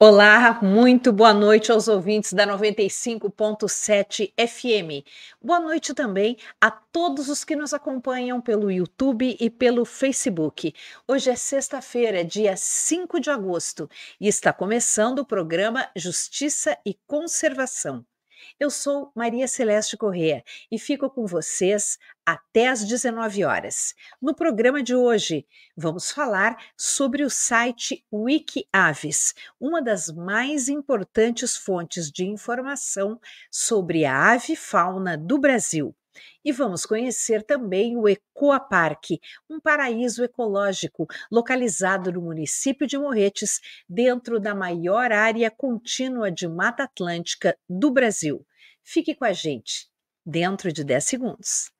Olá, 0.00 0.60
muito 0.62 1.12
boa 1.12 1.34
noite 1.34 1.72
aos 1.72 1.88
ouvintes 1.88 2.32
da 2.32 2.46
95.7 2.46 4.32
FM. 4.38 5.04
Boa 5.42 5.58
noite 5.58 5.92
também 5.92 6.36
a 6.60 6.70
todos 6.70 7.28
os 7.28 7.42
que 7.42 7.56
nos 7.56 7.74
acompanham 7.74 8.40
pelo 8.40 8.70
YouTube 8.70 9.36
e 9.40 9.50
pelo 9.50 9.84
Facebook. 9.84 10.72
Hoje 11.04 11.30
é 11.30 11.34
sexta-feira, 11.34 12.24
dia 12.24 12.56
5 12.56 13.18
de 13.18 13.28
agosto, 13.28 13.90
e 14.20 14.28
está 14.28 14.52
começando 14.52 15.18
o 15.18 15.26
programa 15.26 15.90
Justiça 15.96 16.78
e 16.86 16.94
Conservação. 17.04 18.06
Eu 18.60 18.70
sou 18.70 19.12
Maria 19.14 19.46
Celeste 19.46 19.96
Correa 19.96 20.42
e 20.68 20.80
fico 20.80 21.08
com 21.08 21.24
vocês 21.26 21.96
até 22.26 22.66
às 22.66 22.84
19 22.84 23.44
horas. 23.44 23.94
No 24.20 24.34
programa 24.34 24.82
de 24.82 24.96
hoje, 24.96 25.46
vamos 25.76 26.10
falar 26.10 26.56
sobre 26.76 27.22
o 27.22 27.30
site 27.30 28.04
WikiAves, 28.12 29.32
uma 29.60 29.80
das 29.80 30.10
mais 30.10 30.68
importantes 30.68 31.56
fontes 31.56 32.10
de 32.10 32.26
informação 32.26 33.20
sobre 33.48 34.04
a 34.04 34.32
ave 34.32 34.56
fauna 34.56 35.16
do 35.16 35.38
Brasil. 35.38 35.94
E 36.44 36.52
vamos 36.52 36.84
conhecer 36.86 37.42
também 37.42 37.96
o 37.96 38.08
Ecoa 38.08 38.60
Parque, 38.60 39.20
um 39.48 39.60
paraíso 39.60 40.24
ecológico 40.24 41.06
localizado 41.30 42.12
no 42.12 42.20
município 42.20 42.86
de 42.86 42.98
Morretes, 42.98 43.60
dentro 43.88 44.38
da 44.38 44.54
maior 44.54 45.12
área 45.12 45.50
contínua 45.50 46.30
de 46.30 46.48
Mata 46.48 46.84
Atlântica 46.84 47.56
do 47.68 47.90
Brasil. 47.90 48.46
Fique 48.82 49.14
com 49.14 49.24
a 49.24 49.32
gente, 49.32 49.88
dentro 50.24 50.72
de 50.72 50.84
10 50.84 51.04
segundos. 51.04 51.70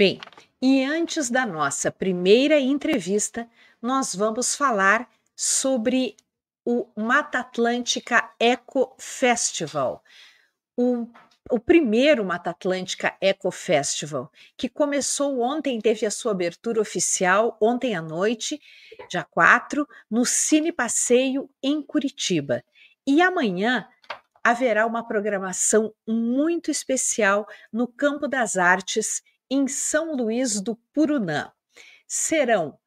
Bem, 0.00 0.18
e 0.62 0.84
antes 0.84 1.30
da 1.30 1.46
nossa 1.46 1.90
primeira 1.90 2.60
entrevista, 2.60 3.48
nós 3.80 4.14
vamos 4.14 4.54
falar 4.54 5.08
sobre 5.34 6.16
o 6.64 6.86
Mata 6.94 7.38
Atlântica 7.38 8.30
Eco 8.38 8.94
Festival, 8.98 10.04
o, 10.76 11.08
o 11.50 11.58
primeiro 11.58 12.24
Mata 12.24 12.50
Atlântica 12.50 13.16
Eco 13.20 13.50
Festival, 13.50 14.30
que 14.56 14.68
começou 14.68 15.40
ontem, 15.40 15.80
teve 15.80 16.04
a 16.04 16.10
sua 16.10 16.32
abertura 16.32 16.80
oficial 16.80 17.56
ontem 17.58 17.94
à 17.94 18.02
noite, 18.02 18.60
dia 19.08 19.24
4, 19.24 19.88
no 20.10 20.26
Cine 20.26 20.70
Passeio 20.70 21.48
em 21.62 21.80
Curitiba. 21.80 22.62
E 23.06 23.22
amanhã 23.22 23.88
haverá 24.44 24.86
uma 24.86 25.06
programação 25.06 25.94
muito 26.06 26.70
especial 26.70 27.48
no 27.72 27.88
Campo 27.88 28.28
das 28.28 28.58
Artes 28.58 29.22
em 29.50 29.66
São 29.66 30.14
Luís 30.14 30.60
do 30.60 30.76
Purunã. 30.92 31.50
Serão 32.06 32.78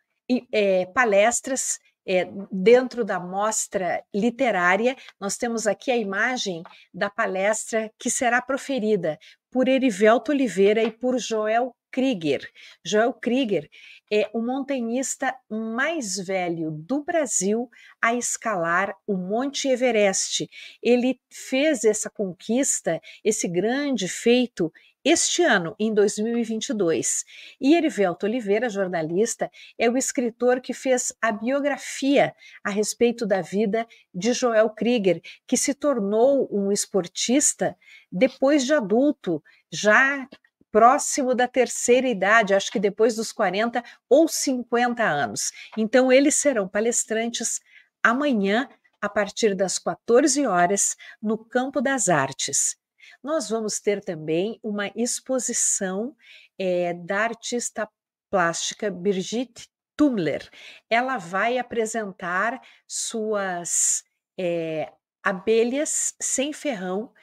é, 0.51 0.85
palestras 0.87 1.79
é, 2.05 2.27
dentro 2.51 3.03
da 3.03 3.19
mostra 3.19 4.03
literária. 4.13 4.95
Nós 5.19 5.37
temos 5.37 5.67
aqui 5.67 5.91
a 5.91 5.97
imagem 5.97 6.63
da 6.93 7.09
palestra 7.09 7.91
que 7.97 8.09
será 8.09 8.41
proferida 8.41 9.17
por 9.51 9.67
Erivelto 9.67 10.31
Oliveira 10.31 10.83
e 10.83 10.91
por 10.91 11.17
Joel 11.19 11.75
Krieger. 11.91 12.49
Joel 12.83 13.13
Krieger 13.13 13.69
é 14.11 14.27
o 14.33 14.41
montanhista 14.41 15.33
mais 15.47 16.17
velho 16.17 16.71
do 16.71 17.03
Brasil 17.03 17.69
a 18.01 18.15
escalar 18.15 18.95
o 19.05 19.15
Monte 19.15 19.67
Everest. 19.67 20.49
Ele 20.81 21.19
fez 21.31 21.83
essa 21.83 22.09
conquista, 22.09 22.99
esse 23.23 23.47
grande 23.47 24.07
feito 24.07 24.73
este 25.03 25.43
ano, 25.43 25.75
em 25.79 25.93
2022. 25.93 27.25
E 27.59 27.75
Erivelto 27.75 28.25
Oliveira, 28.25 28.69
jornalista, 28.69 29.51
é 29.77 29.89
o 29.89 29.97
escritor 29.97 30.61
que 30.61 30.73
fez 30.73 31.13
a 31.21 31.31
biografia 31.31 32.33
a 32.63 32.69
respeito 32.69 33.25
da 33.25 33.41
vida 33.41 33.87
de 34.13 34.33
Joel 34.33 34.69
Krieger, 34.69 35.21
que 35.45 35.57
se 35.57 35.73
tornou 35.73 36.47
um 36.51 36.71
esportista 36.71 37.77
depois 38.11 38.65
de 38.65 38.73
adulto, 38.73 39.43
já 39.71 40.27
próximo 40.71 41.35
da 41.35 41.47
terceira 41.47 42.07
idade, 42.07 42.55
acho 42.55 42.71
que 42.71 42.79
depois 42.79 43.15
dos 43.15 43.31
40 43.31 43.83
ou 44.09 44.27
50 44.27 45.03
anos. 45.03 45.51
Então, 45.77 46.11
eles 46.11 46.33
serão 46.35 46.67
palestrantes 46.67 47.61
amanhã, 48.01 48.67
a 48.99 49.07
partir 49.07 49.53
das 49.53 49.77
14 49.77 50.47
horas, 50.47 50.95
no 51.21 51.37
Campo 51.37 51.79
das 51.79 52.09
Artes. 52.09 52.75
Nós 53.23 53.49
vamos 53.49 53.79
ter 53.79 54.03
também 54.03 54.59
uma 54.61 54.91
exposição 54.95 56.13
é, 56.59 56.93
da 56.93 57.21
artista 57.21 57.89
plástica 58.29 58.91
Brigitte 58.91 59.69
Tumler. 59.95 60.49
Ela 60.89 61.17
vai 61.17 61.57
apresentar 61.57 62.61
suas 62.85 64.03
é, 64.37 64.91
abelhas 65.23 66.13
sem 66.21 66.51
ferrão. 66.51 67.13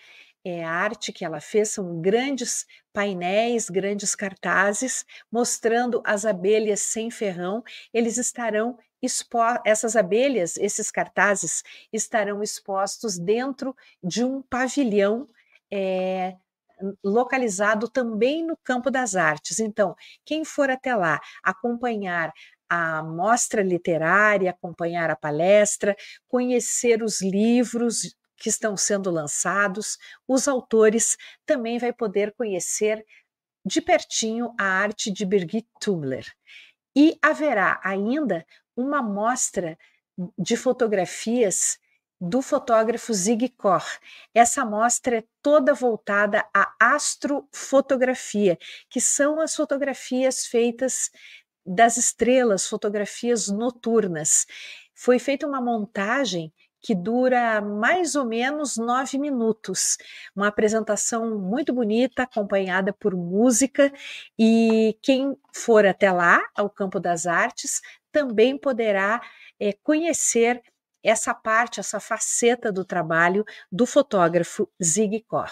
É, 0.43 0.65
a 0.65 0.71
arte 0.71 1.13
que 1.13 1.23
ela 1.23 1.39
fez 1.39 1.69
são 1.69 2.01
grandes 2.01 2.67
painéis, 2.95 3.69
grandes 3.69 4.15
cartazes 4.15 5.05
mostrando 5.31 6.01
as 6.03 6.25
abelhas 6.25 6.81
sem 6.81 7.11
ferrão. 7.11 7.63
Eles 7.93 8.17
estarão 8.17 8.79
essas 9.67 9.97
abelhas, 9.97 10.57
esses 10.57 10.91
cartazes 10.91 11.63
estarão 11.93 12.43
expostos 12.43 13.19
dentro 13.19 13.77
de 14.03 14.25
um 14.25 14.41
pavilhão 14.43 15.29
é, 15.73 16.37
localizado 17.05 17.89
também 17.89 18.45
no 18.45 18.57
campo 18.65 18.91
das 18.91 19.15
artes. 19.15 19.59
Então, 19.59 19.95
quem 20.25 20.45
for 20.45 20.71
até 20.71 20.95
lá 20.95 21.21
acompanhar 21.43 22.33
a 22.69 23.03
mostra 23.03 23.63
literária, 23.63 24.51
acompanhar 24.51 25.11
a 25.11 25.17
palestra, 25.17 25.97
conhecer 26.29 27.03
os 27.03 27.21
livros 27.21 28.15
que 28.37 28.49
estão 28.49 28.77
sendo 28.77 29.11
lançados, 29.11 29.99
os 30.27 30.49
autores, 30.49 31.17
também 31.45 31.79
vai 31.79 31.93
poder 31.93 32.33
conhecer 32.37 33.05
de 33.67 33.83
pertinho 33.83 34.55
a 34.59 34.65
arte 34.65 35.11
de 35.11 35.27
Birgit 35.27 35.69
Tumler. 35.81 36.25
E 36.97 37.19
haverá 37.21 37.81
ainda 37.85 38.47
uma 38.77 39.03
mostra 39.03 39.77
de 40.39 40.57
fotografias 40.57 41.79
do 42.21 42.43
fotógrafo 42.43 43.13
Zig 43.15 43.49
Kor. 43.51 43.85
Essa 44.35 44.65
mostra 44.65 45.19
é 45.19 45.25
toda 45.41 45.73
voltada 45.73 46.45
à 46.53 46.75
astrofotografia, 46.79 48.59
que 48.89 49.01
são 49.01 49.41
as 49.41 49.55
fotografias 49.55 50.45
feitas 50.47 51.11
das 51.65 51.97
estrelas, 51.97 52.67
fotografias 52.69 53.49
noturnas. 53.49 54.47
Foi 54.95 55.19
feita 55.19 55.47
uma 55.47 55.61
montagem 55.61 56.53
que 56.83 56.95
dura 56.95 57.61
mais 57.61 58.15
ou 58.15 58.25
menos 58.25 58.77
nove 58.77 59.19
minutos. 59.19 59.99
Uma 60.35 60.49
apresentação 60.49 61.39
muito 61.39 61.73
bonita, 61.73 62.23
acompanhada 62.23 62.93
por 62.93 63.15
música, 63.15 63.93
e 64.39 64.97
quem 65.03 65.37
for 65.55 65.87
até 65.87 66.11
lá, 66.11 66.41
ao 66.55 66.71
Campo 66.71 66.99
das 66.99 67.27
Artes, 67.27 67.81
também 68.11 68.59
poderá 68.59 69.21
é, 69.59 69.73
conhecer 69.83 70.63
essa 71.03 71.35
parte, 71.35 71.81
essa 71.81 72.01
faceta 72.01 72.73
do 72.73 72.85
trabalho 72.85 73.45
do 73.71 73.87
fotógrafo 73.87 74.69
Zig 74.83 75.21
Kor. 75.23 75.51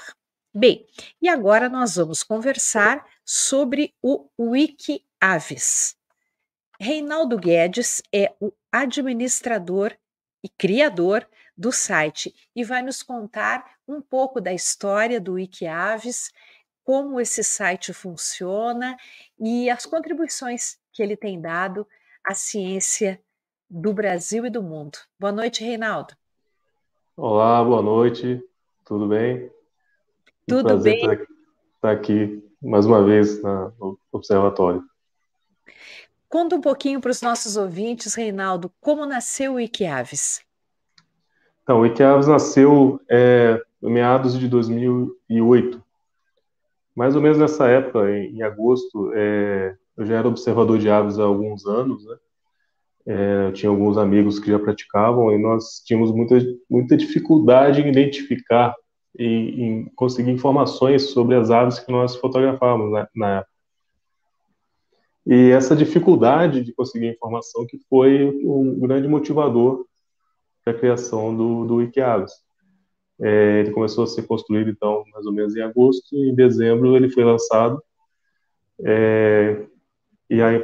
Bem, 0.54 0.86
e 1.20 1.28
agora 1.28 1.68
nós 1.68 1.96
vamos 1.96 2.22
conversar 2.22 3.06
sobre 3.24 3.94
o 4.02 4.28
Wiki 4.38 5.04
Aves. 5.20 5.96
Reinaldo 6.80 7.36
Guedes 7.36 8.02
é 8.12 8.34
o 8.40 8.52
administrador 8.72 9.96
e 10.42 10.48
criador 10.48 11.28
do 11.56 11.72
site 11.72 12.34
e 12.54 12.62
vai 12.62 12.82
nos 12.82 13.02
contar 13.02 13.78
um 13.86 14.00
pouco 14.00 14.40
da 14.40 14.52
história 14.52 15.20
do 15.20 15.34
Wikiaves, 15.34 16.30
como 16.84 17.20
esse 17.20 17.42
site 17.42 17.92
funciona 17.92 18.96
e 19.38 19.68
as 19.68 19.84
contribuições 19.84 20.78
que 20.92 21.02
ele 21.02 21.16
tem 21.16 21.40
dado 21.40 21.86
à 22.24 22.34
ciência 22.34 23.20
do 23.70 23.92
Brasil 23.92 24.46
e 24.46 24.50
do 24.50 24.62
mundo. 24.62 24.98
Boa 25.18 25.32
noite, 25.32 25.62
Reinaldo. 25.62 26.14
Olá, 27.16 27.62
boa 27.62 27.82
noite. 27.82 28.42
Tudo 28.84 29.06
bem? 29.06 29.50
Tudo 30.46 30.74
um 30.74 30.80
bem. 30.80 31.04
Estar 31.74 31.90
aqui 31.90 32.42
mais 32.62 32.86
uma 32.86 33.04
vez 33.04 33.42
no 33.42 33.98
observatório. 34.10 34.82
Conta 36.28 36.56
um 36.56 36.60
pouquinho 36.60 37.00
para 37.00 37.10
os 37.10 37.22
nossos 37.22 37.56
ouvintes, 37.56 38.14
Reinaldo, 38.14 38.72
como 38.80 39.04
nasceu 39.06 39.54
o 39.54 39.60
Iquiaves. 39.60 40.42
Então, 41.62 41.80
o 41.80 41.86
Iquiaves 41.86 42.26
nasceu 42.26 43.00
é, 43.08 43.60
em 43.82 43.90
meados 43.90 44.38
de 44.38 44.48
2008. 44.48 45.82
Mais 46.94 47.14
ou 47.14 47.22
menos 47.22 47.38
nessa 47.38 47.68
época, 47.68 48.10
em, 48.10 48.36
em 48.36 48.42
agosto, 48.42 49.12
é, 49.14 49.76
eu 49.96 50.06
já 50.06 50.16
era 50.16 50.28
observador 50.28 50.78
de 50.78 50.88
aves 50.88 51.18
há 51.18 51.24
alguns 51.24 51.66
anos, 51.66 52.04
né? 52.06 52.16
É, 53.08 53.46
eu 53.46 53.52
tinha 53.54 53.70
alguns 53.70 53.96
amigos 53.96 54.38
que 54.38 54.50
já 54.50 54.58
praticavam 54.58 55.32
e 55.32 55.38
nós 55.38 55.82
tínhamos 55.82 56.12
muita, 56.12 56.38
muita 56.68 56.94
dificuldade 56.94 57.80
em 57.80 57.88
identificar 57.88 58.74
em, 59.18 59.62
em 59.62 59.84
conseguir 59.96 60.30
informações 60.30 61.10
sobre 61.10 61.34
as 61.34 61.50
aves 61.50 61.78
que 61.78 61.90
nós 61.90 62.16
fotografávamos 62.16 62.92
na, 62.92 63.08
na 63.16 63.38
época. 63.38 63.52
E 65.26 65.50
essa 65.50 65.74
dificuldade 65.74 66.62
de 66.62 66.74
conseguir 66.74 67.08
informação 67.08 67.66
que 67.66 67.78
foi 67.88 68.24
um 68.44 68.78
grande 68.78 69.08
motivador 69.08 69.86
para 70.62 70.74
a 70.74 70.78
criação 70.78 71.34
do, 71.34 71.64
do 71.64 71.76
Wikiaves. 71.76 72.32
É, 73.20 73.60
ele 73.60 73.70
começou 73.70 74.04
a 74.04 74.06
ser 74.06 74.26
construído, 74.26 74.68
então, 74.68 75.02
mais 75.14 75.24
ou 75.24 75.32
menos 75.32 75.56
em 75.56 75.62
agosto, 75.62 76.14
e 76.14 76.30
em 76.30 76.34
dezembro 76.34 76.94
ele 76.94 77.08
foi 77.08 77.24
lançado. 77.24 77.82
É, 78.84 79.66
e 80.28 80.42
aí, 80.42 80.62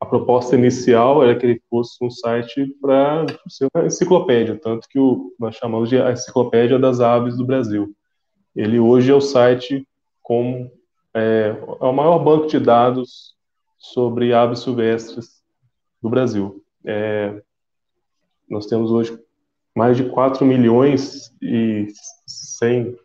a 0.00 0.06
proposta 0.06 0.54
inicial 0.54 1.24
era 1.24 1.36
que 1.36 1.44
ele 1.44 1.62
fosse 1.68 2.02
um 2.02 2.10
site 2.10 2.66
para 2.80 3.26
ser 3.48 3.68
uma 3.74 3.86
enciclopédia, 3.86 4.56
tanto 4.56 4.88
que 4.88 4.98
o, 4.98 5.34
nós 5.38 5.56
chamamos 5.56 5.88
de 5.88 6.00
a 6.00 6.12
Enciclopédia 6.12 6.78
das 6.78 7.00
Aves 7.00 7.36
do 7.36 7.44
Brasil. 7.44 7.92
Ele 8.54 8.78
hoje 8.78 9.10
é 9.10 9.14
o 9.14 9.20
site 9.20 9.86
com 10.22 10.70
é, 11.14 11.56
é 11.80 11.84
o 11.84 11.92
maior 11.92 12.18
banco 12.20 12.46
de 12.46 12.60
dados 12.60 13.34
sobre 13.76 14.32
aves 14.32 14.60
silvestres 14.60 15.42
do 16.00 16.08
Brasil. 16.08 16.62
É, 16.84 17.42
nós 18.48 18.66
temos 18.66 18.90
hoje 18.90 19.18
mais 19.76 19.96
de 19.96 20.04
4 20.04 20.44
milhões 20.44 21.34
e 21.42 21.88
100 22.26 22.96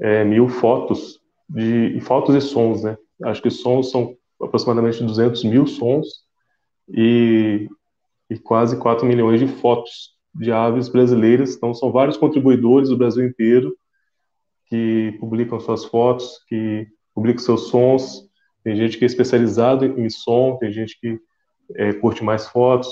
é, 0.00 0.24
mil 0.24 0.48
fotos, 0.48 1.20
de 1.48 1.98
fotos 2.00 2.34
e 2.34 2.40
sons, 2.40 2.82
né? 2.82 2.96
Acho 3.22 3.40
que 3.40 3.50
sons 3.50 3.90
são 3.90 4.16
aproximadamente 4.40 5.02
200 5.02 5.44
mil 5.44 5.66
sons 5.66 6.24
e, 6.88 7.68
e 8.28 8.38
quase 8.38 8.78
4 8.78 9.06
milhões 9.06 9.40
de 9.40 9.46
fotos 9.46 10.14
de 10.34 10.50
aves 10.50 10.88
brasileiras. 10.88 11.54
Então, 11.54 11.72
são 11.72 11.92
vários 11.92 12.16
contribuidores 12.16 12.88
do 12.88 12.96
Brasil 12.96 13.24
inteiro 13.24 13.74
que 14.66 15.16
publicam 15.20 15.60
suas 15.60 15.84
fotos, 15.84 16.42
que 16.48 16.86
publicam 17.14 17.42
seus 17.42 17.68
sons, 17.68 18.28
tem 18.64 18.74
gente 18.74 18.98
que 18.98 19.04
é 19.04 19.06
especializado 19.06 19.84
em 19.84 20.08
som, 20.08 20.56
tem 20.56 20.72
gente 20.72 20.98
que 20.98 21.20
é, 21.76 21.92
curte 21.92 22.24
mais 22.24 22.48
fotos. 22.48 22.88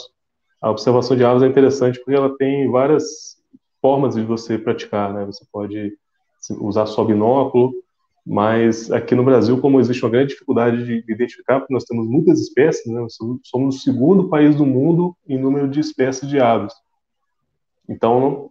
A 0.61 0.71
observação 0.71 1.17
de 1.17 1.25
aves 1.25 1.43
é 1.43 1.47
interessante 1.47 1.99
porque 1.99 2.15
ela 2.15 2.37
tem 2.37 2.71
várias 2.71 3.37
formas 3.81 4.15
de 4.15 4.23
você 4.23 4.59
praticar, 4.59 5.12
né? 5.12 5.25
Você 5.25 5.44
pode 5.50 5.93
usar 6.61 6.87
só 6.87 7.03
binóculo, 7.05 7.73
mas 8.24 8.90
aqui 8.90 9.14
no 9.14 9.24
Brasil, 9.24 9.60
como 9.60 9.80
existe 9.80 10.04
uma 10.04 10.10
grande 10.10 10.30
dificuldade 10.30 10.84
de 10.84 11.12
identificar, 11.12 11.60
porque 11.60 11.74
nós 11.74 11.84
temos 11.84 12.06
muitas 12.06 12.40
espécies, 12.40 12.86
né? 12.92 13.04
somos 13.42 13.76
o 13.76 13.78
segundo 13.80 14.28
país 14.28 14.54
do 14.54 14.64
mundo 14.64 15.16
em 15.26 15.38
número 15.38 15.69
de 15.69 15.80
espécies 15.80 16.28
de 16.28 16.38
aves. 16.38 16.72
Então, 17.88 18.50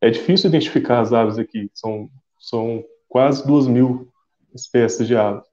é 0.00 0.10
difícil 0.10 0.48
identificar 0.48 1.00
as 1.00 1.12
aves 1.12 1.38
aqui. 1.38 1.70
São, 1.74 2.08
são 2.38 2.84
quase 3.08 3.46
duas 3.46 3.66
mil 3.66 4.08
espécies 4.54 5.06
de 5.06 5.16
aves. 5.16 5.50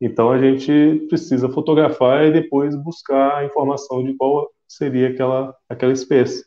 Então 0.00 0.30
a 0.30 0.38
gente 0.38 1.06
precisa 1.08 1.48
fotografar 1.50 2.24
e 2.24 2.32
depois 2.32 2.74
buscar 2.74 3.36
a 3.36 3.44
informação 3.44 4.02
de 4.02 4.14
qual 4.14 4.48
seria 4.66 5.10
aquela, 5.10 5.54
aquela 5.68 5.92
espécie. 5.92 6.44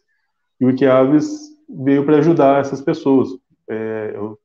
E 0.59 0.65
o 0.65 0.69
Wikiaves 0.69 1.49
veio 1.69 2.03
para 2.05 2.17
ajudar 2.17 2.61
essas 2.61 2.81
pessoas. 2.81 3.29
É, 3.69 4.11
eu, 4.15 4.39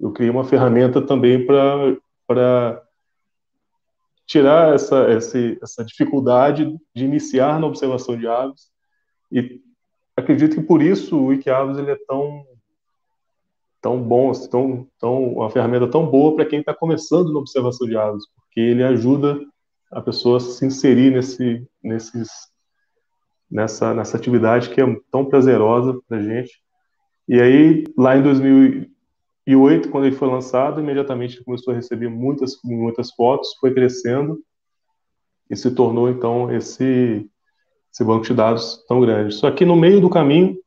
eu 0.00 0.12
criei 0.12 0.30
uma 0.30 0.44
ferramenta 0.44 1.00
também 1.00 1.46
para 1.46 2.82
tirar 4.26 4.74
essa, 4.74 5.04
essa, 5.10 5.38
essa 5.62 5.84
dificuldade 5.84 6.74
de 6.94 7.04
iniciar 7.04 7.60
na 7.60 7.66
observação 7.66 8.16
de 8.16 8.26
aves. 8.26 8.70
E 9.30 9.60
acredito 10.16 10.56
que 10.56 10.62
por 10.62 10.82
isso 10.82 11.16
o 11.16 11.26
Wikiaves 11.26 11.78
ele 11.78 11.90
é 11.90 11.98
tão 12.06 12.44
tão 13.84 14.02
bom, 14.02 14.32
tão, 14.50 14.88
tão, 14.98 15.34
uma 15.34 15.50
ferramenta 15.50 15.86
tão 15.86 16.06
boa 16.06 16.34
para 16.34 16.46
quem 16.46 16.60
está 16.60 16.72
começando 16.72 17.30
na 17.30 17.38
observação 17.38 17.86
de 17.86 17.94
aves, 17.94 18.24
porque 18.34 18.58
ele 18.58 18.82
ajuda 18.82 19.38
a 19.92 20.00
pessoa 20.00 20.38
a 20.38 20.40
se 20.40 20.64
inserir 20.64 21.10
nesse, 21.10 21.62
nesses, 21.82 22.30
nessa, 23.50 23.92
nessa 23.92 24.16
atividade 24.16 24.70
que 24.70 24.80
é 24.80 24.84
tão 25.10 25.26
prazerosa 25.26 26.00
para 26.08 26.22
gente. 26.22 26.50
E 27.28 27.38
aí, 27.38 27.84
lá 27.94 28.16
em 28.16 28.22
2008, 29.46 29.90
quando 29.90 30.06
ele 30.06 30.16
foi 30.16 30.28
lançado, 30.28 30.80
imediatamente 30.80 31.42
começou 31.44 31.72
a 31.72 31.76
receber 31.76 32.08
muitas, 32.08 32.58
muitas 32.64 33.10
fotos, 33.12 33.54
foi 33.60 33.72
crescendo 33.72 34.38
e 35.50 35.56
se 35.56 35.70
tornou, 35.74 36.08
então, 36.08 36.50
esse, 36.50 37.28
esse 37.92 38.04
banco 38.04 38.24
de 38.24 38.34
dados 38.34 38.84
tão 38.88 39.00
grande. 39.00 39.34
Só 39.34 39.50
que 39.50 39.64
no 39.64 39.76
meio 39.76 40.00
do 40.00 40.08
caminho, 40.08 40.58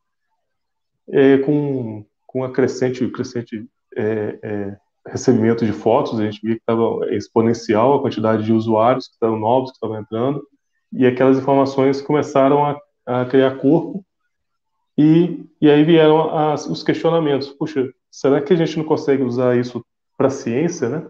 é, 1.09 1.37
com 1.39 2.05
com 2.37 2.43
a 2.43 2.51
crescente, 2.51 3.07
crescente 3.07 3.65
é, 3.95 4.39
é, 4.43 4.77
recebimento 5.07 5.65
de 5.65 5.71
fotos, 5.71 6.19
a 6.19 6.23
gente 6.23 6.39
via 6.43 6.55
que 6.55 6.61
estava 6.61 7.11
exponencial 7.15 7.95
a 7.95 8.01
quantidade 8.01 8.43
de 8.43 8.53
usuários 8.53 9.07
que 9.07 9.13
estavam 9.13 9.39
novos, 9.39 9.71
que 9.71 9.77
estavam 9.77 9.97
entrando, 9.97 10.45
e 10.91 11.07
aquelas 11.07 11.39
informações 11.39 12.01
começaram 12.01 12.63
a, 12.63 12.79
a 13.05 13.25
criar 13.25 13.57
corpo, 13.57 14.05
e, 14.95 15.45
e 15.59 15.69
aí 15.69 15.83
vieram 15.83 16.35
as, 16.35 16.67
os 16.67 16.83
questionamentos. 16.83 17.49
Puxa, 17.49 17.89
será 18.17 18.41
que 18.41 18.51
a 18.51 18.55
gente 18.55 18.75
não 18.75 18.83
consegue 18.83 19.21
usar 19.21 19.55
isso 19.55 19.85
para 20.17 20.31
ciência, 20.31 20.89
né? 20.89 21.07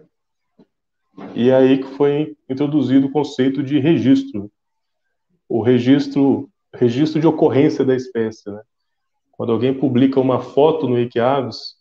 E 1.34 1.50
aí 1.50 1.78
que 1.78 1.96
foi 1.96 2.36
introduzido 2.46 3.06
o 3.06 3.10
conceito 3.10 3.62
de 3.62 3.78
registro. 3.78 4.50
O 5.48 5.62
registro, 5.62 6.50
registro 6.74 7.18
de 7.18 7.26
ocorrência 7.26 7.82
da 7.82 7.96
espécie, 7.96 8.50
né? 8.50 8.60
Quando 9.32 9.52
alguém 9.52 9.72
publica 9.72 10.20
uma 10.20 10.38
foto 10.38 10.86
no 10.86 10.96
Wikiaves, 10.96 11.76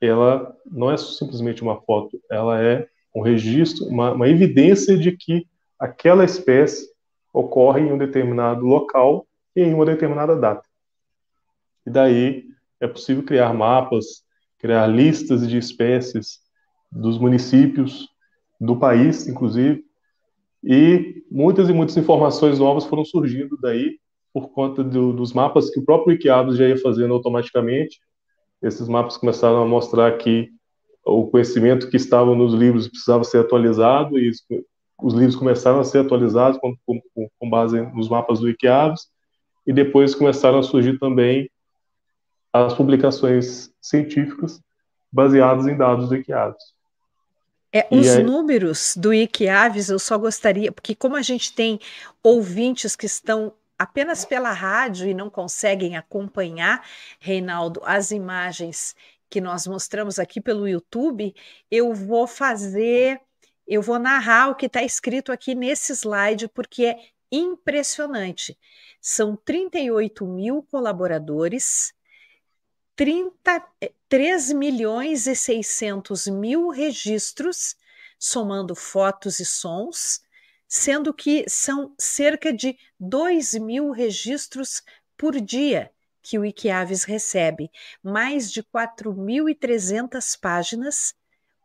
ela 0.00 0.52
não 0.66 0.90
é 0.90 0.96
simplesmente 0.96 1.62
uma 1.62 1.80
foto, 1.82 2.20
ela 2.28 2.60
é 2.60 2.88
um 3.14 3.20
registro, 3.20 3.86
uma, 3.86 4.10
uma 4.10 4.28
evidência 4.28 4.98
de 4.98 5.12
que 5.12 5.46
aquela 5.78 6.24
espécie 6.24 6.90
ocorre 7.32 7.82
em 7.82 7.92
um 7.92 7.98
determinado 7.98 8.66
local 8.66 9.24
e 9.54 9.62
em 9.62 9.72
uma 9.72 9.86
determinada 9.86 10.34
data. 10.34 10.68
E 11.86 11.90
daí 11.90 12.48
é 12.80 12.88
possível 12.88 13.22
criar 13.22 13.54
mapas, 13.54 14.23
criar 14.64 14.86
listas 14.86 15.46
de 15.46 15.58
espécies 15.58 16.38
dos 16.90 17.18
municípios, 17.18 18.08
do 18.58 18.74
país, 18.74 19.28
inclusive, 19.28 19.84
e 20.62 21.22
muitas 21.30 21.68
e 21.68 21.72
muitas 21.74 21.98
informações 21.98 22.58
novas 22.58 22.86
foram 22.86 23.04
surgindo 23.04 23.58
daí 23.60 23.98
por 24.32 24.48
conta 24.52 24.82
do, 24.82 25.12
dos 25.12 25.34
mapas 25.34 25.68
que 25.68 25.78
o 25.78 25.84
próprio 25.84 26.14
Wikiados 26.14 26.56
já 26.56 26.66
ia 26.66 26.78
fazendo 26.78 27.12
automaticamente. 27.12 28.00
Esses 28.62 28.88
mapas 28.88 29.18
começaram 29.18 29.62
a 29.62 29.66
mostrar 29.66 30.16
que 30.16 30.48
o 31.04 31.26
conhecimento 31.26 31.90
que 31.90 31.98
estava 31.98 32.34
nos 32.34 32.54
livros 32.54 32.88
precisava 32.88 33.22
ser 33.22 33.40
atualizado 33.40 34.18
e 34.18 34.30
os 35.02 35.12
livros 35.12 35.36
começaram 35.36 35.78
a 35.78 35.84
ser 35.84 35.98
atualizados 35.98 36.58
com, 36.58 36.74
com, 36.86 37.28
com 37.38 37.50
base 37.50 37.82
nos 37.94 38.08
mapas 38.08 38.40
do 38.40 38.46
Wikiados 38.46 39.08
e 39.66 39.74
depois 39.74 40.14
começaram 40.14 40.58
a 40.58 40.62
surgir 40.62 40.98
também 40.98 41.50
as 42.50 42.72
publicações 42.72 43.73
científicas 43.84 44.60
baseadas 45.12 45.66
em 45.66 45.76
dados 45.76 46.08
do 46.08 46.14
Wikiados. 46.14 46.74
É, 47.72 47.86
os 47.90 48.08
aí... 48.08 48.22
números 48.22 48.96
do 48.96 49.10
Wikiaves 49.10 49.88
eu 49.88 49.98
só 49.98 50.16
gostaria, 50.16 50.72
porque 50.72 50.94
como 50.94 51.16
a 51.16 51.22
gente 51.22 51.52
tem 51.52 51.78
ouvintes 52.22 52.96
que 52.96 53.06
estão 53.06 53.52
apenas 53.78 54.24
pela 54.24 54.52
rádio 54.52 55.08
e 55.08 55.14
não 55.14 55.28
conseguem 55.28 55.96
acompanhar, 55.96 56.86
Reinaldo, 57.18 57.80
as 57.84 58.10
imagens 58.10 58.94
que 59.28 59.40
nós 59.40 59.66
mostramos 59.66 60.18
aqui 60.18 60.40
pelo 60.40 60.68
YouTube, 60.68 61.34
eu 61.70 61.92
vou 61.92 62.26
fazer, 62.26 63.20
eu 63.66 63.82
vou 63.82 63.98
narrar 63.98 64.50
o 64.50 64.54
que 64.54 64.66
está 64.66 64.82
escrito 64.82 65.32
aqui 65.32 65.54
nesse 65.54 65.92
slide, 65.92 66.48
porque 66.48 66.86
é 66.86 66.96
impressionante. 67.30 68.56
São 69.00 69.36
38 69.36 70.24
mil 70.26 70.62
colaboradores, 70.62 71.93
30, 72.96 73.66
3 74.08 74.52
milhões 74.52 75.26
e 75.26 75.34
600 75.34 76.28
mil 76.28 76.68
registros, 76.68 77.76
somando 78.18 78.74
fotos 78.74 79.40
e 79.40 79.44
sons, 79.44 80.20
sendo 80.68 81.12
que 81.12 81.44
são 81.48 81.94
cerca 81.98 82.52
de 82.52 82.78
2 82.98 83.54
mil 83.54 83.90
registros 83.90 84.82
por 85.16 85.40
dia 85.40 85.90
que 86.22 86.38
o 86.38 86.42
Wikiaves 86.42 87.04
recebe, 87.04 87.70
mais 88.02 88.50
de 88.50 88.62
4.300 88.62 90.38
páginas, 90.40 91.14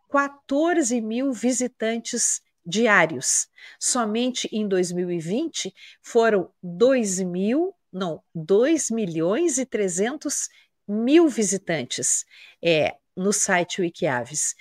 14 0.10 1.00
mil 1.00 1.32
visitantes 1.32 2.42
diários. 2.66 3.48
Somente 3.80 4.50
em 4.52 4.68
2020 4.68 5.74
foram 6.02 6.52
2 6.62 7.22
mil, 7.22 7.74
não, 7.92 8.22
2 8.36 8.92
milhões 8.92 9.58
e 9.58 9.66
300 9.66 10.50
mil 10.89 11.29
visitantes 11.29 12.25
é, 12.63 12.96
no 13.15 13.31
site 13.31 13.81
Wikiaves. 13.81 14.55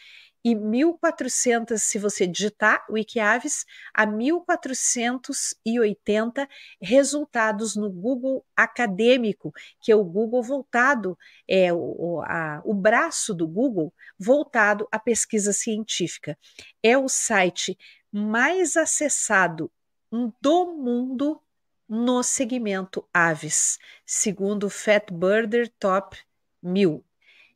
e 0.45 0.55
1400, 0.55 1.83
se 1.83 1.99
você 1.99 2.25
digitar 2.27 2.85
Wikiaves, 2.89 3.65
a 3.93 4.07
1480 4.07 6.49
resultados 6.81 7.75
no 7.75 7.91
Google 7.91 8.45
acadêmico, 8.57 9.53
que 9.81 9.91
é 9.91 9.97
o 9.97 10.05
Google 10.05 10.41
voltado, 10.43 11.19
é 11.47 11.73
o, 11.73 12.23
a, 12.25 12.63
o 12.65 12.73
braço 12.73 13.35
do 13.35 13.49
Google 13.49 13.93
voltado 14.19 14.87
à 14.93 14.99
pesquisa 14.99 15.53
científica. 15.53 16.39
É 16.83 16.97
o 16.97 17.09
site 17.09 17.77
mais 18.13 18.77
acessado 18.77 19.71
do 20.41 20.73
mundo 20.73 21.43
no 21.89 22.23
segmento 22.23 23.05
aves, 23.13 23.79
segundo 24.05 24.65
o 24.65 24.71
Fatbirder 24.71 25.71
Top 25.79 26.17
1000. 26.63 27.03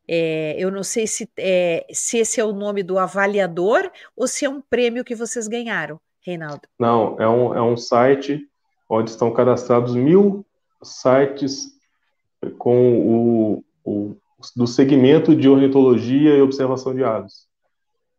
É, 0.09 0.57
eu 0.59 0.71
não 0.71 0.83
sei 0.83 1.07
se, 1.07 1.29
é, 1.37 1.87
se 1.93 2.19
esse 2.19 2.41
é 2.41 2.45
o 2.45 2.53
nome 2.53 2.83
do 2.83 2.99
avaliador 2.99 3.91
ou 4.17 4.27
se 4.27 4.45
é 4.45 4.51
um 4.51 4.61
prêmio 4.61 5.05
que 5.05 5.15
vocês 5.15 5.47
ganharam, 5.47 6.01
Reinaldo. 6.21 6.63
Não, 6.79 7.17
é 7.21 7.29
um, 7.29 7.55
é 7.55 7.63
um 7.63 7.77
site 7.77 8.49
onde 8.89 9.11
estão 9.11 9.33
cadastrados 9.33 9.95
mil 9.95 10.45
sites 10.83 11.73
com 12.59 12.99
o, 12.99 13.65
o 13.85 14.17
do 14.57 14.67
segmento 14.67 15.37
de 15.37 15.49
ornitologia 15.49 16.35
e 16.35 16.43
observação 16.43 16.95
de 16.95 17.05
aves. 17.05 17.47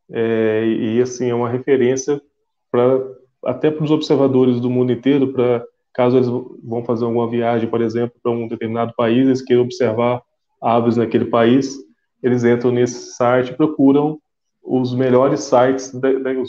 É, 0.10 0.66
e 0.66 1.02
assim 1.02 1.30
é 1.30 1.36
uma 1.36 1.50
referência 1.50 2.22
para 2.72 3.02
até 3.46 3.70
para 3.70 3.84
os 3.84 3.92
observadores 3.92 4.62
do 4.62 4.70
mundo 4.70 4.92
inteiro, 4.92 5.34
para 5.34 5.66
caso 5.94 6.18
eles 6.18 6.28
vão 6.28 6.84
fazer 6.84 7.06
alguma 7.06 7.30
viagem, 7.30 7.70
por 7.70 7.82
exemplo, 7.82 8.16
para 8.22 8.32
um 8.32 8.48
determinado 8.48 8.94
país, 8.96 9.28
eles 9.28 9.42
queiram 9.42 9.64
observar 9.64 10.22
aves 10.62 10.98
naquele 10.98 11.26
país, 11.26 11.78
eles 12.22 12.44
entram 12.44 12.72
nesse 12.72 13.16
site 13.16 13.52
e 13.52 13.56
procuram 13.56 14.20
os 14.64 14.96
melhores 14.96 15.42
sites, 15.42 15.94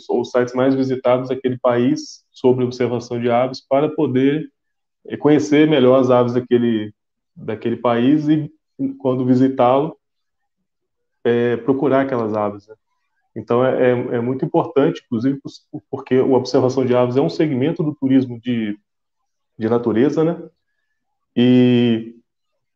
os 0.09 0.31
sites 0.31 0.55
mais 0.55 0.75
visitados 0.75 1.29
daquele 1.29 1.59
país 1.59 2.25
sobre 2.31 2.65
observação 2.65 3.21
de 3.21 3.29
aves, 3.29 3.61
para 3.61 3.89
poder 3.89 4.49
eh, 5.09 5.17
conhecer 5.17 5.69
melhor 5.69 6.01
as 6.01 6.11
aves 6.11 6.33
daquele, 6.33 6.95
daquele 7.35 7.77
país 7.77 8.29
e, 8.29 8.51
quando 8.99 9.27
visitá-lo, 9.27 9.97
é, 11.25 11.57
procurar 11.57 12.03
aquelas 12.03 12.35
aves. 12.35 12.69
Né? 12.69 12.75
Então, 13.37 13.65
é, 13.65 13.91
é, 13.91 13.91
é 13.91 14.21
muito 14.21 14.45
importante, 14.45 15.03
inclusive, 15.05 15.41
porque 15.91 16.15
a 16.15 16.25
observação 16.25 16.85
de 16.87 16.95
aves 16.95 17.17
é 17.17 17.21
um 17.21 17.29
segmento 17.29 17.83
do 17.83 17.95
turismo 17.95 18.41
de, 18.41 18.79
de 19.59 19.69
natureza, 19.69 20.25
né? 20.25 20.43
E 21.37 22.15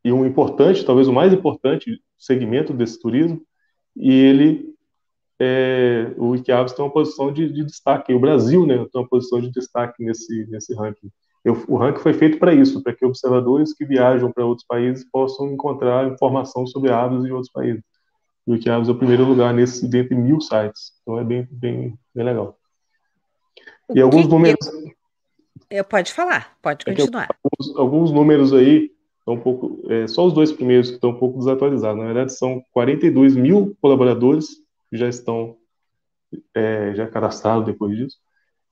e 0.05 0.13
um 0.13 0.25
importante, 0.25 0.85
talvez 0.85 1.09
o 1.09 1.13
mais 1.13 1.33
importante 1.33 2.03
segmento 2.17 2.73
desse 2.73 2.99
turismo, 3.01 3.43
e 3.97 4.11
ele, 4.11 4.75
é, 5.39 6.13
o 6.17 6.31
Wikiaves 6.31 6.73
tem 6.73 6.85
uma 6.85 6.91
posição 6.91 7.33
de, 7.33 7.53
de, 7.53 7.65
destaque, 7.65 8.15
o 8.15 8.21
Brasil 8.21 8.67
né, 8.67 8.77
tem 8.77 9.01
uma 9.01 9.09
posição 9.09 9.41
de 9.41 9.51
destaque 9.51 10.05
nesse, 10.05 10.47
nesse 10.47 10.75
ranking. 10.75 11.11
Eu, 11.45 11.63
o 11.69 11.77
ranking 11.77 12.01
foi 12.01 12.13
feito 12.15 12.39
para 12.39 12.55
isso, 12.55 12.83
para 12.83 12.95
que 12.95 13.05
observadores 13.05 13.75
que 13.75 13.85
viajam 13.85 14.33
para 14.33 14.45
outros 14.45 14.67
países 14.67 15.05
possam 15.11 15.53
encontrar 15.53 16.11
informação 16.11 16.67
sobre 16.67 16.91
aves 16.91 17.25
em 17.25 17.31
outros 17.31 17.53
países. 17.53 17.83
E 18.47 18.51
o 18.51 18.55
Wikiaves 18.55 18.89
é 18.89 18.93
o 18.93 18.99
primeiro 18.99 19.25
lugar 19.25 19.53
nesse, 19.53 19.87
dentre 19.87 20.15
mil 20.15 20.41
sites, 20.41 20.93
então 21.03 21.19
é 21.19 21.25
bem, 21.25 21.47
bem, 21.51 21.99
bem 22.15 22.25
legal. 22.25 22.57
E 23.95 24.01
alguns 24.01 24.27
números... 24.27 24.59
Eu, 25.71 25.85
pode 25.85 26.13
falar, 26.13 26.57
pode 26.63 26.85
é 26.87 26.95
continuar. 26.95 27.29
É 27.31 27.35
alguns, 27.45 27.77
alguns 27.79 28.13
números 28.13 28.53
aí 28.53 28.91
estão 29.19 29.35
um 29.35 29.41
pouco, 29.41 29.83
é, 29.91 30.07
só 30.07 30.27
os 30.27 30.33
dois 30.33 30.51
primeiros 30.51 30.89
que 30.89 30.95
estão 30.95 31.11
um 31.11 31.19
pouco 31.19 31.39
desatualizados. 31.39 31.99
Na 31.99 32.07
verdade, 32.07 32.33
são 32.33 32.63
42 32.73 33.37
mil 33.37 33.77
colaboradores 33.81 34.49
que 34.91 34.97
já 34.97 35.09
estão 35.09 35.57
é, 36.55 36.95
já 36.95 37.07
cadastrados 37.07 37.67
depois 37.67 37.97
disso 37.97 38.17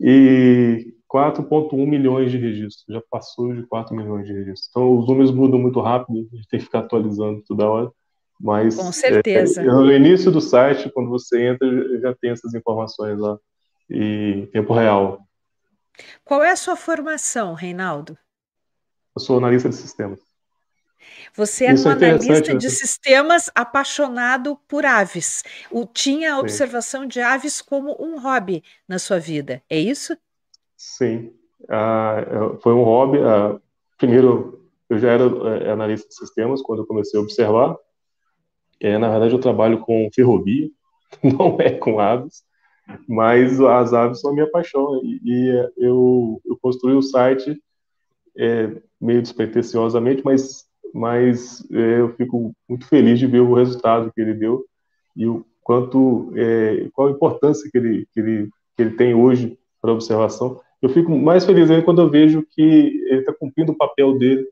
e 0.01 0.95
4,1 1.13 1.87
milhões 1.87 2.31
de 2.31 2.39
registros. 2.39 2.85
Já 2.89 3.03
passou 3.11 3.55
de 3.55 3.63
4 3.67 3.95
milhões 3.95 4.27
de 4.27 4.33
registros. 4.33 4.69
Então, 4.71 4.99
os 4.99 5.09
números 5.09 5.31
mudam 5.31 5.59
muito 5.59 5.81
rápido, 5.81 6.29
a 6.33 6.37
gente 6.37 6.49
tem 6.49 6.59
que 6.59 6.67
ficar 6.67 6.81
atualizando 6.81 7.43
toda 7.47 7.69
hora. 7.69 7.91
Mas 8.39 8.77
Com 8.77 8.93
certeza. 8.93 9.63
É, 9.63 9.65
no 9.65 9.91
início 9.91 10.31
do 10.31 10.41
site, 10.41 10.91
quando 10.93 11.09
você 11.09 11.47
entra, 11.47 12.01
já 12.01 12.15
tem 12.15 12.31
essas 12.31 12.55
informações 12.55 13.19
lá 13.19 13.39
em 13.91 14.47
tempo 14.47 14.75
real. 14.75 15.26
Qual 16.25 16.43
é 16.43 16.51
a 16.51 16.57
sua 16.57 16.77
formação, 16.77 17.55
Reinaldo? 17.55 18.19
Eu 19.15 19.21
sou 19.21 19.39
analista 19.39 19.69
de 19.69 19.77
sistemas. 19.77 20.21
Você 21.35 21.67
é 21.67 21.75
um 21.75 21.89
é 21.89 21.93
analista 21.93 22.55
de 22.55 22.71
sistemas 22.71 23.51
apaixonado 23.55 24.57
por 24.69 24.85
aves. 24.85 25.43
O, 25.71 25.87
tinha 25.87 26.35
a 26.35 26.39
observação 26.39 27.03
Sim. 27.03 27.09
de 27.09 27.21
aves 27.21 27.61
como 27.61 27.97
um 28.01 28.19
hobby 28.21 28.63
na 28.89 28.99
sua 28.99 29.19
vida, 29.19 29.63
é 29.69 29.79
isso? 29.79 30.17
Sim, 30.77 31.33
uh, 31.63 32.59
foi 32.61 32.73
um 32.73 32.83
hobby. 32.83 33.19
Uh, 33.19 33.61
primeiro, 33.99 34.67
eu 34.89 34.99
já 34.99 35.11
era 35.11 35.27
uh, 35.27 35.71
analista 35.71 36.09
de 36.09 36.15
sistemas 36.15 36.63
quando 36.63 36.81
eu 36.81 36.87
comecei 36.87 37.19
a 37.19 37.23
observar. 37.23 37.77
É, 38.81 38.99
na 38.99 39.09
verdade, 39.09 39.35
eu 39.35 39.41
trabalho 39.41 39.81
com 39.81 40.09
ferrovia, 40.15 40.69
não 41.23 41.57
é 41.61 41.71
com 41.71 41.99
aves, 41.99 42.45
mas 43.09 43.61
as 43.61 43.93
aves 43.93 44.21
são 44.21 44.31
a 44.31 44.35
minha 44.35 44.51
paixão. 44.51 45.01
E, 45.05 45.21
e 45.25 45.69
eu, 45.77 46.41
eu 46.45 46.59
construí 46.61 46.95
o 46.95 47.03
site 47.03 47.61
é, 48.37 48.71
meio 49.01 49.23
despretensiosamente, 49.23 50.23
mas 50.25 50.67
mas 50.97 51.63
é, 51.71 52.01
eu 52.01 52.15
fico 52.15 52.55
muito 52.69 52.87
feliz 52.89 53.19
de 53.19 53.27
ver 53.27 53.41
o 53.41 53.55
resultado 53.55 54.11
que 54.13 54.21
ele 54.21 54.33
deu 54.33 54.65
e 55.15 55.27
o 55.27 55.45
quanto 55.63 56.33
é, 56.35 56.89
qual 56.93 57.09
a 57.09 57.11
importância 57.11 57.69
que 57.71 57.77
ele, 57.77 58.07
que 58.13 58.21
ele, 58.21 58.49
que 58.75 58.83
ele 58.83 58.91
tem 58.93 59.15
hoje 59.15 59.59
para 59.81 59.91
a 59.91 59.95
observação. 59.95 60.61
Eu 60.81 60.89
fico 60.89 61.11
mais 61.11 61.45
feliz 61.45 61.71
ainda 61.71 61.85
quando 61.85 62.01
eu 62.01 62.11
vejo 62.11 62.47
que 62.51 62.63
ele 62.63 63.21
está 63.21 63.33
cumprindo 63.33 63.73
o 63.73 63.77
papel 63.77 64.17
dele 64.17 64.47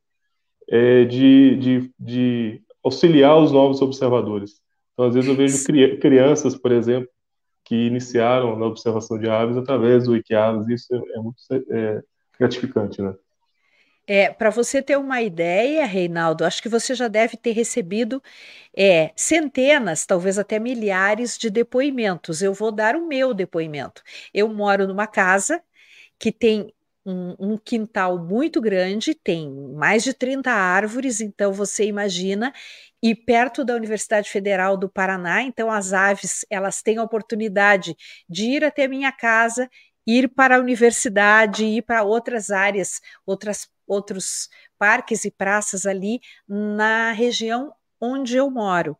é, 0.69 1.05
de, 1.05 1.57
de, 1.57 1.91
de, 1.99 2.62
auxiliar 2.83 3.38
os 3.38 3.50
novos 3.50 3.81
observadores. 3.81 4.61
Então, 4.93 5.07
às 5.07 5.14
vezes 5.14 5.31
eu 5.31 5.37
vejo 5.37 5.64
crianças, 5.99 6.55
por 6.55 6.73
exemplo, 6.73 7.09
que 7.64 7.87
iniciaram 7.87 8.59
na 8.59 8.66
observação 8.66 9.18
de 9.18 9.28
aves 9.28 9.56
através 9.56 10.04
do 10.04 10.12
Wikiaves, 10.12 10.68
isso 10.68 10.94
é, 10.94 10.99
é 10.99 11.18
muito 11.18 11.38
é, 11.71 12.02
gratificante, 12.38 13.00
né? 13.00 13.14
É, 14.06 14.30
para 14.30 14.50
você 14.50 14.83
ter 14.83 14.99
uma 14.99 15.23
ideia, 15.23 15.87
Reinaldo, 15.87 16.44
acho 16.44 16.62
que 16.62 16.68
você 16.68 16.94
já 16.94 17.09
deve 17.09 17.38
ter 17.38 17.52
recebido 17.52 18.23
é, 18.76 19.11
centenas, 19.16 20.04
talvez 20.04 20.38
até 20.38 20.59
milhares 20.59 21.38
de 21.38 21.49
depoimentos. 21.49 22.42
Eu 22.42 22.52
vou 22.52 22.71
dar 22.71 22.97
o 22.97 23.06
meu 23.06 23.33
depoimento. 23.33 24.02
Eu 24.33 24.47
moro 24.49 24.87
numa 24.87 25.06
casa 25.06 25.62
que 26.18 26.30
tem 26.30 26.71
um, 27.04 27.35
um, 27.38 27.59
quintal 27.59 28.18
muito 28.18 28.61
grande, 28.61 29.14
tem 29.14 29.50
mais 29.75 30.02
de 30.04 30.14
30 30.14 30.50
árvores, 30.50 31.21
então 31.21 31.52
você 31.52 31.87
imagina, 31.87 32.52
e 33.04 33.14
perto 33.14 33.66
da 33.66 33.75
Universidade 33.75 34.30
Federal 34.30 34.78
do 34.78 34.88
Paraná, 34.88 35.42
então 35.42 35.70
as 35.70 35.92
aves 35.92 36.42
elas 36.49 36.80
têm 36.80 36.96
a 36.96 37.02
oportunidade 37.02 37.94
de 38.26 38.46
ir 38.46 38.64
até 38.64 38.88
minha 38.88 39.12
casa, 39.12 39.68
ir 40.06 40.26
para 40.26 40.56
a 40.56 40.58
universidade, 40.58 41.66
ir 41.66 41.82
para 41.82 42.02
outras 42.02 42.50
áreas, 42.50 43.02
outras 43.26 43.68
outros 43.87 44.49
parques 44.78 45.26
e 45.26 45.30
praças 45.30 45.84
ali 45.84 46.18
na 46.49 47.12
região 47.12 47.75
onde 48.00 48.38
eu 48.38 48.50
moro. 48.50 48.96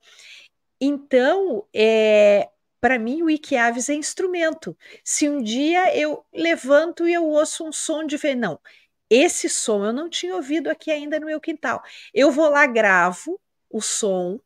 Então, 0.79 1.67
é, 1.75 2.51
para 2.83 2.99
mim, 2.99 3.23
o 3.23 3.27
Wikiaves 3.27 3.89
é 3.89 3.95
instrumento. 3.95 4.77
Se 5.03 5.31
um 5.31 5.43
dia 5.43 5.97
eu 5.97 6.23
levanto 6.31 7.09
e 7.09 7.15
eu 7.15 7.25
ouço 7.25 7.67
um 7.67 7.73
som 7.73 8.05
de 8.05 8.19
ver, 8.19 8.35
não, 8.35 8.61
esse 9.09 9.49
som 9.49 9.83
eu 9.83 9.95
não 9.95 10.11
tinha 10.11 10.35
ouvido 10.35 10.69
aqui 10.69 10.91
ainda 10.91 11.19
no 11.19 11.25
meu 11.25 11.41
quintal. 11.41 11.83
Eu 12.13 12.31
vou 12.31 12.51
lá, 12.51 12.67
gravo 12.67 13.41
o 13.77 13.81
som, 13.81 14.39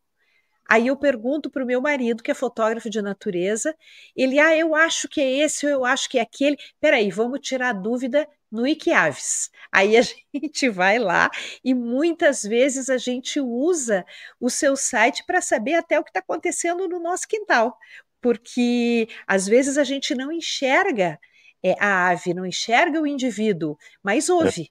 Aí 0.68 0.88
eu 0.88 0.97
pergunto 0.97 1.49
para 1.49 1.64
o 1.64 1.66
meu 1.66 1.80
marido, 1.80 2.23
que 2.23 2.30
é 2.30 2.35
fotógrafo 2.35 2.90
de 2.90 3.00
natureza, 3.00 3.75
ele, 4.14 4.38
ah, 4.38 4.54
eu 4.54 4.75
acho 4.75 5.08
que 5.08 5.18
é 5.18 5.38
esse, 5.38 5.64
eu 5.64 5.82
acho 5.82 6.11
que 6.11 6.18
é 6.18 6.20
aquele. 6.20 6.58
Peraí, 6.78 7.11
vamos 7.11 7.40
tirar 7.40 7.70
a 7.70 7.73
dúvida 7.73 8.28
no 8.52 8.66
Iquiaves. 8.66 9.50
Aí 9.73 9.97
a 9.97 10.02
gente 10.35 10.68
vai 10.68 10.99
lá 10.99 11.30
e 11.64 11.73
muitas 11.75 12.42
vezes 12.42 12.90
a 12.90 12.99
gente 12.99 13.40
usa 13.40 14.04
o 14.38 14.50
seu 14.50 14.76
site 14.76 15.25
para 15.25 15.40
saber 15.40 15.75
até 15.75 15.99
o 15.99 16.04
que 16.04 16.11
está 16.11 16.20
acontecendo 16.20 16.87
no 16.87 17.00
nosso 17.00 17.26
quintal, 17.26 17.75
porque 18.20 19.08
às 19.26 19.47
vezes 19.47 19.78
a 19.78 19.85
gente 19.85 20.14
não 20.14 20.30
enxerga 20.30 21.18
é, 21.62 21.75
a 21.80 22.11
ave, 22.11 22.35
não 22.35 22.44
enxerga 22.44 23.00
o 23.00 23.06
indivíduo, 23.06 23.78
mas 24.02 24.28
ouve. 24.28 24.70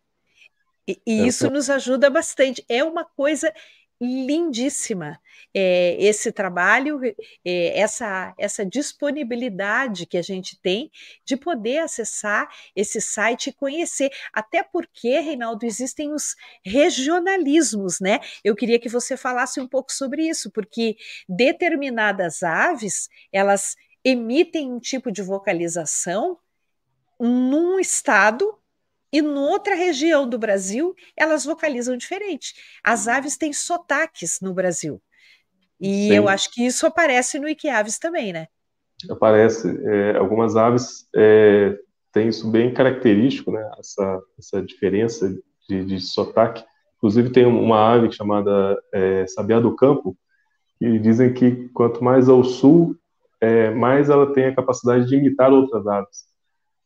E, 0.87 1.01
e 1.05 1.27
isso 1.27 1.49
nos 1.49 1.69
ajuda 1.69 2.09
bastante. 2.09 2.63
É 2.69 2.83
uma 2.83 3.03
coisa 3.03 3.51
lindíssima 3.99 5.19
é, 5.53 5.97
esse 5.99 6.31
trabalho, 6.31 7.01
é, 7.43 7.79
essa, 7.79 8.33
essa 8.37 8.65
disponibilidade 8.65 10.05
que 10.05 10.17
a 10.17 10.21
gente 10.21 10.59
tem 10.61 10.91
de 11.25 11.35
poder 11.35 11.79
acessar 11.79 12.47
esse 12.75 13.01
site 13.01 13.47
e 13.47 13.53
conhecer. 13.53 14.11
Até 14.31 14.63
porque, 14.63 15.19
Reinaldo, 15.19 15.65
existem 15.65 16.13
os 16.13 16.35
regionalismos, 16.63 17.99
né? 17.99 18.19
Eu 18.43 18.55
queria 18.55 18.79
que 18.79 18.89
você 18.89 19.17
falasse 19.17 19.59
um 19.59 19.67
pouco 19.67 19.91
sobre 19.91 20.27
isso, 20.27 20.51
porque 20.51 20.95
determinadas 21.27 22.43
aves, 22.43 23.09
elas 23.31 23.75
emitem 24.03 24.71
um 24.71 24.79
tipo 24.79 25.11
de 25.11 25.21
vocalização 25.21 26.37
num 27.19 27.79
estado 27.79 28.57
e 29.11 29.21
noutra 29.21 29.75
região 29.75 30.27
do 30.27 30.37
Brasil 30.37 30.95
elas 31.15 31.45
vocalizam 31.45 31.97
diferente. 31.97 32.53
As 32.83 33.07
aves 33.07 33.37
têm 33.37 33.53
sotaques 33.53 34.39
no 34.41 34.53
Brasil. 34.53 35.01
E 35.79 36.07
Sim. 36.07 36.13
eu 36.13 36.27
acho 36.27 36.51
que 36.51 36.65
isso 36.65 36.85
aparece 36.85 37.39
no 37.39 37.47
Iquiaves 37.47 37.99
também, 37.99 38.33
né? 38.33 38.47
Aparece. 39.09 39.79
É, 39.85 40.17
algumas 40.17 40.55
aves 40.55 41.07
é, 41.15 41.77
têm 42.11 42.29
isso 42.29 42.49
bem 42.49 42.73
característico, 42.73 43.51
né? 43.51 43.69
Essa, 43.77 44.21
essa 44.39 44.61
diferença 44.61 45.29
de, 45.69 45.85
de 45.85 45.99
sotaque. 45.99 46.63
Inclusive 46.97 47.29
tem 47.29 47.45
uma 47.45 47.93
ave 47.93 48.11
chamada 48.11 48.75
é, 48.91 49.27
sabiá 49.27 49.59
do 49.59 49.75
campo, 49.75 50.17
que 50.79 50.97
dizem 50.97 51.31
que 51.31 51.69
quanto 51.69 52.03
mais 52.03 52.27
ao 52.27 52.43
sul, 52.43 52.95
é, 53.39 53.69
mais 53.69 54.09
ela 54.09 54.33
tem 54.33 54.47
a 54.47 54.55
capacidade 54.55 55.07
de 55.07 55.15
imitar 55.15 55.51
outras 55.51 55.85
aves. 55.85 56.25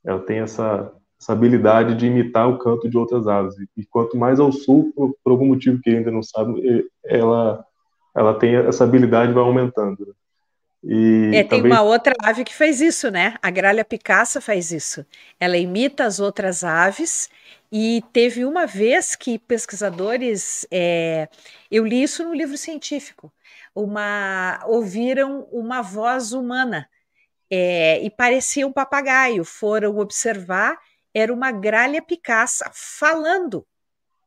Ela 0.04 0.20
tem 0.20 0.40
essa, 0.40 0.92
essa 1.22 1.34
habilidade 1.34 1.94
de 1.94 2.08
imitar 2.08 2.50
o 2.50 2.58
canto 2.58 2.90
de 2.90 2.98
outras 2.98 3.28
aves. 3.28 3.56
E 3.78 3.86
quanto 3.86 4.18
mais 4.18 4.40
ao 4.40 4.52
sul, 4.52 4.92
por, 4.96 5.16
por 5.24 5.32
algum 5.32 5.46
motivo 5.46 5.80
que 5.80 5.92
ainda 5.92 6.10
não 6.10 6.24
sabe, 6.24 6.90
ela, 7.06 7.64
ela 8.16 8.34
tem 8.34 8.56
essa 8.56 8.84
habilidade 8.84 9.32
vai 9.32 9.44
aumentando. 9.44 10.08
Né? 10.08 10.14
E 10.84 11.36
é, 11.36 11.44
também... 11.44 11.62
tem 11.62 11.72
uma 11.72 11.84
outra 11.84 12.14
ave 12.24 12.44
que 12.44 12.56
faz 12.56 12.82
isso, 12.82 13.12
né? 13.12 13.36
A 13.40 13.52
gralha 13.52 13.86
picaça 13.86 14.42
faz 14.42 14.72
isso. 14.72 15.06
Ela 15.40 15.58
imita 15.58 16.06
as 16.06 16.20
outras 16.20 16.64
aves 16.64 17.30
e 17.72 18.04
teve 18.12 18.44
uma 18.44 18.66
vez 18.66 19.16
que 19.16 19.38
pesquisadores, 19.38 20.66
é, 20.72 21.30
eu 21.70 21.86
li 21.86 22.02
isso 22.02 22.24
no 22.24 22.34
livro 22.34 22.58
científico, 22.58 23.32
uma 23.76 24.60
ouviram 24.66 25.48
uma 25.52 25.84
voz 25.84 26.34
humana 26.34 26.90
é, 27.50 28.02
e 28.02 28.10
parecia 28.10 28.66
um 28.66 28.74
papagaio. 28.74 29.46
Foram 29.46 30.00
observar, 30.00 30.80
era 31.14 31.34
uma 31.34 31.52
gralha 31.52 32.02
picaça 32.02 32.70
falando, 32.74 33.66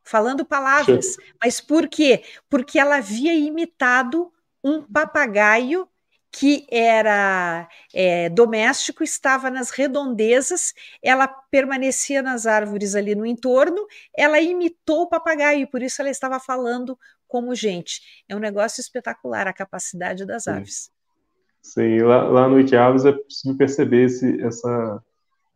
falando 0.02 0.44
palavras. 0.44 1.14
Sim. 1.14 1.22
Mas 1.42 1.60
por 1.60 1.88
quê? 1.88 2.22
Porque 2.48 2.78
ela 2.78 2.96
havia 2.96 3.34
imitado 3.34 4.32
um 4.62 4.82
papagaio 4.82 5.88
que 6.36 6.66
era 6.68 7.68
é, 7.94 8.28
doméstico, 8.28 9.04
estava 9.04 9.50
nas 9.50 9.70
redondezas, 9.70 10.74
ela 11.00 11.28
permanecia 11.28 12.22
nas 12.22 12.44
árvores 12.44 12.96
ali 12.96 13.14
no 13.14 13.24
entorno, 13.24 13.86
ela 14.16 14.40
imitou 14.40 15.02
o 15.02 15.08
papagaio, 15.08 15.68
por 15.68 15.80
isso 15.80 16.02
ela 16.02 16.10
estava 16.10 16.40
falando 16.40 16.98
como 17.28 17.54
gente. 17.54 18.24
É 18.28 18.34
um 18.34 18.40
negócio 18.40 18.80
espetacular 18.80 19.46
a 19.46 19.52
capacidade 19.52 20.26
das 20.26 20.44
Sim. 20.44 20.50
aves. 20.50 20.90
Sim, 21.62 22.00
lá, 22.00 22.24
lá 22.24 22.48
no 22.48 22.58
Iquiaves 22.60 23.04
é 23.04 23.12
possível 23.12 23.56
perceber 23.56 24.06
esse, 24.06 24.42
essa, 24.42 25.02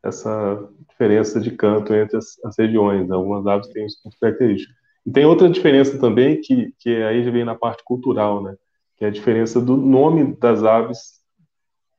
essa 0.02 0.68
diferença 0.88 1.40
de 1.40 1.50
canto 1.50 1.94
entre 1.94 2.16
as, 2.16 2.38
as 2.44 2.56
regiões. 2.58 3.10
Algumas 3.10 3.46
aves 3.46 3.68
têm 3.68 3.86
isso 3.86 3.98
característico. 4.20 4.72
E 5.06 5.10
tem 5.10 5.24
outra 5.24 5.48
diferença 5.48 5.98
também, 5.98 6.40
que, 6.40 6.72
que 6.78 7.02
aí 7.02 7.24
já 7.24 7.30
vem 7.30 7.44
na 7.44 7.54
parte 7.54 7.82
cultural, 7.84 8.42
né? 8.42 8.54
que 8.96 9.04
é 9.04 9.08
a 9.08 9.12
diferença 9.12 9.60
do 9.60 9.76
nome 9.76 10.36
das 10.36 10.64
aves 10.64 11.18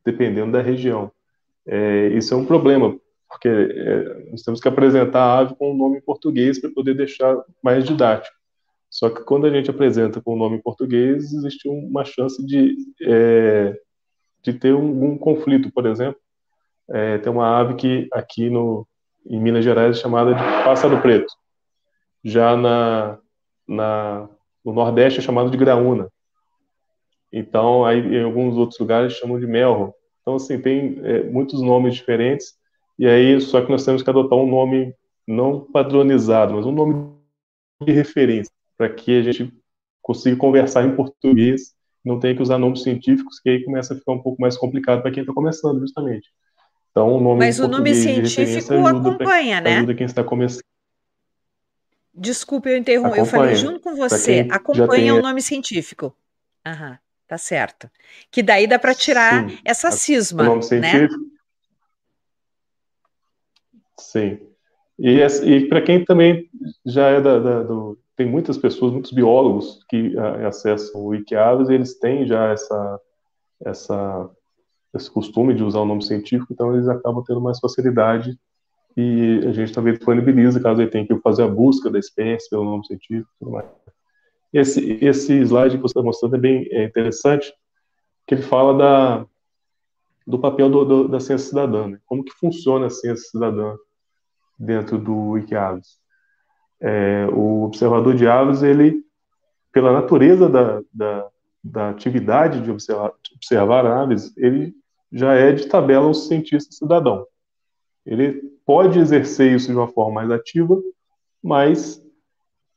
dependendo 0.06 0.52
da 0.52 0.62
região. 0.62 1.12
É, 1.65 2.08
isso 2.10 2.34
é 2.34 2.38
um 2.38 2.45
problema, 2.45 2.97
porque 3.28 3.47
é, 3.47 4.30
nós 4.32 4.41
temos 4.41 4.60
que 4.60 4.67
apresentar 4.67 5.21
a 5.21 5.39
ave 5.39 5.56
com 5.56 5.71
o 5.71 5.73
um 5.73 5.78
nome 5.78 5.97
em 5.97 6.02
português 6.02 6.60
para 6.60 6.69
poder 6.69 6.95
deixar 6.95 7.38
mais 7.63 7.86
didático. 7.86 8.36
Só 8.89 9.10
que 9.10 9.23
quando 9.23 9.45
a 9.45 9.52
gente 9.52 9.69
apresenta 9.69 10.19
com 10.19 10.34
o 10.34 10.38
nome 10.38 10.58
em 10.58 10.62
português, 10.62 11.32
existe 11.32 11.69
uma 11.69 12.04
chance 12.04 12.43
de, 12.45 12.76
é, 13.04 13.80
de 14.41 14.54
ter 14.54 14.73
um, 14.73 15.12
um, 15.12 15.17
conflito, 15.17 15.71
por 15.71 15.86
exemplo. 15.86 16.19
É, 16.91 17.17
tem 17.19 17.32
uma 17.32 17.60
ave 17.60 17.75
que 17.75 18.08
aqui 18.12 18.49
no, 18.49 18.88
em 19.25 19.39
Minas 19.39 19.63
Gerais 19.63 19.97
é 19.97 20.02
chamada 20.02 20.34
de 20.34 20.41
pássaro 20.63 21.02
preto. 21.02 21.32
Já 22.23 22.56
na, 22.58 23.17
na, 23.67 24.30
no 24.63 24.73
Nordeste 24.73 25.19
é 25.19 25.21
chamado 25.21 25.49
de 25.49 25.58
graúna. 25.58 26.10
Então, 27.32 27.86
aí 27.86 27.99
em 27.99 28.23
alguns 28.23 28.58
outros 28.58 28.80
lugares 28.80 29.13
chamam 29.13 29.39
de 29.39 29.45
melro. 29.45 29.93
Então, 30.21 30.36
assim, 30.36 30.60
tem 30.60 30.99
é, 31.04 31.23
muitos 31.23 31.62
nomes 31.62 31.95
diferentes, 31.95 32.54
e 32.97 33.08
aí 33.08 33.39
só 33.39 33.62
que 33.62 33.71
nós 33.71 33.86
temos 33.86 34.02
que 34.02 34.10
adotar 34.10 34.38
um 34.38 34.49
nome 34.49 34.93
não 35.28 35.62
padronizado, 35.62 36.56
mas 36.56 36.65
um 36.65 36.71
nome 36.71 37.13
de 37.82 37.93
referência, 37.93 38.52
para 38.78 38.89
que 38.89 39.19
a 39.19 39.21
gente 39.21 39.54
consiga 40.02 40.36
conversar 40.36 40.84
em 40.84 40.95
português, 40.95 41.73
não 42.04 42.19
tenha 42.19 42.36
que 42.36 42.41
usar 42.41 42.58
nomes 42.58 42.82
científicos, 42.82 43.39
que 43.39 43.49
aí 43.49 43.63
começa 43.63 43.93
a 43.93 43.97
ficar 43.97 44.12
um 44.12 44.21
pouco 44.21 44.41
mais 44.41 44.58
complicado 44.58 45.02
para 45.02 45.12
quem 45.12 45.21
está 45.21 45.34
começando, 45.34 45.80
justamente. 45.80 46.30
Então, 46.99 47.15
o 47.15 47.21
nome 47.21 47.39
Mas 47.39 47.59
o 47.59 47.67
nome 47.67 47.95
científico 47.95 48.73
acompanha, 48.85 49.62
né? 49.62 49.77
Ajuda 49.77 49.95
quem 49.95 50.05
está 50.05 50.21
começando. 50.21 50.63
Desculpe, 52.13 52.69
eu 52.69 52.75
interrompi. 52.75 53.19
Eu 53.19 53.25
falei 53.25 53.55
junto 53.55 53.79
com 53.79 53.95
você. 53.95 54.45
Acompanha 54.51 55.13
tem... 55.13 55.19
o 55.19 55.21
nome 55.21 55.41
científico. 55.41 56.13
Aham. 56.65 56.99
Tá 57.25 57.38
certo. 57.38 57.89
Que 58.29 58.43
daí 58.43 58.67
dá 58.67 58.77
para 58.77 58.93
tirar 58.93 59.47
Sim. 59.47 59.57
essa 59.63 59.91
cisma, 59.91 60.43
nome 60.43 60.57
né? 60.57 60.62
científico. 60.63 61.23
Sim. 63.99 64.39
E, 64.97 65.21
e 65.21 65.69
para 65.69 65.81
quem 65.81 66.03
também 66.03 66.49
já 66.85 67.07
é 67.09 67.21
da, 67.21 67.39
da, 67.39 67.63
do. 67.63 67.97
Tem 68.15 68.25
muitas 68.25 68.57
pessoas, 68.57 68.91
muitos 68.91 69.12
biólogos 69.12 69.85
que 69.88 70.17
a, 70.17 70.47
acessam 70.47 70.99
o 70.99 71.07
Wikiaves, 71.09 71.69
eles 71.69 71.97
têm 71.99 72.25
já 72.25 72.51
essa, 72.51 72.99
essa, 73.63 74.29
esse 74.93 75.10
costume 75.10 75.54
de 75.54 75.63
usar 75.63 75.80
o 75.80 75.86
nome 75.86 76.04
científico, 76.04 76.52
então 76.52 76.73
eles 76.73 76.88
acabam 76.88 77.23
tendo 77.25 77.41
mais 77.41 77.60
facilidade 77.60 78.38
e 78.97 79.41
a 79.47 79.52
gente 79.52 79.71
também 79.71 79.93
disponibiliza, 79.93 80.60
caso 80.60 80.82
ele 80.82 80.89
tenha 80.89 81.06
que 81.06 81.15
fazer 81.19 81.43
a 81.43 81.47
busca 81.47 81.89
da 81.89 81.99
espécie 81.99 82.49
pelo 82.49 82.63
nome 82.63 82.86
científico 82.86 83.30
e 83.36 83.39
tudo 83.39 83.52
mais. 83.52 83.67
Esse, 84.52 84.97
esse 85.04 85.39
slide 85.41 85.78
que 85.78 85.82
você 85.82 85.91
está 85.91 86.02
mostrando 86.02 86.36
é 86.36 86.39
bem 86.39 86.67
é 86.71 86.84
interessante, 86.84 87.54
que 88.25 88.36
ele 88.36 88.41
fala 88.41 88.78
da, 88.78 89.25
do 90.25 90.39
papel 90.39 90.69
do, 90.69 90.86
do, 90.86 91.08
da 91.08 91.19
ciência 91.19 91.49
cidadã, 91.49 91.88
né? 91.88 91.99
como 92.06 92.23
que 92.23 92.34
funciona 92.34 92.88
a 92.88 92.89
ciência 92.89 93.30
cidadã 93.30 93.75
dentro 94.58 94.97
do 94.97 95.32
Wikiaves. 95.32 95.97
É, 96.82 97.28
o 97.32 97.63
observador 97.63 98.15
de 98.15 98.28
aves, 98.28 98.63
ele, 98.63 99.04
pela 99.71 99.93
natureza 99.93 100.49
da, 100.49 100.82
da, 100.93 101.28
da 101.63 101.89
atividade 101.89 102.62
de 102.62 102.72
observar, 102.72 103.13
observar 103.36 103.86
aves, 103.86 104.36
ele 104.38 104.74
já 105.12 105.34
é 105.34 105.52
de 105.52 105.67
tabela 105.67 106.08
um 106.08 106.13
cientista 106.13 106.72
cidadão. 106.72 107.26
Ele 108.06 108.41
pode 108.65 109.00
exercer 109.00 109.54
isso 109.54 109.67
de 109.67 109.76
uma 109.76 109.88
forma 109.88 110.15
mais 110.15 110.32
ativa, 110.32 110.82
mas 111.43 112.02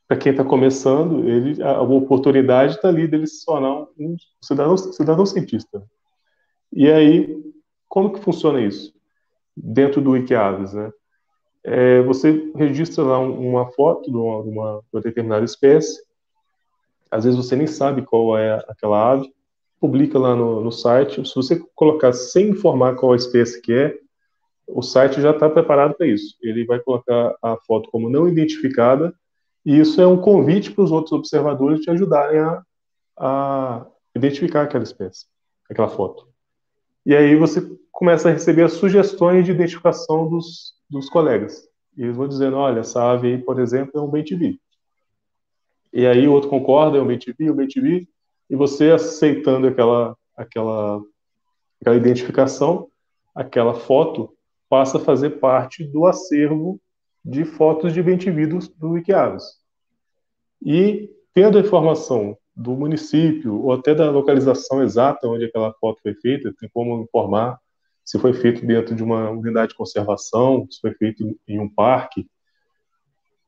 para 0.08 0.16
quem 0.16 0.32
está 0.32 0.44
começando, 0.44 1.26
ele, 1.28 1.62
a, 1.62 1.76
a 1.76 1.82
oportunidade 1.82 2.74
está 2.74 2.88
ali 2.88 3.06
dele 3.06 3.26
se 3.26 3.44
tornar 3.44 3.86
um 3.98 4.16
cidadão, 4.42 4.76
cidadão 4.76 5.24
cientista. 5.24 5.82
E 6.72 6.90
aí, 6.90 7.42
como 7.88 8.12
que 8.12 8.20
funciona 8.20 8.60
isso? 8.60 8.94
Dentro 9.56 10.00
do 10.00 10.10
Wikiaves, 10.10 10.72
né? 10.72 10.92
É, 11.64 12.02
você 12.02 12.50
registra 12.56 13.04
lá 13.04 13.18
uma 13.20 13.70
foto 13.72 14.10
de 14.10 14.16
uma, 14.16 14.42
de 14.42 14.48
uma, 14.48 14.82
determinada 15.00 15.44
espécie, 15.44 16.02
às 17.12 17.24
vezes 17.24 17.38
você 17.38 17.54
nem 17.54 17.66
sabe 17.66 18.02
qual 18.02 18.38
é 18.38 18.54
aquela 18.66 19.12
ave, 19.12 19.30
publica 19.78 20.18
lá 20.18 20.34
no, 20.34 20.62
no 20.62 20.72
site, 20.72 21.28
se 21.28 21.34
você 21.34 21.62
colocar 21.74 22.12
sem 22.12 22.48
informar 22.48 22.94
qual 22.94 23.14
espécie 23.14 23.60
que 23.60 23.72
é, 23.72 23.98
o 24.66 24.80
site 24.80 25.20
já 25.20 25.32
está 25.32 25.50
preparado 25.50 25.94
para 25.94 26.06
isso. 26.06 26.36
Ele 26.40 26.64
vai 26.64 26.80
colocar 26.80 27.36
a 27.42 27.56
foto 27.66 27.90
como 27.90 28.08
não 28.08 28.26
identificada 28.26 29.14
e 29.66 29.78
isso 29.78 30.00
é 30.00 30.06
um 30.06 30.16
convite 30.16 30.70
para 30.70 30.84
os 30.84 30.90
outros 30.90 31.12
observadores 31.12 31.80
te 31.80 31.90
ajudarem 31.90 32.40
a, 32.40 32.62
a 33.18 33.86
identificar 34.16 34.62
aquela 34.62 34.84
espécie, 34.84 35.26
aquela 35.68 35.88
foto. 35.88 36.26
E 37.04 37.14
aí 37.14 37.36
você 37.36 37.60
começa 37.90 38.28
a 38.28 38.32
receber 38.32 38.62
as 38.62 38.72
sugestões 38.72 39.44
de 39.44 39.52
identificação 39.52 40.30
dos, 40.30 40.72
dos 40.88 41.10
colegas. 41.10 41.68
E 41.96 42.04
eles 42.04 42.16
vão 42.16 42.26
dizendo, 42.26 42.56
olha, 42.56 42.80
essa 42.80 43.02
ave 43.02 43.28
aí, 43.28 43.38
por 43.38 43.60
exemplo, 43.60 44.00
é 44.00 44.02
um 44.02 44.10
bem-TV. 44.10 44.58
E 45.92 46.06
aí 46.06 46.26
o 46.26 46.32
outro 46.32 46.48
concorda, 46.48 46.98
é 46.98 47.02
um 47.02 47.06
bem-TV, 47.06 47.50
um 47.50 47.56
bem-TV, 47.56 48.08
e 48.48 48.56
você 48.56 48.90
aceitando 48.90 49.66
aquela, 49.66 50.16
aquela, 50.36 51.02
aquela 51.80 51.96
identificação, 51.96 52.88
aquela 53.34 53.74
foto 53.74 54.34
passa 54.68 54.98
a 54.98 55.00
fazer 55.00 55.38
parte 55.38 55.84
do 55.84 56.06
acervo 56.06 56.80
de 57.24 57.44
fotos 57.44 57.92
de 57.92 58.02
bentividos 58.02 58.68
do 58.68 58.90
Wikiaves. 58.90 59.44
E, 60.64 61.10
tendo 61.34 61.58
a 61.58 61.60
informação 61.60 62.36
do 62.54 62.72
município 62.72 63.60
ou 63.62 63.72
até 63.72 63.94
da 63.94 64.10
localização 64.10 64.82
exata 64.82 65.28
onde 65.28 65.44
aquela 65.44 65.72
foto 65.74 66.00
foi 66.02 66.14
feita, 66.14 66.54
tem 66.58 66.68
como 66.72 67.02
informar 67.02 67.58
se 68.04 68.18
foi 68.18 68.32
feito 68.32 68.64
dentro 68.66 68.94
de 68.94 69.02
uma 69.02 69.30
unidade 69.30 69.70
de 69.70 69.76
conservação, 69.76 70.66
se 70.70 70.80
foi 70.80 70.92
feito 70.94 71.38
em 71.46 71.60
um 71.60 71.68
parque, 71.68 72.26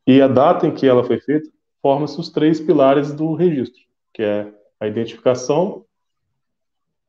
e 0.07 0.20
a 0.20 0.28
data 0.28 0.66
em 0.66 0.74
que 0.74 0.87
ela 0.87 1.02
foi 1.02 1.18
feita, 1.20 1.50
formam-se 1.85 2.18
os 2.18 2.31
três 2.31 2.59
pilares 2.59 3.12
do 3.12 3.35
registro, 3.35 3.83
que 4.14 4.23
é 4.23 4.51
a 4.81 4.88
identificação, 4.88 5.85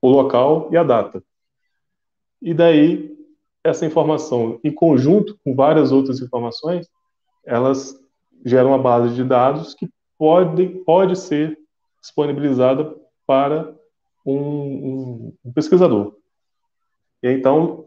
o 0.02 0.10
local 0.10 0.68
e 0.70 0.76
a 0.76 0.84
data. 0.84 1.24
e 2.42 2.54
daí 2.54 3.16
essa 3.64 3.86
informação, 3.86 4.60
em 4.66 4.72
conjunto 4.74 5.40
com 5.46 5.56
várias 5.56 5.94
outras 5.94 6.20
informações, 6.20 6.90
elas 7.46 7.98
geram 8.46 8.72
uma 8.72 8.78
base 8.78 9.16
de 9.16 9.24
dados 9.24 9.74
que 9.74 9.90
pode, 10.18 10.68
pode 10.86 11.18
ser 11.18 11.58
disponibilizada 12.02 12.94
para 13.26 13.74
um, 14.26 15.34
um, 15.46 15.54
pesquisador. 15.54 16.18
E 17.24 17.30
então 17.32 17.86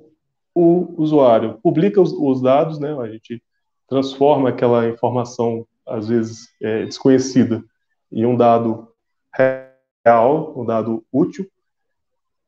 o 0.55 0.94
usuário 0.96 1.61
publica 1.62 2.01
os, 2.01 2.12
os, 2.14 2.40
dados, 2.40 2.79
né? 2.79 2.98
A 2.98 3.09
gente 3.09 3.42
transforma 3.87 4.48
aquela 4.48 4.88
informação 4.88 5.66
às 5.88 6.09
vezes 6.09 6.48
é, 6.61 6.85
desconhecida 6.85 7.62
em 8.11 8.24
um 8.24 8.37
dado 8.37 8.88
real, 10.05 10.55
um 10.57 10.64
dado 10.64 11.05
útil. 11.12 11.46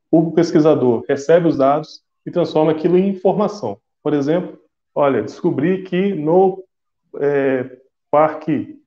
O 0.09 0.31
pesquisador 0.31 1.03
recebe 1.07 1.47
os 1.47 1.57
dados 1.57 2.01
e 2.25 2.31
transforma 2.31 2.71
aquilo 2.71 2.97
em 2.97 3.09
informação. 3.09 3.79
Por 4.03 4.13
exemplo, 4.13 4.59
olha, 4.93 5.21
descobri 5.21 5.83
que 5.83 6.13
no 6.13 6.63
é, 7.19 7.77
parque, 8.09 8.77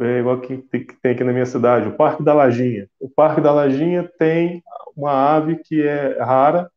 é, 0.00 0.18
igual 0.20 0.40
que 0.40 0.58
tem 1.02 1.12
aqui 1.12 1.24
na 1.24 1.32
minha 1.32 1.46
cidade, 1.46 1.88
o 1.88 1.96
Parque 1.96 2.22
da 2.22 2.32
Lajinha. 2.32 2.88
O 3.00 3.08
Parque 3.08 3.40
da 3.40 3.52
Lajinha 3.52 4.10
tem 4.18 4.62
uma 4.96 5.12
ave 5.12 5.56
que 5.56 5.82
é 5.82 6.18
rara 6.22 6.70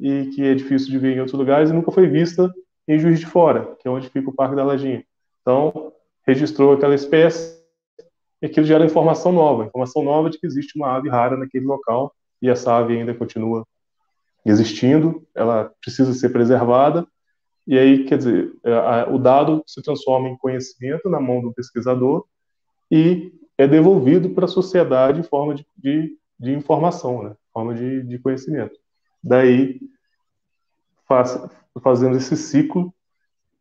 e 0.00 0.30
que 0.34 0.44
é 0.44 0.54
difícil 0.54 0.90
de 0.90 0.98
ver 0.98 1.16
em 1.16 1.20
outros 1.20 1.38
lugares 1.38 1.70
e 1.70 1.72
nunca 1.72 1.90
foi 1.90 2.06
vista 2.06 2.52
em 2.86 2.98
Juiz 2.98 3.20
de 3.20 3.26
Fora, 3.26 3.76
que 3.78 3.86
é 3.86 3.90
onde 3.90 4.08
fica 4.08 4.30
o 4.30 4.34
Parque 4.34 4.56
da 4.56 4.64
Lajinha. 4.64 5.04
Então, 5.42 5.92
registrou 6.28 6.74
aquela 6.74 6.94
espécie 6.94 7.58
e 8.42 8.46
aquilo 8.46 8.66
gera 8.66 8.84
informação 8.84 9.32
nova, 9.32 9.64
informação 9.64 10.02
nova 10.04 10.28
de 10.28 10.38
que 10.38 10.46
existe 10.46 10.76
uma 10.76 10.94
ave 10.94 11.08
rara 11.08 11.38
naquele 11.38 11.64
local 11.64 12.14
e 12.42 12.50
essa 12.50 12.76
ave 12.76 12.98
ainda 12.98 13.14
continua 13.14 13.66
existindo, 14.44 15.26
ela 15.34 15.72
precisa 15.80 16.12
ser 16.12 16.28
preservada, 16.28 17.06
e 17.66 17.78
aí, 17.78 18.04
quer 18.04 18.18
dizer, 18.18 18.52
é, 18.62 19.10
o 19.10 19.18
dado 19.18 19.62
se 19.66 19.82
transforma 19.82 20.28
em 20.28 20.36
conhecimento 20.36 21.08
na 21.08 21.20
mão 21.20 21.40
do 21.40 21.52
pesquisador 21.52 22.24
e 22.90 23.32
é 23.58 23.66
devolvido 23.66 24.30
para 24.30 24.44
a 24.44 24.48
sociedade 24.48 25.20
em 25.20 25.22
forma 25.22 25.54
de, 25.54 25.66
de, 25.76 26.16
de 26.38 26.52
informação, 26.52 27.22
né? 27.22 27.36
forma 27.52 27.74
de, 27.74 28.02
de 28.04 28.18
conhecimento. 28.18 28.74
Daí, 29.22 29.80
faz, 31.06 31.38
fazendo 31.82 32.16
esse 32.16 32.36
ciclo 32.36 32.94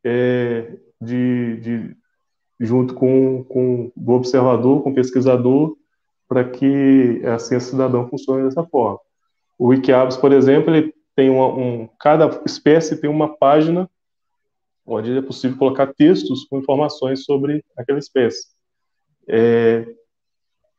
é, 0.03 0.77
de, 1.01 1.57
de, 1.57 1.97
junto 2.59 2.93
com, 2.93 3.43
com 3.43 3.91
o 3.95 4.11
observador, 4.11 4.83
com 4.83 4.89
o 4.89 4.95
pesquisador, 4.95 5.75
para 6.27 6.43
que 6.43 7.21
a 7.25 7.39
ciência 7.39 7.71
cidadã 7.71 8.05
funcione 8.07 8.43
dessa 8.43 8.63
forma. 8.63 8.99
O 9.57 9.67
Wikiabs, 9.67 10.17
por 10.17 10.31
exemplo, 10.31 10.73
ele 10.73 10.93
tem 11.15 11.29
uma, 11.29 11.47
um, 11.47 11.89
cada 11.99 12.29
espécie 12.45 12.99
tem 12.99 13.09
uma 13.09 13.35
página 13.37 13.89
onde 14.85 15.17
é 15.17 15.21
possível 15.21 15.57
colocar 15.57 15.93
textos 15.93 16.45
com 16.45 16.59
informações 16.59 17.25
sobre 17.25 17.63
aquela 17.75 17.99
espécie. 17.99 18.47
É, 19.27 19.85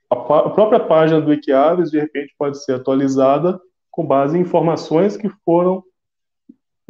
a, 0.09 0.15
a, 0.15 0.51
própria 0.51 0.81
página 0.81 1.21
do 1.21 1.31
Wikiaves, 1.31 1.91
de 1.91 2.01
repente, 2.01 2.35
pode 2.39 2.63
ser 2.65 2.75
atualizada 2.75 3.61
com 3.91 4.07
base 4.07 4.39
em 4.39 4.41
informações 4.41 5.17
que 5.17 5.29
foram 5.45 5.85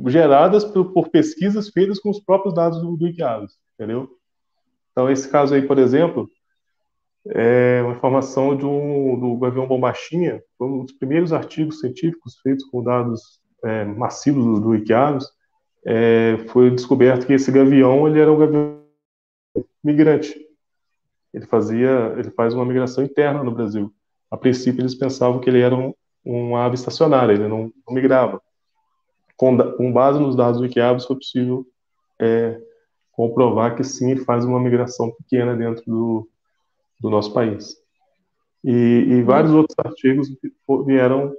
geradas 0.06 0.64
por, 0.64 0.92
por 0.92 1.08
pesquisas 1.08 1.70
feitas 1.70 1.98
com 1.98 2.10
os 2.10 2.20
próprios 2.20 2.54
dados 2.54 2.80
do, 2.80 2.96
do 2.96 3.08
entendeu? 3.08 4.17
Então, 4.98 5.08
esse 5.08 5.28
caso 5.28 5.54
aí, 5.54 5.62
por 5.62 5.78
exemplo, 5.78 6.28
é 7.28 7.80
uma 7.84 7.92
informação 7.92 8.56
de 8.56 8.66
um, 8.66 9.16
do 9.16 9.36
Gavião 9.36 9.64
Bombachinha, 9.64 10.42
um 10.60 10.84
dos 10.84 10.92
primeiros 10.92 11.32
artigos 11.32 11.78
científicos 11.78 12.40
feitos 12.42 12.64
com 12.64 12.82
dados 12.82 13.40
é, 13.64 13.84
massivos 13.84 14.44
do, 14.44 14.76
do 14.76 14.84
é, 15.86 16.38
foi 16.48 16.72
descoberto 16.72 17.28
que 17.28 17.32
esse 17.32 17.52
gavião 17.52 18.08
ele 18.08 18.18
era 18.18 18.32
um 18.32 18.38
gavião 18.38 18.82
migrante. 19.84 20.34
Ele 21.32 21.46
fazia, 21.46 22.16
ele 22.18 22.32
faz 22.32 22.52
uma 22.52 22.64
migração 22.64 23.04
interna 23.04 23.44
no 23.44 23.52
Brasil. 23.52 23.94
A 24.28 24.36
princípio 24.36 24.82
eles 24.82 24.96
pensavam 24.96 25.38
que 25.38 25.48
ele 25.48 25.60
era 25.60 25.76
um, 25.76 25.94
um 26.26 26.56
ave 26.56 26.74
estacionária, 26.74 27.34
ele 27.34 27.46
não, 27.46 27.72
não 27.86 27.94
migrava. 27.94 28.42
Com, 29.36 29.56
com, 29.74 29.92
base 29.92 30.18
nos 30.18 30.34
dados 30.34 30.58
do 30.58 30.64
Wikiaves 30.64 31.04
foi 31.04 31.14
possível 31.14 31.64
é, 32.20 32.60
comprovar 33.18 33.74
que 33.74 33.82
sim, 33.82 34.14
faz 34.18 34.44
uma 34.44 34.60
migração 34.60 35.10
pequena 35.10 35.56
dentro 35.56 35.82
do, 35.84 36.28
do 37.00 37.10
nosso 37.10 37.32
país. 37.32 37.76
E, 38.62 38.70
e 39.08 39.22
vários 39.22 39.52
outros 39.52 39.74
artigos 39.76 40.28
vieram 40.86 41.34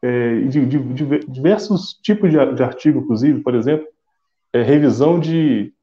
é, 0.00 0.42
de, 0.42 0.64
de, 0.64 0.78
de, 0.78 1.18
diversos 1.26 1.94
tipos 1.94 2.30
de, 2.30 2.54
de 2.54 2.62
artigo, 2.62 3.00
inclusive, 3.00 3.40
por 3.40 3.56
exemplo, 3.56 3.88
é, 4.52 4.62
revisão 4.62 5.18
de, 5.18 5.74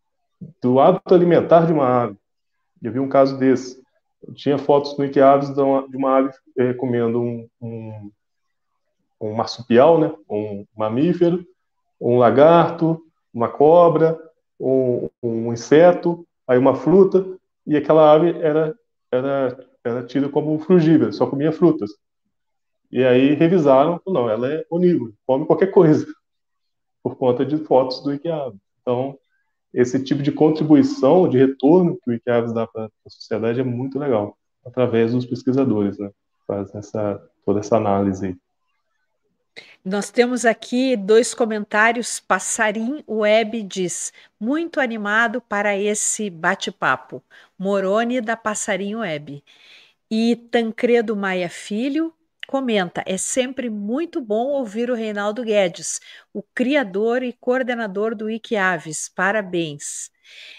do 0.62 0.80
hábito 0.80 1.14
alimentar 1.14 1.66
de 1.66 1.74
uma 1.74 2.04
ave. 2.04 2.16
Eu 2.82 2.94
vi 2.94 3.00
um 3.02 3.10
caso 3.10 3.38
desse. 3.38 3.84
Tinha 4.34 4.58
fotos 4.58 4.98
no 4.98 5.04
Wikiaves 5.04 5.54
de 5.54 5.60
uma, 5.60 5.90
de 5.90 5.98
uma 5.98 6.20
ave 6.20 6.32
é, 6.58 6.74
comendo 6.74 7.22
um, 7.22 7.50
um, 7.62 8.12
um, 9.20 9.34
marsupial, 9.34 10.00
né, 10.00 10.10
um 10.30 10.66
mamífero, 10.74 11.46
um 12.00 12.18
lagarto, 12.18 13.04
uma 13.34 13.50
cobra, 13.50 14.18
um, 14.60 15.10
um 15.22 15.54
inseto, 15.54 16.26
aí 16.48 16.58
uma 16.58 16.76
fruta, 16.76 17.26
e 17.66 17.76
aquela 17.76 18.12
ave 18.12 18.32
era 18.42 18.76
era, 19.12 19.66
era 19.84 20.04
tida 20.04 20.30
como 20.30 20.60
frugívora, 20.60 21.12
só 21.12 21.26
comia 21.26 21.52
frutas. 21.52 21.92
E 22.92 23.04
aí 23.04 23.34
revisaram, 23.34 24.02
não, 24.06 24.30
ela 24.30 24.52
é 24.52 24.66
onívora, 24.70 25.12
come 25.26 25.46
qualquer 25.46 25.72
coisa, 25.72 26.06
por 27.04 27.16
conta 27.16 27.46
de 27.46 27.58
fotos 27.58 28.02
do 28.02 28.10
Wikiaves. 28.10 28.60
Então, 28.82 29.18
esse 29.74 30.02
tipo 30.04 30.24
de 30.24 30.32
contribuição, 30.32 31.28
de 31.28 31.38
retorno 31.38 31.98
que 31.98 32.10
o 32.10 32.14
Wikiaves 32.14 32.54
dá 32.54 32.66
para 32.66 32.86
a 32.86 33.10
sociedade 33.10 33.60
é 33.60 33.64
muito 33.64 34.00
legal, 34.00 34.38
através 34.66 35.12
dos 35.12 35.26
pesquisadores, 35.26 35.98
né? 35.98 36.12
Fazem 36.46 36.80
essa, 36.80 37.22
toda 37.46 37.60
essa 37.60 37.76
análise. 37.76 38.38
Nós 39.84 40.10
temos 40.10 40.46
aqui 40.46 40.96
dois 40.98 41.34
comentários. 41.34 42.20
Passarim 42.20 43.04
Web 43.08 43.64
diz: 43.64 44.12
muito 44.40 44.80
animado 44.80 45.40
para 45.42 45.78
esse 45.78 46.30
bate-papo. 46.30 47.24
Moroni 47.58 48.20
da 48.20 48.36
Passarim 48.36 48.96
Web. 48.96 49.44
E 50.12 50.36
Tancredo 50.36 51.16
Maia 51.16 51.50
Filho 51.50 52.14
comenta: 52.48 53.04
é 53.06 53.18
sempre 53.18 53.70
muito 53.70 54.20
bom 54.20 54.48
ouvir 54.48 54.90
o 54.90 54.96
Reinaldo 54.96 55.44
Guedes, 55.44 56.02
o 56.34 56.42
criador 56.42 57.24
e 57.24 57.34
coordenador 57.34 58.16
do 58.16 58.26
Wikiaves. 58.26 59.10
Parabéns. 59.10 60.12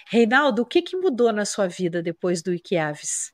Reinaldo, 0.09 0.63
o 0.63 0.67
que, 0.67 0.81
que 0.81 0.97
mudou 0.97 1.33
na 1.33 1.45
sua 1.45 1.67
vida 1.67 2.03
depois 2.03 2.43
do 2.43 2.51
Wikiaves? 2.51 3.33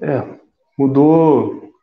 É, 0.00 0.40
mudou 0.76 1.75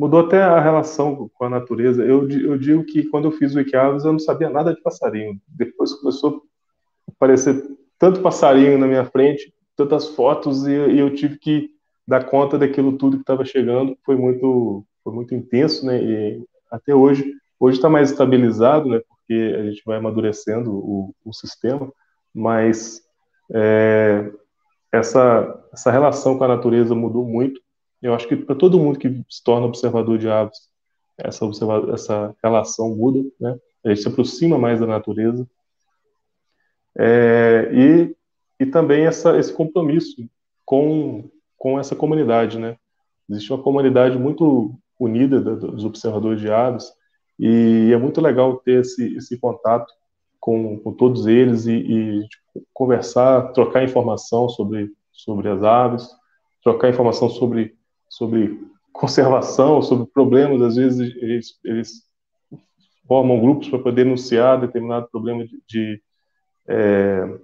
mudou 0.00 0.20
até 0.20 0.42
a 0.42 0.58
relação 0.58 1.30
com 1.34 1.44
a 1.44 1.50
natureza. 1.50 2.02
Eu, 2.02 2.26
eu 2.30 2.56
digo 2.56 2.82
que 2.84 3.04
quando 3.04 3.26
eu 3.26 3.32
fiz 3.32 3.54
o 3.54 3.58
Wikiaves 3.58 4.02
eu 4.02 4.12
não 4.12 4.18
sabia 4.18 4.48
nada 4.48 4.72
de 4.72 4.80
passarinho. 4.80 5.38
Depois 5.46 5.92
começou 5.92 6.42
a 7.06 7.12
aparecer 7.12 7.62
tanto 7.98 8.22
passarinho 8.22 8.78
na 8.78 8.86
minha 8.86 9.04
frente, 9.04 9.52
tantas 9.76 10.08
fotos, 10.08 10.66
e, 10.66 10.70
e 10.70 10.98
eu 10.98 11.14
tive 11.14 11.36
que 11.36 11.68
dar 12.08 12.24
conta 12.24 12.56
daquilo 12.56 12.96
tudo 12.96 13.18
que 13.18 13.22
estava 13.22 13.44
chegando. 13.44 13.94
Foi 14.02 14.16
muito, 14.16 14.86
foi 15.04 15.12
muito 15.12 15.34
intenso, 15.34 15.84
né? 15.84 16.02
E 16.02 16.42
até 16.70 16.94
hoje, 16.94 17.34
hoje 17.58 17.76
está 17.76 17.90
mais 17.90 18.10
estabilizado, 18.10 18.88
né? 18.88 19.02
Porque 19.06 19.54
a 19.54 19.64
gente 19.64 19.82
vai 19.84 19.98
amadurecendo 19.98 20.72
o, 20.72 21.14
o 21.22 21.34
sistema, 21.34 21.92
mas 22.34 23.02
é, 23.52 24.32
essa, 24.90 25.62
essa 25.74 25.90
relação 25.90 26.38
com 26.38 26.44
a 26.44 26.48
natureza 26.48 26.94
mudou 26.94 27.26
muito 27.26 27.60
eu 28.02 28.14
acho 28.14 28.26
que 28.26 28.36
para 28.36 28.54
todo 28.54 28.78
mundo 28.78 28.98
que 28.98 29.24
se 29.28 29.42
torna 29.42 29.66
observador 29.66 30.18
de 30.18 30.28
aves, 30.28 30.70
essa, 31.18 31.44
observa 31.44 31.92
essa 31.92 32.34
relação 32.42 32.94
muda, 32.96 33.22
né? 33.38 33.58
A 33.84 33.88
gente 33.90 34.02
se 34.02 34.08
aproxima 34.08 34.58
mais 34.58 34.80
da 34.80 34.86
natureza. 34.86 35.46
É, 36.98 37.70
e, 37.72 38.16
e 38.58 38.66
também 38.66 39.06
essa, 39.06 39.38
esse 39.38 39.52
compromisso 39.52 40.28
com, 40.64 41.30
com 41.56 41.78
essa 41.78 41.94
comunidade, 41.94 42.58
né? 42.58 42.76
Existe 43.28 43.52
uma 43.52 43.62
comunidade 43.62 44.18
muito 44.18 44.74
unida 44.98 45.40
dos 45.40 45.84
observadores 45.84 46.40
de 46.40 46.50
aves 46.50 46.92
e 47.38 47.90
é 47.92 47.96
muito 47.96 48.20
legal 48.20 48.58
ter 48.58 48.80
esse, 48.80 49.16
esse 49.16 49.38
contato 49.38 49.90
com, 50.38 50.78
com 50.78 50.92
todos 50.92 51.26
eles 51.26 51.66
e, 51.66 51.72
e 51.72 52.28
tipo, 52.28 52.66
conversar, 52.72 53.52
trocar 53.52 53.84
informação 53.84 54.48
sobre, 54.48 54.90
sobre 55.12 55.48
as 55.48 55.62
aves, 55.62 56.08
trocar 56.62 56.90
informação 56.90 57.30
sobre 57.30 57.74
sobre 58.10 58.60
conservação, 58.92 59.80
sobre 59.80 60.06
problemas, 60.12 60.60
às 60.60 60.76
vezes 60.76 61.16
eles, 61.16 61.58
eles 61.64 62.02
formam 63.08 63.40
grupos 63.40 63.68
para 63.68 63.78
poder 63.78 64.04
denunciar 64.04 64.60
determinado 64.60 65.08
problema 65.10 65.46
de, 65.46 65.62
de 65.66 66.02
é, 66.68 67.38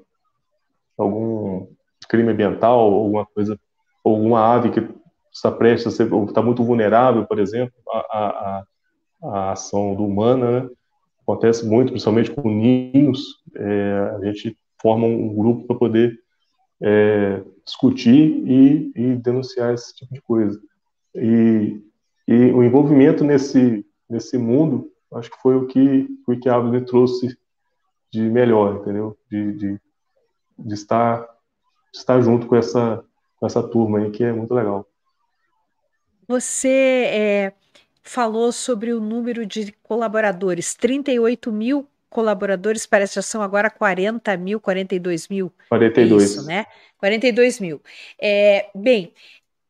algum 0.98 1.68
crime 2.08 2.32
ambiental, 2.32 2.78
alguma 2.78 3.24
coisa, 3.24 3.58
alguma 4.04 4.54
ave 4.54 4.70
que 4.70 4.86
está 5.32 5.50
prestes 5.50 5.94
a 5.94 5.96
ser, 5.96 6.12
ou 6.12 6.24
está 6.26 6.42
muito 6.42 6.62
vulnerável, 6.62 7.24
por 7.26 7.38
exemplo, 7.38 7.74
a 9.22 9.52
ação 9.52 9.94
do 9.94 10.04
humana, 10.04 10.60
né? 10.60 10.70
Acontece 11.22 11.66
muito, 11.66 11.90
principalmente 11.90 12.30
com 12.30 12.48
ninhos. 12.48 13.42
É, 13.56 14.16
a 14.16 14.24
gente 14.26 14.56
forma 14.80 15.06
um 15.06 15.34
grupo 15.34 15.66
para 15.66 15.76
poder 15.76 16.16
é, 16.80 17.42
discutir 17.66 18.42
e, 18.46 18.92
e, 18.94 19.16
denunciar 19.16 19.74
esse 19.74 19.94
tipo 19.94 20.14
de 20.14 20.20
coisa. 20.22 20.58
E, 21.14 21.82
e, 22.26 22.34
o 22.52 22.62
envolvimento 22.62 23.24
nesse, 23.24 23.84
nesse 24.08 24.38
mundo, 24.38 24.90
acho 25.12 25.30
que 25.30 25.42
foi 25.42 25.56
o 25.56 25.66
que 25.66 26.08
o 26.26 26.30
Wikiabs 26.30 26.70
me 26.70 26.80
trouxe 26.84 27.36
de 28.12 28.22
melhor, 28.22 28.76
entendeu? 28.76 29.18
De, 29.28 29.52
de, 29.52 29.80
de, 30.58 30.74
estar, 30.74 31.20
de 31.92 31.98
estar 31.98 32.20
junto 32.20 32.46
com 32.46 32.54
essa, 32.54 33.04
com 33.36 33.46
essa 33.46 33.62
turma 33.62 33.98
aí, 33.98 34.10
que 34.10 34.22
é 34.22 34.32
muito 34.32 34.54
legal. 34.54 34.86
Você 36.28 37.04
é, 37.12 37.52
falou 38.02 38.52
sobre 38.52 38.92
o 38.92 39.00
número 39.00 39.44
de 39.44 39.72
colaboradores, 39.82 40.74
38 40.74 41.52
mil 41.52 41.88
colaboradores, 42.16 42.86
parece 42.86 43.12
que 43.12 43.14
já 43.16 43.22
são 43.22 43.42
agora 43.42 43.68
40 43.68 44.34
mil, 44.38 44.58
42 44.58 45.28
mil. 45.28 45.52
42. 45.68 46.22
É 46.22 46.24
isso, 46.24 46.46
né? 46.46 46.66
42 46.96 47.60
mil. 47.60 47.82
É, 48.18 48.70
bem, 48.74 49.12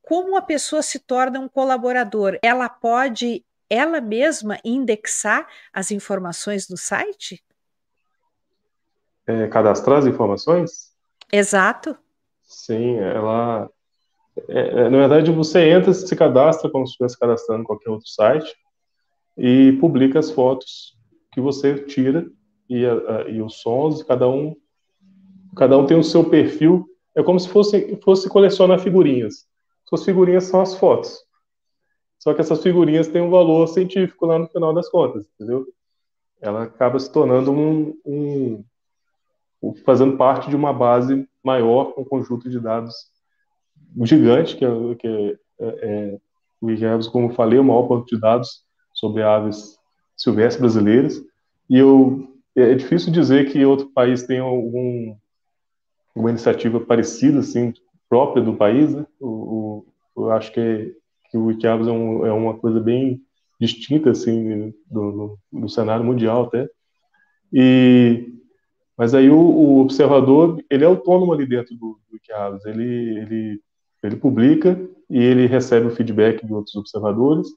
como 0.00 0.36
a 0.36 0.42
pessoa 0.42 0.80
se 0.80 1.00
torna 1.00 1.40
um 1.40 1.48
colaborador? 1.48 2.38
Ela 2.40 2.68
pode, 2.68 3.44
ela 3.68 4.00
mesma, 4.00 4.60
indexar 4.64 5.44
as 5.72 5.90
informações 5.90 6.68
do 6.68 6.76
site? 6.76 7.42
É, 9.26 9.48
cadastrar 9.48 9.98
as 9.98 10.06
informações? 10.06 10.92
Exato. 11.32 11.98
Sim, 12.44 12.96
ela, 13.00 13.68
é, 14.48 14.60
é, 14.60 14.88
na 14.88 14.98
verdade, 14.98 15.32
você 15.32 15.68
entra, 15.68 15.92
se 15.92 16.14
cadastra 16.14 16.70
como 16.70 16.86
se 16.86 16.92
estivesse 16.92 17.18
cadastrando 17.18 17.62
em 17.62 17.66
qualquer 17.66 17.90
outro 17.90 18.06
site 18.06 18.54
e 19.36 19.72
publica 19.80 20.20
as 20.20 20.30
fotos 20.30 20.96
que 21.32 21.40
você 21.40 21.74
tira 21.74 22.24
e, 22.68 22.84
a, 22.84 23.28
e 23.28 23.40
os 23.40 23.60
sons, 23.60 24.02
cada 24.02 24.28
um, 24.28 24.56
cada 25.56 25.76
um 25.78 25.86
tem 25.86 25.98
o 25.98 26.04
seu 26.04 26.24
perfil. 26.24 26.88
É 27.14 27.22
como 27.22 27.40
se 27.40 27.48
fosse, 27.48 27.98
fosse 28.02 28.28
colecionar 28.28 28.78
figurinhas. 28.78 29.46
Suas 29.84 30.04
figurinhas 30.04 30.44
são 30.44 30.60
as 30.60 30.74
fotos. 30.74 31.24
Só 32.18 32.34
que 32.34 32.40
essas 32.40 32.62
figurinhas 32.62 33.08
têm 33.08 33.22
um 33.22 33.30
valor 33.30 33.66
científico 33.68 34.26
lá 34.26 34.38
no 34.38 34.48
final 34.48 34.74
das 34.74 34.88
contas, 34.88 35.26
entendeu? 35.34 35.66
Ela 36.40 36.64
acaba 36.64 36.98
se 36.98 37.10
tornando 37.10 37.52
um, 37.52 37.96
um 38.04 38.64
fazendo 39.84 40.16
parte 40.16 40.50
de 40.50 40.56
uma 40.56 40.72
base 40.72 41.26
maior, 41.42 41.94
um 41.96 42.04
conjunto 42.04 42.50
de 42.50 42.60
dados 42.60 42.94
gigante, 44.02 44.56
que 44.56 44.64
é, 44.64 44.94
que 44.96 45.08
é, 45.08 45.38
é 45.60 46.18
o 46.60 46.70
IGEVS, 46.70 47.08
como 47.08 47.32
falei, 47.32 47.58
o 47.58 47.64
maior 47.64 47.82
banco 47.82 48.06
de 48.06 48.18
dados 48.18 48.64
sobre 48.92 49.22
aves 49.22 49.78
silvestres 50.16 50.60
brasileiras. 50.60 51.22
E 51.68 51.78
eu, 51.78 52.28
é 52.56 52.74
difícil 52.74 53.12
dizer 53.12 53.50
que 53.50 53.64
outro 53.64 53.88
país 53.90 54.22
tenha 54.24 54.42
algum, 54.42 55.16
uma 56.14 56.30
iniciativa 56.30 56.80
parecida, 56.80 57.40
assim, 57.40 57.72
própria 58.08 58.42
do 58.42 58.54
país. 58.54 58.94
Né? 58.94 59.06
O, 59.20 59.84
o, 60.16 60.24
eu 60.24 60.30
acho 60.30 60.52
que, 60.52 60.94
que 61.30 61.36
o 61.36 61.50
IGEVS 61.50 61.88
é, 61.88 61.90
um, 61.92 62.26
é, 62.26 62.32
uma 62.32 62.54
coisa 62.54 62.80
bem 62.80 63.20
distinta, 63.60 64.10
assim, 64.10 64.74
do, 64.90 65.38
do, 65.52 65.60
do 65.60 65.68
cenário 65.68 66.04
mundial 66.04 66.44
até. 66.44 66.68
E 67.52 68.32
mas 68.98 69.12
aí 69.12 69.28
o, 69.28 69.36
o, 69.38 69.80
observador, 69.80 70.58
ele 70.70 70.82
é 70.82 70.86
autônomo 70.86 71.30
ali 71.30 71.46
dentro 71.46 71.76
do, 71.76 72.00
do 72.10 72.70
Ele, 72.70 73.18
ele 73.18 73.60
ele 74.06 74.16
publica 74.16 74.78
e 75.10 75.18
ele 75.18 75.46
recebe 75.46 75.86
o 75.86 75.94
feedback 75.94 76.44
de 76.44 76.52
outros 76.52 76.74
observadores 76.76 77.48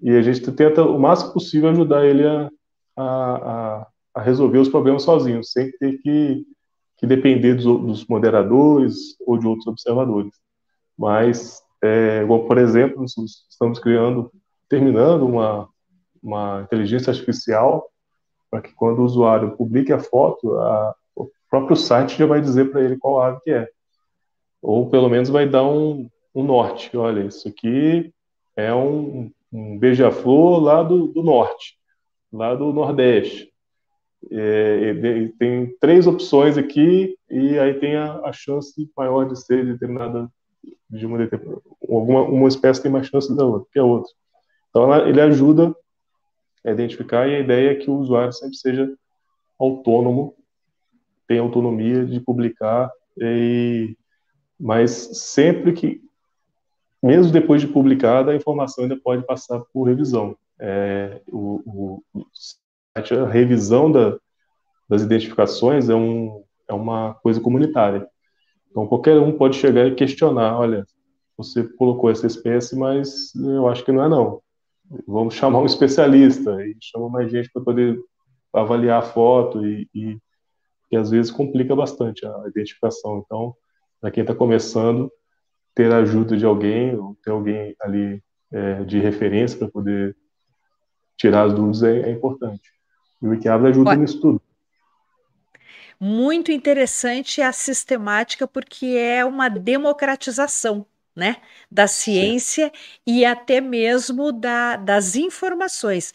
e 0.00 0.10
a 0.10 0.22
gente 0.22 0.40
tenta 0.52 0.82
o 0.82 0.98
máximo 0.98 1.32
possível 1.32 1.70
ajudar 1.70 2.06
ele 2.06 2.26
a, 2.26 2.48
a, 2.96 3.02
a 3.02 3.86
resolver 4.22 4.58
os 4.58 4.68
problemas 4.68 5.02
sozinho, 5.02 5.42
sem 5.44 5.70
ter 5.72 5.98
que, 5.98 6.44
que 6.96 7.06
depender 7.06 7.54
dos, 7.54 7.64
dos, 7.64 8.06
moderadores 8.06 9.16
ou 9.26 9.38
de 9.38 9.46
outros 9.46 9.66
observadores. 9.66 10.34
Mas, 10.96 11.62
é, 11.82 12.22
igual, 12.22 12.44
por 12.44 12.58
exemplo, 12.58 13.04
estamos 13.04 13.78
criando, 13.78 14.30
terminando 14.68 15.26
uma, 15.26 15.68
uma 16.22 16.62
inteligência 16.62 17.10
artificial 17.10 17.88
para 18.50 18.62
que 18.62 18.72
quando 18.74 19.00
o 19.00 19.04
usuário 19.04 19.56
publique 19.56 19.92
a 19.92 19.98
foto, 19.98 20.54
a, 20.56 20.94
o 21.14 21.30
próprio 21.50 21.76
site 21.76 22.18
já 22.18 22.26
vai 22.26 22.40
dizer 22.40 22.70
para 22.70 22.82
ele 22.82 22.96
qual 22.96 23.20
ave 23.22 23.40
que 23.42 23.50
é 23.50 23.68
ou 24.62 24.88
pelo 24.90 25.08
menos 25.08 25.28
vai 25.28 25.48
dar 25.48 25.64
um, 25.64 26.08
um 26.34 26.42
norte. 26.42 26.96
Olha, 26.96 27.24
isso 27.24 27.48
aqui 27.48 28.12
é 28.56 28.72
um, 28.74 29.30
um 29.52 29.78
beija-flor 29.78 30.60
lá 30.60 30.82
do, 30.82 31.08
do, 31.08 31.22
norte, 31.22 31.76
lá 32.32 32.54
do 32.54 32.72
nordeste. 32.72 33.47
É, 34.30 34.94
tem 35.38 35.74
três 35.80 36.06
opções 36.06 36.58
aqui 36.58 37.16
e 37.30 37.58
aí 37.58 37.74
tem 37.74 37.96
a, 37.96 38.20
a 38.24 38.32
chance 38.32 38.90
maior 38.96 39.24
de 39.24 39.38
ser 39.40 39.64
determinada 39.64 40.30
de 40.90 41.06
uma 41.06 41.18
determinada, 41.18 41.60
alguma 41.88 42.22
uma 42.22 42.48
espécie 42.48 42.82
tem 42.82 42.90
mais 42.90 43.06
chance 43.06 43.34
da 43.34 43.44
outra 43.44 43.68
que 43.72 43.78
a 43.78 43.84
outra. 43.84 44.10
Então 44.70 45.06
ele 45.06 45.20
ajuda 45.20 45.74
a 46.64 46.70
identificar 46.70 47.28
e 47.28 47.36
a 47.36 47.40
ideia 47.40 47.70
é 47.70 47.74
que 47.74 47.90
o 47.90 47.96
usuário 47.96 48.32
sempre 48.32 48.56
seja 48.56 48.92
autônomo, 49.58 50.34
tenha 51.26 51.42
autonomia 51.42 52.04
de 52.04 52.20
publicar 52.20 52.90
e 53.16 53.96
mas 54.58 54.90
sempre 54.90 55.72
que, 55.72 56.00
mesmo 57.00 57.30
depois 57.30 57.60
de 57.60 57.68
publicada, 57.68 58.32
a 58.32 58.36
informação 58.36 58.82
ainda 58.82 58.96
pode 58.96 59.24
passar 59.24 59.60
por 59.72 59.84
revisão. 59.84 60.36
É, 60.58 61.20
o, 61.28 62.02
o, 62.12 62.26
a 62.98 63.26
revisão 63.26 63.90
da, 63.90 64.16
das 64.88 65.02
identificações 65.02 65.88
é, 65.88 65.94
um, 65.94 66.42
é 66.68 66.72
uma 66.72 67.14
coisa 67.14 67.40
comunitária. 67.40 68.06
Então, 68.70 68.86
qualquer 68.86 69.18
um 69.18 69.36
pode 69.36 69.56
chegar 69.56 69.86
e 69.86 69.94
questionar: 69.94 70.58
olha, 70.58 70.84
você 71.36 71.62
colocou 71.64 72.10
essa 72.10 72.26
espécie, 72.26 72.76
mas 72.76 73.34
eu 73.34 73.68
acho 73.68 73.84
que 73.84 73.92
não 73.92 74.04
é, 74.04 74.08
não. 74.08 74.42
Vamos 75.06 75.34
chamar 75.34 75.60
um 75.60 75.66
especialista 75.66 76.64
e 76.64 76.76
chama 76.80 77.08
mais 77.08 77.30
gente 77.30 77.50
para 77.52 77.62
poder 77.62 77.98
avaliar 78.52 79.00
a 79.00 79.06
foto 79.06 79.64
e, 79.64 79.88
e, 79.94 80.96
às 80.96 81.10
vezes 81.10 81.30
complica 81.30 81.76
bastante 81.76 82.26
a 82.26 82.44
identificação. 82.46 83.22
Então, 83.24 83.54
para 84.00 84.10
quem 84.10 84.22
está 84.22 84.34
começando, 84.34 85.12
ter 85.74 85.92
a 85.92 85.98
ajuda 85.98 86.36
de 86.36 86.46
alguém, 86.46 86.96
ou 86.96 87.16
ter 87.22 87.30
alguém 87.30 87.74
ali 87.80 88.22
é, 88.50 88.84
de 88.84 88.98
referência 88.98 89.58
para 89.58 89.68
poder 89.68 90.16
tirar 91.16 91.44
as 91.44 91.54
dúvidas 91.54 91.82
é, 91.82 92.08
é 92.08 92.10
importante. 92.10 92.77
E 93.20 93.26
o 93.26 93.30
Wikiabra 93.30 93.70
ajuda 93.70 93.94
nisso 93.96 94.20
tudo. 94.20 94.42
Muito 96.00 96.52
interessante 96.52 97.42
a 97.42 97.52
sistemática, 97.52 98.46
porque 98.46 98.86
é 98.86 99.24
uma 99.24 99.48
democratização 99.48 100.86
né, 101.14 101.38
da 101.68 101.88
ciência 101.88 102.66
Sim. 102.72 103.00
e 103.04 103.24
até 103.24 103.60
mesmo 103.60 104.30
da, 104.30 104.76
das 104.76 105.16
informações. 105.16 106.14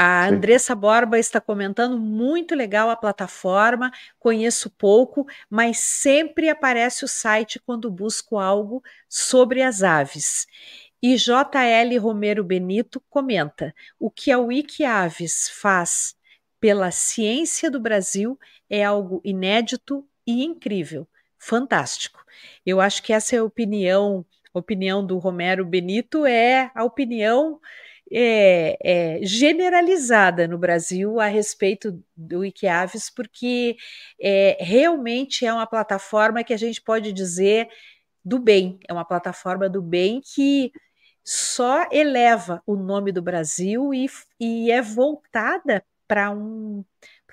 A. 0.00 0.28
Andressa 0.28 0.76
Borba 0.76 1.18
está 1.18 1.40
comentando, 1.40 1.98
muito 1.98 2.54
legal 2.54 2.88
a 2.88 2.94
plataforma, 2.94 3.90
conheço 4.20 4.70
pouco, 4.70 5.26
mas 5.50 5.78
sempre 5.78 6.48
aparece 6.48 7.04
o 7.04 7.08
site 7.08 7.58
quando 7.58 7.90
busco 7.90 8.38
algo 8.38 8.80
sobre 9.08 9.60
as 9.60 9.82
aves. 9.82 10.46
E 11.02 11.16
JL 11.16 11.98
Romero 12.00 12.44
Benito 12.44 13.02
comenta: 13.10 13.74
o 13.98 14.08
que 14.08 14.30
a 14.30 14.38
Wikiaves 14.38 15.48
faz 15.48 16.14
pela 16.60 16.90
ciência 16.90 17.70
do 17.70 17.80
Brasil 17.80 18.38
é 18.68 18.84
algo 18.84 19.20
inédito 19.24 20.06
e 20.26 20.44
incrível, 20.44 21.06
fantástico. 21.38 22.24
Eu 22.64 22.80
acho 22.80 23.02
que 23.02 23.12
essa 23.12 23.36
é 23.36 23.38
a 23.38 23.44
opinião, 23.44 24.24
a 24.52 24.58
opinião 24.58 25.04
do 25.04 25.18
Romero 25.18 25.64
Benito 25.64 26.26
é 26.26 26.70
a 26.74 26.84
opinião 26.84 27.60
é, 28.10 28.78
é, 28.82 29.20
generalizada 29.22 30.48
no 30.48 30.58
Brasil 30.58 31.20
a 31.20 31.26
respeito 31.26 32.02
do 32.16 32.40
Wikiaves, 32.40 33.10
porque 33.10 33.76
é, 34.20 34.56
realmente 34.60 35.44
é 35.44 35.52
uma 35.52 35.66
plataforma 35.66 36.42
que 36.42 36.54
a 36.54 36.56
gente 36.56 36.80
pode 36.80 37.12
dizer 37.12 37.68
do 38.24 38.38
bem, 38.38 38.78
é 38.88 38.92
uma 38.92 39.04
plataforma 39.04 39.68
do 39.68 39.80
bem 39.80 40.20
que 40.20 40.72
só 41.24 41.86
eleva 41.92 42.62
o 42.66 42.74
nome 42.74 43.12
do 43.12 43.22
Brasil 43.22 43.92
e, 43.92 44.06
e 44.40 44.70
é 44.70 44.80
voltada 44.80 45.84
para 46.08 46.30
um 46.30 46.84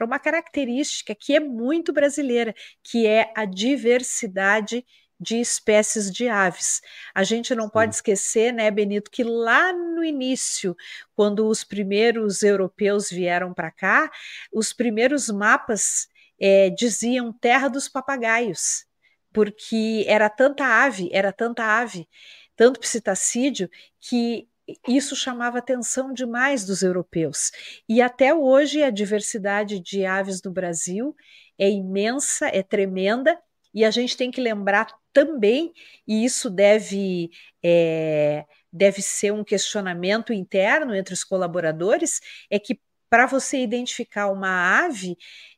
uma 0.04 0.20
característica 0.20 1.16
que 1.16 1.34
é 1.34 1.40
muito 1.40 1.94
brasileira, 1.94 2.54
que 2.84 3.08
é 3.08 3.32
a 3.36 3.46
diversidade 3.46 4.86
de 5.20 5.40
espécies 5.40 6.12
de 6.12 6.28
aves. 6.28 6.82
A 7.14 7.24
gente 7.24 7.56
não 7.56 7.70
pode 7.70 7.96
esquecer, 7.96 8.52
né, 8.52 8.70
Benito, 8.70 9.10
que 9.10 9.24
lá 9.24 9.72
no 9.72 10.04
início, 10.04 10.76
quando 11.16 11.48
os 11.48 11.64
primeiros 11.64 12.44
europeus 12.44 13.10
vieram 13.10 13.54
para 13.54 13.72
cá, 13.72 14.12
os 14.52 14.74
primeiros 14.74 15.30
mapas 15.30 16.08
é, 16.40 16.70
diziam 16.70 17.32
terra 17.32 17.70
dos 17.70 17.88
papagaios, 17.88 18.86
porque 19.32 20.04
era 20.08 20.30
tanta 20.30 20.66
ave, 20.66 21.10
era 21.14 21.32
tanta 21.32 21.64
ave, 21.64 22.08
tanto 22.56 22.80
psitacídeo, 22.80 23.70
que 24.02 24.48
isso 24.88 25.15
chamava 25.15 25.60
atenção 25.60 26.13
demais 26.13 26.65
dos 26.65 26.82
europeus. 26.82 27.51
E 27.88 28.01
até 28.01 28.34
hoje 28.34 28.84
a 28.84 28.89
diversidade 28.89 29.80
de 29.80 30.06
aves 30.06 30.41
no 30.43 30.51
Brasil 30.51 31.15
é 31.58 31.69
imensa, 31.69 32.47
é 32.47 32.63
tremenda, 32.63 33.38
e 33.73 33.84
a 33.84 33.91
gente 33.91 34.15
tem 34.15 34.32
que 34.32 34.39
lembrar 34.39 34.88
também, 35.12 35.73
e 36.08 36.23
isso 36.23 36.49
deve, 36.49 37.30
é, 37.63 38.45
deve 38.71 39.01
ser 39.01 39.34
um 39.34 39.43
questionamento 39.43 40.32
interno 40.32 40.95
entre 40.95 41.13
os 41.13 41.23
colaboradores, 41.23 42.21
é 42.49 42.58
que 42.58 42.80
para 43.10 43.25
você 43.25 43.60
identificar 43.60 44.28
uma 44.32 44.86
ave, 44.86 45.17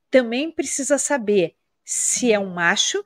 também 0.10 0.52
precisa 0.52 0.98
saber 0.98 1.56
se 1.84 2.32
é 2.32 2.40
um 2.40 2.54
macho, 2.54 3.04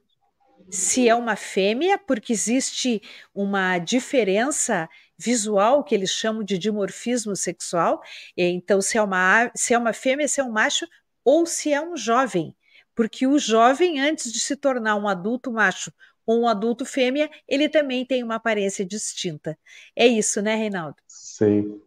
se 0.69 1.07
é 1.07 1.15
uma 1.15 1.35
fêmea, 1.35 1.97
porque 1.97 2.33
existe 2.33 3.01
uma 3.33 3.77
diferença 3.77 4.89
visual 5.21 5.83
que 5.83 5.93
eles 5.93 6.09
chamam 6.09 6.43
de 6.43 6.57
dimorfismo 6.57 7.35
sexual. 7.35 8.01
Então, 8.35 8.81
se 8.81 8.97
é 8.97 9.01
uma, 9.01 9.51
se 9.55 9.73
é 9.73 9.77
uma 9.77 9.93
fêmea, 9.93 10.27
se 10.27 10.41
é 10.41 10.43
um 10.43 10.51
macho, 10.51 10.87
ou 11.23 11.45
se 11.45 11.71
é 11.71 11.81
um 11.81 11.95
jovem. 11.95 12.55
Porque 12.95 13.27
o 13.27 13.37
jovem, 13.37 13.99
antes 13.99 14.31
de 14.31 14.39
se 14.39 14.55
tornar 14.55 14.95
um 14.95 15.07
adulto 15.07 15.51
macho 15.51 15.91
ou 16.25 16.41
um 16.41 16.47
adulto 16.47 16.85
fêmea, 16.85 17.29
ele 17.47 17.69
também 17.69 18.05
tem 18.05 18.23
uma 18.23 18.35
aparência 18.35 18.85
distinta. 18.85 19.57
É 19.95 20.07
isso, 20.07 20.41
né, 20.41 20.55
Reinaldo? 20.55 20.97
Sim. 21.07 21.81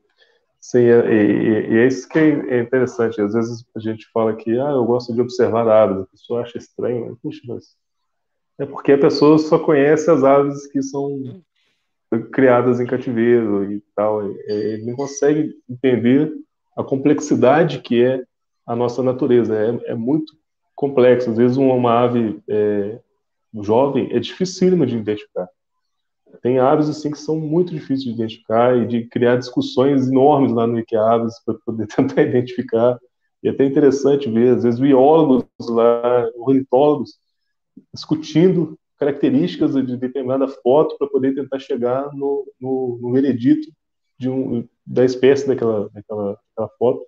Sim, 0.60 0.78
e, 0.78 1.74
e, 1.74 1.78
é 1.78 1.86
isso 1.86 2.08
que 2.08 2.18
é 2.18 2.60
interessante. 2.60 3.20
Às 3.20 3.34
vezes 3.34 3.64
a 3.76 3.80
gente 3.80 4.06
fala 4.10 4.34
que 4.34 4.50
ah, 4.58 4.70
eu 4.70 4.84
gosto 4.84 5.12
de 5.12 5.20
observar 5.20 5.68
aves, 5.68 6.02
a 6.02 6.06
pessoa 6.06 6.40
acha 6.40 6.56
estranho. 6.56 7.18
Puxa, 7.22 7.42
mas 7.46 7.76
é 8.58 8.64
porque 8.64 8.92
a 8.92 8.98
pessoa 8.98 9.38
só 9.38 9.58
conhece 9.58 10.10
as 10.10 10.24
aves 10.24 10.66
que 10.68 10.82
são 10.82 11.42
criadas 12.30 12.80
em 12.80 12.86
cativeiro 12.86 13.72
e 13.72 13.82
tal. 13.94 14.26
Ele 14.46 14.84
não 14.84 14.94
consegue 14.94 15.54
entender 15.68 16.32
a 16.76 16.82
complexidade 16.82 17.80
que 17.80 18.02
é 18.02 18.22
a 18.66 18.74
nossa 18.74 19.02
natureza. 19.02 19.54
É, 19.56 19.92
é 19.92 19.94
muito 19.94 20.32
complexo. 20.74 21.30
Às 21.30 21.36
vezes 21.36 21.56
uma 21.56 21.92
ave 21.92 22.40
é, 22.48 22.98
jovem 23.62 24.08
é 24.12 24.18
dificílima 24.18 24.86
de 24.86 24.96
identificar. 24.96 25.48
Tem 26.42 26.58
aves 26.58 26.88
assim 26.88 27.10
que 27.10 27.18
são 27.18 27.36
muito 27.36 27.72
difíceis 27.72 28.02
de 28.02 28.10
identificar 28.10 28.76
e 28.76 28.86
de 28.86 29.06
criar 29.06 29.36
discussões 29.36 30.08
enormes 30.08 30.52
lá 30.52 30.66
no 30.66 30.74
Wikiaves 30.74 31.34
para 31.44 31.54
poder 31.64 31.86
tentar 31.86 32.22
identificar. 32.22 32.98
E 33.42 33.48
é 33.48 33.50
até 33.50 33.64
interessante 33.64 34.30
ver, 34.30 34.56
às 34.56 34.62
vezes, 34.62 34.80
biólogos 34.80 35.46
lá, 35.68 36.28
ornitólogos, 36.36 37.18
discutindo 37.92 38.78
características 38.98 39.74
de 39.74 39.96
determinada 39.96 40.48
foto 40.48 40.96
para 40.98 41.08
poder 41.08 41.34
tentar 41.34 41.58
chegar 41.58 42.08
no, 42.14 42.44
no, 42.60 42.98
no 43.00 43.12
veredito 43.12 43.70
de 44.18 44.28
um, 44.28 44.66
da 44.86 45.04
espécie 45.04 45.46
daquela, 45.46 45.88
daquela, 45.90 46.38
daquela 46.50 46.68
foto. 46.78 47.04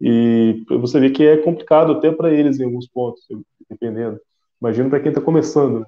E 0.00 0.64
você 0.68 1.00
vê 1.00 1.10
que 1.10 1.26
é 1.26 1.36
complicado 1.38 1.92
até 1.92 2.12
para 2.12 2.32
eles 2.32 2.60
em 2.60 2.64
alguns 2.64 2.86
pontos, 2.86 3.22
dependendo. 3.68 4.20
Imagina 4.60 4.90
para 4.90 5.00
quem 5.00 5.08
está 5.08 5.20
começando. 5.20 5.80
Né? 5.80 5.86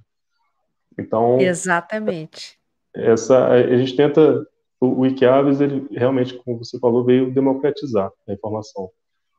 Então. 0.98 1.40
Exatamente. 1.40 2.58
Essa, 2.94 3.46
a 3.48 3.76
gente 3.76 3.96
tenta. 3.96 4.46
O 4.80 5.00
Wikiaves, 5.00 5.60
ele 5.60 5.88
realmente, 5.90 6.34
como 6.34 6.58
você 6.58 6.78
falou, 6.78 7.04
veio 7.04 7.34
democratizar 7.34 8.12
a 8.28 8.32
informação. 8.32 8.88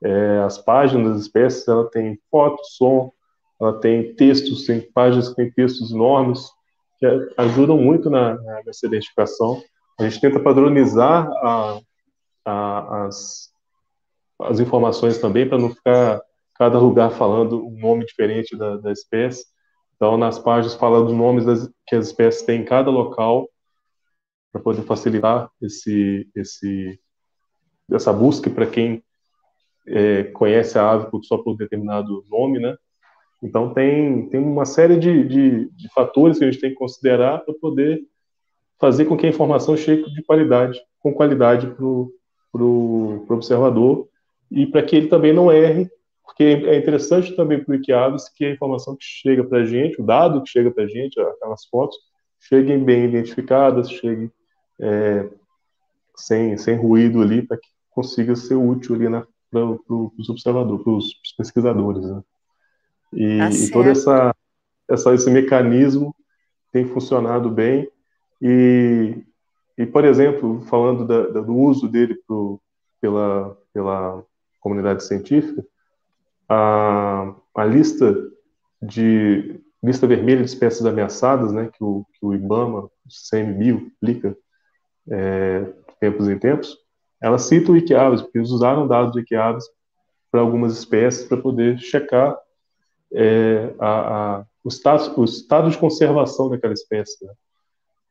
É, 0.04 0.40
as 0.40 0.58
páginas 0.58 1.14
das 1.14 1.22
espécies, 1.22 1.66
ela 1.66 1.90
tem 1.90 2.20
foto, 2.30 2.62
som, 2.66 3.14
ela 3.60 3.80
tem 3.80 4.16
textos, 4.16 4.66
tem 4.66 4.82
páginas 4.94 5.30
que 5.30 5.36
têm 5.36 5.52
textos 5.52 5.92
enormes, 5.92 6.50
que 6.98 7.06
ajudam 7.38 7.78
muito 7.78 8.10
na, 8.10 8.38
nessa 8.66 8.88
identificação. 8.88 9.62
A 10.00 10.04
gente 10.04 10.22
tenta 10.22 10.40
padronizar 10.40 11.30
a, 11.44 11.80
a, 12.46 13.06
as, 13.06 13.50
as 14.42 14.60
informações 14.60 15.18
também, 15.18 15.48
para 15.48 15.58
não 15.58 15.70
ficar 15.70 16.22
cada 16.56 16.80
lugar 16.80 17.12
falando 17.12 17.66
um 17.66 17.78
nome 17.80 18.06
diferente 18.06 18.58
da, 18.58 18.78
da 18.78 18.92
espécie. 18.92 19.46
Então, 19.96 20.18
nas 20.18 20.40
páginas 20.40 20.76
fala 20.76 21.04
dos 21.04 21.14
nomes 21.14 21.46
das, 21.46 21.70
que 21.86 21.96
as 21.96 22.08
espécies 22.08 22.44
têm 22.44 22.62
em 22.62 22.66
cada 22.66 22.90
local, 22.90 23.50
para 24.52 24.62
poder 24.62 24.82
facilitar 24.84 25.50
esse, 25.62 26.28
esse, 26.36 27.00
essa 27.92 28.12
busca 28.12 28.50
para 28.50 28.66
quem 28.66 29.04
é, 29.88 30.24
conhece 30.24 30.78
a 30.78 30.92
ave 30.92 31.08
só 31.24 31.38
por 31.38 31.56
determinado 31.56 32.24
nome, 32.30 32.60
né? 32.60 32.76
Então, 33.42 33.74
tem, 33.74 34.28
tem 34.30 34.40
uma 34.40 34.66
série 34.66 34.98
de, 34.98 35.24
de, 35.28 35.70
de 35.70 35.94
fatores 35.94 36.38
que 36.38 36.44
a 36.44 36.52
gente 36.52 36.62
tem 36.62 36.72
que 36.72 36.76
considerar 36.76 37.40
para 37.40 37.54
poder 37.54 38.02
fazer 38.80 39.06
com 39.06 39.18
que 39.18 39.26
a 39.26 39.30
informação 39.30 39.76
chegue 39.76 40.10
de 40.14 40.24
qualidade, 40.24 40.80
com 41.00 41.14
qualidade 41.14 41.68
para 41.68 41.86
o 42.64 43.26
observador 43.30 44.08
e 44.52 44.66
para 44.66 44.84
que 44.84 44.96
ele 44.96 45.08
também 45.08 45.34
não 45.34 45.52
erre, 45.52 45.90
porque 46.24 46.44
é 46.44 46.78
interessante 46.78 47.36
também 47.36 47.64
para 47.64 47.74
o 47.74 47.76
Wikiavis 47.76 48.30
que 48.30 48.46
a 48.46 48.52
informação 48.52 48.96
que 48.96 49.04
chega 49.04 49.44
para 49.44 49.60
a 49.60 49.66
gente, 49.66 50.02
o 50.02 50.06
dado 50.06 50.42
que 50.42 50.50
chega 50.50 50.72
para 50.72 50.86
a 50.86 50.88
gente, 50.88 51.20
aquelas 51.20 51.66
fotos, 51.66 51.98
cheguem 52.40 52.84
bem 52.84 53.06
identificadas, 53.06 53.92
cheguem 53.92 54.32
é, 54.80 55.30
sem, 56.16 56.58
sem 56.58 56.78
ruído 56.78 57.22
ali, 57.22 57.42
para 57.42 57.58
que 57.58 57.68
consiga 57.90 58.36
ser 58.36 58.56
útil 58.56 58.96
ali 58.96 59.26
para 59.52 59.66
os 60.18 60.30
observadores, 60.30 60.84
para 60.84 60.94
os 60.94 61.14
pesquisadores. 61.38 62.04
Né? 62.04 62.22
E, 63.14 63.38
tá 63.38 63.50
e 63.50 63.72
todo 63.72 63.90
essa, 63.90 64.36
essa, 64.90 65.14
esse 65.14 65.30
mecanismo 65.30 66.16
tem 66.72 66.86
funcionado 66.86 67.50
bem. 67.50 67.90
E, 68.42 69.24
e 69.78 69.86
por 69.86 70.06
exemplo, 70.06 70.62
falando 70.62 71.06
da, 71.06 71.28
da, 71.28 71.42
do 71.42 71.56
uso 71.56 71.88
dele 71.88 72.16
pro, 72.28 72.62
pela, 73.02 73.58
pela 73.74 74.24
comunidade 74.60 75.04
científica, 75.04 75.66
a, 76.48 77.34
a 77.56 77.66
lista 77.66 78.16
de 78.82 79.60
lista 79.82 80.06
vermelha 80.06 80.44
de 80.44 80.50
espécies 80.50 80.86
ameaçadas, 80.86 81.54
né, 81.54 81.70
que 81.72 81.84
o, 81.84 82.06
que 82.14 82.26
o 82.26 82.34
IBAMA, 82.34 82.84
o 82.84 82.92
CMBio, 83.32 83.92
publica 84.00 84.38
é, 85.10 85.66
tempos 86.00 86.28
em 86.28 86.38
tempos, 86.38 86.78
ela 87.22 87.38
cita 87.38 87.72
o 87.72 87.76
Wikiaves, 87.76 88.22
porque 88.22 88.38
eles 88.38 88.50
usaram 88.50 88.88
dados 88.88 89.14
do 89.14 89.20
Wikiaves 89.20 89.66
para 90.32 90.42
algumas 90.42 90.78
espécies 90.78 91.28
para 91.28 91.38
poder 91.38 91.80
checar 91.80 92.38
é, 93.14 93.74
a, 93.80 94.40
a, 94.40 94.46
o, 94.64 94.68
estado, 94.70 95.20
o, 95.20 95.24
estado, 95.24 95.70
de 95.70 95.78
conservação 95.78 96.50
daquela 96.50 96.74
espécie. 96.74 97.26
Né? 97.26 97.34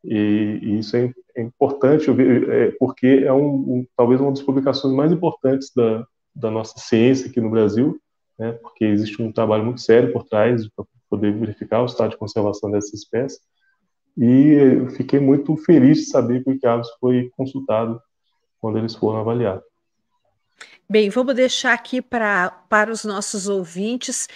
E, 0.05 0.59
e, 0.63 0.79
isso 0.79 0.97
é, 0.97 1.13
é 1.37 1.43
importante, 1.43 2.11
é, 2.11 2.71
porque 2.79 3.23
é 3.25 3.33
um, 3.33 3.55
um, 3.55 3.87
talvez 3.97 4.21
uma 4.21 4.31
das 4.31 4.43
publicações 4.43 4.95
mais 4.95 5.13
importantes 5.13 5.73
da, 5.75 6.07
da 6.35 6.51
nossa 6.51 6.79
ciência 6.79 7.29
aqui 7.29 7.41
no 7.41 7.51
Brasil, 7.51 8.01
né? 8.39 8.53
porque 8.53 8.85
existe 8.85 9.21
um 9.23 9.33
trabalho 9.33 9.65
muito 9.65 9.81
sério 9.81 10.13
por 10.13 10.25
trás 10.25 10.69
para 10.69 10.85
poder 11.09 11.33
verificar 11.33 11.83
o 11.83 11.87
estado 11.87 12.11
de 12.11 12.17
conservação 12.17 12.71
dessa 12.71 12.95
espécie. 12.95 13.41
E 14.17 14.53
eu 14.53 14.91
fiquei 14.91 15.21
muito 15.21 15.57
feliz 15.59 15.99
de 15.99 16.05
saber 16.07 16.43
que 16.43 16.51
o 16.51 16.61
Carlos 16.61 16.89
foi 17.01 17.31
consultado 17.37 18.01
quando 18.61 18.79
eles 18.79 18.95
foram 18.95 19.21
avaliados. 19.21 19.63
Bem, 20.91 21.11
vamos 21.11 21.35
deixar 21.35 21.75
aqui 21.75 22.01
pra, 22.01 22.51
para 22.69 22.91
os 22.91 23.05
nossos 23.05 23.47
ouvintes 23.47 24.27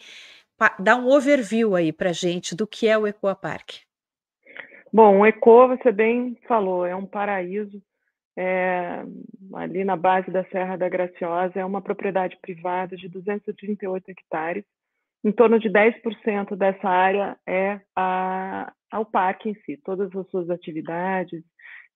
dá 0.80 0.96
um 0.96 1.08
overview 1.08 1.76
aí 1.76 1.92
pra 1.92 2.12
gente 2.12 2.56
do 2.56 2.68
que 2.68 2.88
é 2.88 2.96
o 2.96 3.08
ECOA 3.08 3.36
Park. 3.36 3.78
Bom, 4.94 5.20
o 5.20 5.26
ECOA, 5.26 5.76
você 5.76 5.92
bem 5.92 6.38
falou, 6.48 6.86
é 6.86 6.96
um 6.96 7.08
paraíso 7.08 7.82
é, 8.38 9.04
ali 9.56 9.84
na 9.84 9.96
base 9.96 10.30
da 10.30 10.44
Serra 10.46 10.78
da 10.78 10.88
Graciosa, 10.88 11.60
é 11.60 11.66
uma 11.66 11.82
propriedade 11.82 12.38
privada 12.40 12.96
de 12.96 13.10
238 13.10 14.12
hectares, 14.12 14.64
em 15.24 15.32
torno 15.32 15.60
de 15.60 15.70
10% 15.70 16.56
dessa 16.56 16.88
área 16.88 17.36
é 17.48 17.82
a, 17.96 18.72
ao 18.92 19.06
parque 19.06 19.50
em 19.50 19.56
si, 19.62 19.76
todas 19.84 20.16
as 20.16 20.30
suas 20.30 20.50
atividades 20.50 21.44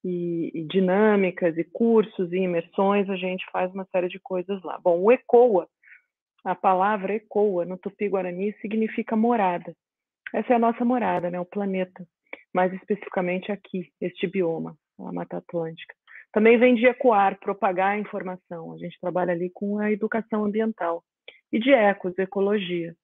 e, 0.03 0.51
e, 0.53 0.63
dinâmicas 0.63 1.55
e 1.57 1.63
cursos 1.63 2.31
e 2.33 2.37
imersões, 2.37 3.07
a 3.09 3.15
gente 3.15 3.45
faz 3.51 3.71
uma 3.73 3.85
série 3.85 4.09
de 4.09 4.19
coisas 4.19 4.61
lá. 4.63 4.79
Bom, 4.83 4.99
o 4.99 5.11
ECOA, 5.11 5.67
a 6.43 6.55
palavra 6.55 7.13
ECOA 7.13 7.65
no 7.65 7.77
Tupi-Guarani 7.77 8.53
significa 8.61 9.15
morada. 9.15 9.75
Essa 10.33 10.53
é 10.53 10.55
a 10.55 10.59
nossa 10.59 10.83
morada, 10.83 11.29
né, 11.29 11.39
o 11.39 11.45
planeta, 11.45 12.03
mais 12.53 12.73
especificamente 12.73 13.51
aqui, 13.51 13.91
este 14.01 14.25
bioma, 14.25 14.75
a 14.99 15.11
Mata 15.11 15.37
Atlântica. 15.37 15.93
Também 16.33 16.57
vem 16.57 16.75
de 16.75 16.85
ecoar, 16.85 17.37
propagar 17.39 17.91
a 17.91 17.99
informação. 17.99 18.73
A 18.73 18.77
gente 18.77 18.99
trabalha 18.99 19.33
ali 19.33 19.49
com 19.53 19.79
a 19.79 19.91
educação 19.91 20.45
ambiental 20.45 21.03
e 21.51 21.59
de 21.59 21.71
ecos, 21.71 22.17
ecologia. 22.17 22.95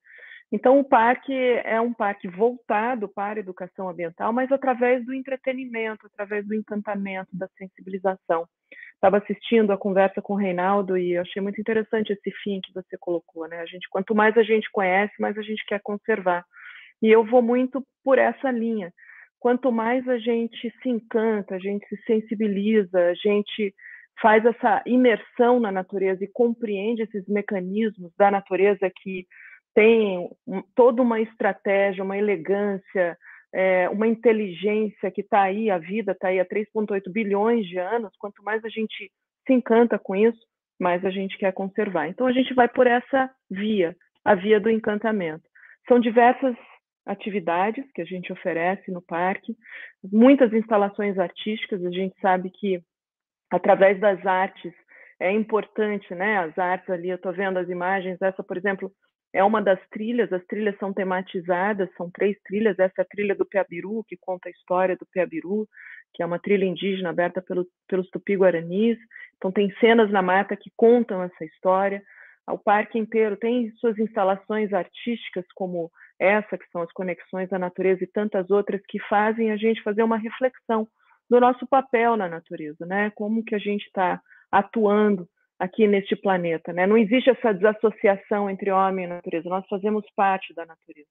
Então, 0.49 0.80
o 0.80 0.84
parque 0.84 1.34
é 1.34 1.80
um 1.82 1.93
parque 1.93 2.28
voltado 2.28 3.09
para 3.09 3.38
a 3.38 3.41
educação 3.41 3.89
ambiental, 3.89 4.32
mas 4.32 4.49
através 4.49 5.05
do 5.05 5.13
entretenimento, 5.13 6.07
através 6.07 6.47
do 6.47 6.55
encantamento, 6.55 7.30
da 7.34 7.49
sensibilização. 7.57 8.47
Estava 8.93 9.17
assistindo 9.17 9.71
a 9.71 9.78
conversa 9.78 10.21
com 10.21 10.34
o 10.34 10.38
Reinaldo 10.38 10.97
e 10.97 11.17
achei 11.17 11.41
muito 11.41 11.59
interessante 11.59 12.13
esse 12.13 12.32
fim 12.43 12.61
que 12.61 12.73
você 12.73 12.97
colocou, 12.97 13.47
né? 13.47 13.59
A 13.59 13.65
gente, 13.65 13.88
quanto 13.89 14.15
mais 14.15 14.36
a 14.38 14.43
gente 14.43 14.71
conhece, 14.71 15.13
mais 15.19 15.38
a 15.38 15.41
gente 15.41 15.63
quer 15.67 15.82
conservar. 15.84 16.45
E 17.01 17.07
eu 17.07 17.23
vou 17.25 17.41
muito 17.41 17.86
por 18.03 18.17
essa 18.17 18.49
linha. 18.49 18.91
Quanto 19.39 19.71
mais 19.71 20.07
a 20.07 20.17
gente 20.17 20.73
se 20.81 20.89
encanta, 20.89 21.55
a 21.55 21.59
gente 21.59 21.88
se 21.88 21.97
sensibiliza, 22.03 22.99
a 22.99 23.13
gente 23.13 23.73
faz 24.21 24.43
essa 24.45 24.81
imersão 24.85 25.59
na 25.59 25.71
natureza 25.71 26.23
e 26.23 26.31
compreende 26.31 27.03
esses 27.03 27.27
mecanismos 27.27 28.11
da 28.17 28.31
natureza 28.31 28.89
que 29.01 29.27
tem 29.75 30.27
toda 30.75 31.03
uma 31.03 31.21
estratégia, 31.21 32.03
uma 32.03 32.17
elegância, 32.17 33.15
é, 33.53 33.88
uma 33.89 34.07
inteligência 34.07 35.11
que 35.11 35.21
está 35.21 35.43
aí, 35.43 35.69
a 35.69 35.77
vida 35.77 36.13
está 36.13 36.29
aí 36.29 36.39
há 36.39 36.45
3,8 36.45 37.11
bilhões 37.11 37.65
de 37.67 37.77
anos. 37.77 38.11
Quanto 38.17 38.43
mais 38.43 38.63
a 38.65 38.69
gente 38.69 39.11
se 39.45 39.53
encanta 39.53 39.99
com 39.99 40.15
isso, 40.15 40.39
mais 40.79 41.05
a 41.05 41.11
gente 41.11 41.38
quer 41.38 41.53
conservar. 41.53 42.07
Então 42.07 42.25
a 42.25 42.31
gente 42.31 42.53
vai 42.53 42.67
por 42.67 42.88
essa 42.88 43.29
via, 43.49 43.95
a 44.25 44.33
via 44.33 44.59
do 44.59 44.69
encantamento. 44.69 45.43
São 45.88 45.99
diversas 45.99 46.55
atividades 47.07 47.85
que 47.93 48.01
a 48.01 48.05
gente 48.05 48.31
oferece 48.31 48.91
no 48.91 49.01
parque, 49.01 49.55
muitas 50.03 50.53
instalações 50.53 51.17
artísticas. 51.17 51.83
A 51.83 51.89
gente 51.89 52.19
sabe 52.19 52.49
que 52.49 52.81
através 53.49 53.99
das 53.99 54.23
artes 54.25 54.73
é 55.19 55.31
importante, 55.31 56.13
né? 56.13 56.37
As 56.37 56.57
artes 56.57 56.89
ali, 56.89 57.09
eu 57.09 57.15
estou 57.15 57.33
vendo 57.33 57.57
as 57.57 57.69
imagens. 57.69 58.21
Essa, 58.21 58.43
por 58.43 58.57
exemplo, 58.57 58.91
é 59.33 59.43
uma 59.43 59.61
das 59.61 59.79
trilhas, 59.89 60.31
as 60.31 60.45
trilhas 60.45 60.77
são 60.77 60.93
tematizadas, 60.93 61.89
são 61.97 62.09
três 62.11 62.37
trilhas, 62.43 62.77
essa 62.77 62.93
é 62.99 63.01
a 63.01 63.05
trilha 63.05 63.35
do 63.35 63.45
Piabiru, 63.45 64.03
que 64.07 64.17
conta 64.19 64.49
a 64.49 64.51
história 64.51 64.95
do 64.95 65.05
Piabiru, 65.05 65.67
que 66.13 66.23
é 66.23 66.25
uma 66.25 66.39
trilha 66.39 66.65
indígena 66.65 67.09
aberta 67.09 67.41
pelo, 67.41 67.65
pelos 67.87 68.09
tupi-guaranis, 68.09 68.97
então 69.35 69.51
tem 69.51 69.71
cenas 69.79 70.09
na 70.11 70.21
mata 70.21 70.55
que 70.55 70.71
contam 70.75 71.21
essa 71.21 71.45
história, 71.45 72.01
o 72.49 72.57
parque 72.57 72.97
inteiro 72.97 73.35
tem 73.35 73.71
suas 73.73 73.99
instalações 73.99 74.71
artísticas, 74.73 75.45
como 75.53 75.91
essa, 76.20 76.57
que 76.57 76.70
são 76.72 76.82
as 76.82 76.91
conexões 76.91 77.49
da 77.49 77.59
natureza 77.59 78.03
e 78.03 78.07
tantas 78.07 78.49
outras 78.49 78.82
que 78.88 78.99
fazem 79.07 79.51
a 79.51 79.57
gente 79.57 79.84
fazer 79.84 80.03
uma 80.03 80.18
reflexão 80.18 80.88
do 81.30 81.39
nosso 81.39 81.68
papel 81.68 82.15
na 82.15 82.28
natureza, 82.28 82.86
né? 82.86 83.11
Como 83.15 83.43
que 83.43 83.55
a 83.55 83.59
gente 83.59 83.86
está 83.86 84.22
atuando 84.51 85.28
aqui 85.59 85.88
neste 85.88 86.15
planeta. 86.15 86.72
Né? 86.72 86.86
Não 86.86 86.97
existe 86.97 87.30
essa 87.30 87.53
desassociação 87.53 88.49
entre 88.49 88.72
homem 88.72 89.05
e 89.05 89.09
natureza, 89.09 89.49
nós 89.49 89.65
fazemos 89.68 90.05
parte 90.15 90.53
da 90.53 90.65
natureza. 90.65 91.09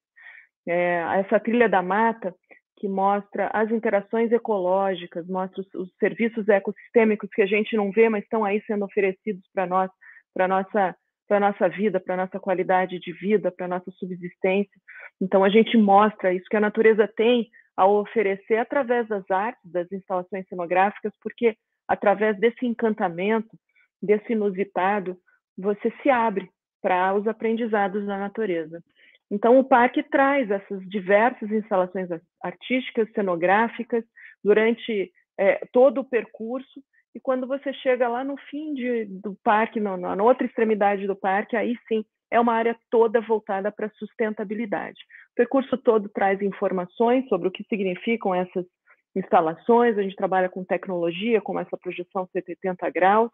É, 0.69 1.21
essa 1.21 1.39
trilha 1.39 1.69
da 1.69 1.83
mata, 1.83 2.35
que 2.79 2.89
mostra 2.89 3.49
as 3.55 3.71
interações 3.71 4.31
ecológicas, 4.31 5.27
mostra 5.29 5.63
os, 5.63 5.75
os, 5.75 5.97
serviços 5.99 6.47
ecossistêmicos 6.49 7.31
que 7.33 7.43
a 7.43 7.47
gente 7.47 7.75
não 7.75 7.91
vê, 7.91 8.09
mas 8.09 8.23
estão 8.23 8.45
aí 8.45 8.63
sendo 8.67 8.85
oferecidos 8.85 9.43
para 9.53 9.67
nós, 9.67 9.91
para 10.35 10.47
nossa 10.47 10.95
para 11.27 11.41
nossa 11.41 11.69
vida, 11.69 12.01
para 12.01 12.17
nossa 12.17 12.39
qualidade 12.39 12.99
de 12.99 13.13
vida, 13.13 13.51
para 13.51 13.69
nossa 13.69 13.91
subsistência. 13.93 14.81
Então 15.21 15.43
a 15.45 15.49
gente 15.49 15.77
mostra 15.77 16.33
isso 16.33 16.49
que 16.49 16.57
a 16.57 16.61
natureza 16.61 17.09
tem 17.09 17.49
a 17.77 17.87
oferecer 17.87 18.57
através 18.57 19.07
das 19.09 19.29
artes, 19.31 19.71
das 19.71 19.91
instalações 19.93 20.47
cenográficas, 20.49 21.13
porque 21.23 21.57
através 21.87 22.39
desse 22.39 22.65
encantamento, 22.65 23.57
desse 24.03 24.33
inusitado, 24.33 25.17
você 25.57 25.93
se 26.03 26.11
abre 26.11 26.49
para 26.81 27.15
os 27.15 27.27
aprendizados 27.27 28.07
da 28.07 28.19
natureza. 28.19 28.83
Então, 29.31 29.59
o 29.59 29.65
parque 29.65 30.03
traz 30.05 30.51
essas 30.51 30.81
diversas 30.89 31.51
instalações 31.51 32.09
artísticas, 32.43 33.11
cenográficas, 33.13 34.05
durante 34.43 35.13
é, 35.39 35.67
todo 35.73 36.01
o 36.01 36.05
percurso, 36.05 36.81
e 37.17 37.21
quando 37.21 37.47
você 37.47 37.73
chega 37.73 38.07
lá 38.09 38.23
no 38.23 38.37
fim 38.37 38.75
de, 38.75 39.07
do 39.07 39.35
parque, 39.43 39.81
na 39.81 40.23
outra 40.23 40.47
extremidade 40.47 41.07
do 41.07 41.17
parque, 41.17 41.57
aí 41.57 41.75
sim 41.89 42.05
é 42.31 42.39
uma 42.39 42.53
área 42.53 42.77
toda 42.91 43.23
voltada 43.23 43.73
para 43.73 43.89
sustentabilidade. 43.97 45.01
O 45.33 45.35
percurso 45.35 45.79
todo 45.79 46.11
traz 46.11 46.43
informações 46.43 47.27
sobre 47.27 47.49
o 47.49 47.51
que 47.51 47.65
significam 47.71 48.35
essas 48.35 48.67
instalações, 49.15 49.97
a 49.97 50.03
gente 50.03 50.15
trabalha 50.15 50.51
com 50.51 50.63
tecnologia, 50.63 51.41
como 51.41 51.59
essa 51.59 51.75
projeção 51.79 52.29
70 52.31 52.91
graus, 52.91 53.33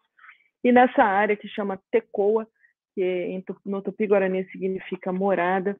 e 0.63 0.71
nessa 0.71 1.03
área 1.03 1.35
que 1.35 1.49
chama 1.49 1.77
Tecoa, 1.91 2.47
que 2.95 3.43
no 3.65 3.81
Tupi-Guarani 3.81 4.45
significa 4.49 5.11
morada, 5.11 5.75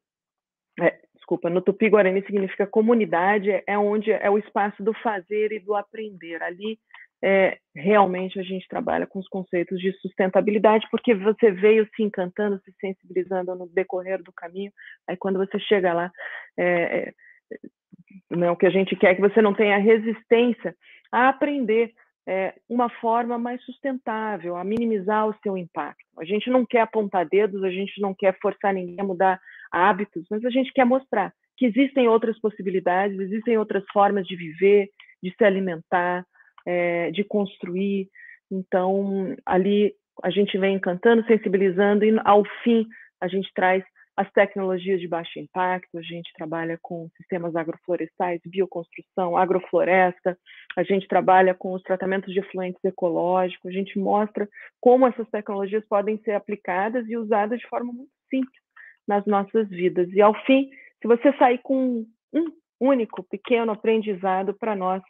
é, 0.78 1.00
desculpa, 1.16 1.50
no 1.50 1.62
Tupi-Guarani 1.62 2.22
significa 2.26 2.68
comunidade, 2.68 3.50
é 3.66 3.78
onde 3.78 4.12
é 4.12 4.30
o 4.30 4.38
espaço 4.38 4.84
do 4.84 4.94
fazer 4.96 5.54
e 5.54 5.60
do 5.60 5.74
aprender. 5.74 6.44
Ali 6.44 6.78
é, 7.24 7.58
realmente 7.74 8.38
a 8.38 8.44
gente 8.44 8.68
trabalha 8.68 9.08
com 9.08 9.18
os 9.18 9.28
conceitos 9.30 9.80
de 9.80 9.94
sustentabilidade, 10.00 10.86
porque 10.92 11.16
você 11.16 11.52
veio 11.52 11.88
se 11.96 12.04
encantando, 12.04 12.60
se 12.66 12.74
sensibilizando 12.82 13.56
no 13.56 13.68
decorrer 13.70 14.22
do 14.22 14.34
caminho, 14.34 14.72
aí 15.08 15.16
quando 15.16 15.40
você 15.40 15.58
chega 15.60 15.94
lá, 15.94 16.12
é, 16.58 16.66
é, 16.72 18.36
né, 18.36 18.52
o 18.52 18.58
que 18.58 18.66
a 18.66 18.70
gente 18.70 18.94
quer 18.98 19.12
é 19.12 19.16
que 19.16 19.22
você 19.22 19.42
não 19.42 19.54
tenha 19.54 19.78
resistência 19.78 20.76
a 21.14 21.30
aprender, 21.30 21.94
é, 22.28 22.54
uma 22.70 22.90
forma 22.90 23.38
mais 23.38 23.64
sustentável, 23.64 24.56
a 24.58 24.64
minimizar 24.64 25.28
o 25.28 25.36
seu 25.42 25.58
impacto. 25.58 26.04
A 26.18 26.26
gente 26.26 26.50
não 26.50 26.66
quer 26.66 26.82
apontar 26.82 27.28
dedos, 27.28 27.64
a 27.64 27.70
gente 27.70 28.02
não 28.02 28.14
quer 28.14 28.38
forçar 28.42 28.74
ninguém 28.74 29.00
a 29.00 29.04
mudar 29.04 29.40
hábitos, 29.72 30.26
mas 30.30 30.44
a 30.44 30.50
gente 30.50 30.74
quer 30.74 30.86
mostrar 30.86 31.34
que 31.58 31.66
existem 31.66 32.08
outras 32.08 32.40
possibilidades, 32.40 33.20
existem 33.20 33.58
outras 33.58 33.84
formas 33.94 34.26
de 34.26 34.36
viver, 34.36 34.90
de 35.22 35.34
se 35.38 35.44
alimentar, 35.44 36.26
é, 36.66 37.12
de 37.12 37.24
construir. 37.24 38.10
Então, 38.52 39.36
ali 39.46 39.94
a 40.22 40.30
gente 40.30 40.58
vem 40.58 40.76
encantando, 40.76 41.26
sensibilizando, 41.26 42.06
e 42.06 42.16
ao 42.24 42.44
fim 42.64 42.86
a 43.20 43.28
gente 43.28 43.50
traz 43.54 43.84
as 44.16 44.32
tecnologias 44.32 45.00
de 45.00 45.08
baixo 45.08 45.40
impacto, 45.40 45.98
a 45.98 46.02
gente 46.02 46.32
trabalha 46.34 46.78
com 46.82 47.10
sistemas 47.18 47.56
agroflorestais, 47.56 48.40
bioconstrução, 48.46 49.36
agrofloresta, 49.36 50.38
a 50.78 50.84
gente 50.84 51.08
trabalha 51.08 51.56
com 51.56 51.74
os 51.74 51.82
tratamentos 51.82 52.32
de 52.32 52.40
efluentes 52.40 52.84
ecológicos, 52.84 53.72
a 53.72 53.74
gente 53.74 53.98
mostra 53.98 54.48
como 54.80 55.08
essas 55.08 55.28
tecnologias 55.30 55.84
podem 55.88 56.20
ser 56.20 56.34
aplicadas 56.34 57.08
e 57.10 57.18
usadas 57.18 57.60
de 57.60 57.68
forma 57.68 57.92
muito 57.92 58.12
simples 58.30 58.62
nas 59.08 59.26
nossas 59.26 59.68
vidas. 59.70 60.08
E 60.12 60.22
ao 60.22 60.36
fim, 60.46 60.70
se 61.02 61.08
você 61.08 61.34
sair 61.38 61.58
com 61.64 62.06
um 62.32 62.46
único 62.80 63.24
pequeno 63.24 63.72
aprendizado 63.72 64.54
para 64.54 64.76
nós, 64.76 65.02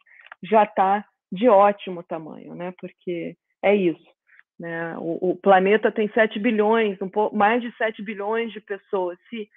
já 0.42 0.64
está 0.64 1.06
de 1.34 1.50
ótimo 1.50 2.04
tamanho, 2.04 2.54
né? 2.54 2.72
Porque 2.80 3.36
é 3.64 3.76
isso. 3.76 4.14
Né? 4.60 4.96
O, 5.00 5.32
o, 5.32 5.36
planeta 5.36 5.92
tem 5.92 6.08
7 6.10 6.38
bilhões, 6.38 7.02
um 7.02 7.10
pouco, 7.10 7.36
mais 7.36 7.60
de 7.60 7.76
7 7.76 8.04
bilhões 8.04 8.54
de 8.54 8.62
pessoas. 8.62 9.18
Se 9.32 9.50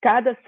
cada 0.00 0.38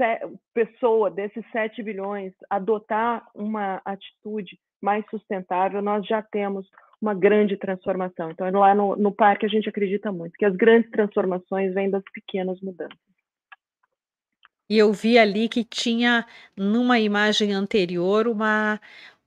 pessoa 0.55 1.11
desses 1.11 1.45
7 1.51 1.83
bilhões 1.83 2.33
adotar 2.49 3.27
uma 3.35 3.83
atitude 3.85 4.57
mais 4.81 5.05
sustentável, 5.11 5.83
nós 5.83 6.07
já 6.07 6.23
temos 6.23 6.65
uma 7.01 7.13
grande 7.13 7.57
transformação. 7.57 8.31
Então, 8.31 8.49
lá 8.53 8.73
no, 8.73 8.95
no 8.95 9.11
parque 9.11 9.45
a 9.45 9.49
gente 9.49 9.69
acredita 9.69 10.13
muito 10.13 10.35
que 10.39 10.45
as 10.45 10.55
grandes 10.55 10.89
transformações 10.93 11.75
vêm 11.75 11.91
das 11.91 12.05
pequenas 12.15 12.61
mudanças. 12.61 12.97
E 14.71 14.79
eu 14.79 14.93
vi 14.93 15.19
ali 15.19 15.49
que 15.49 15.65
tinha, 15.65 16.25
numa 16.57 16.99
imagem 16.99 17.53
anterior, 17.53 18.27
uma, 18.27 18.81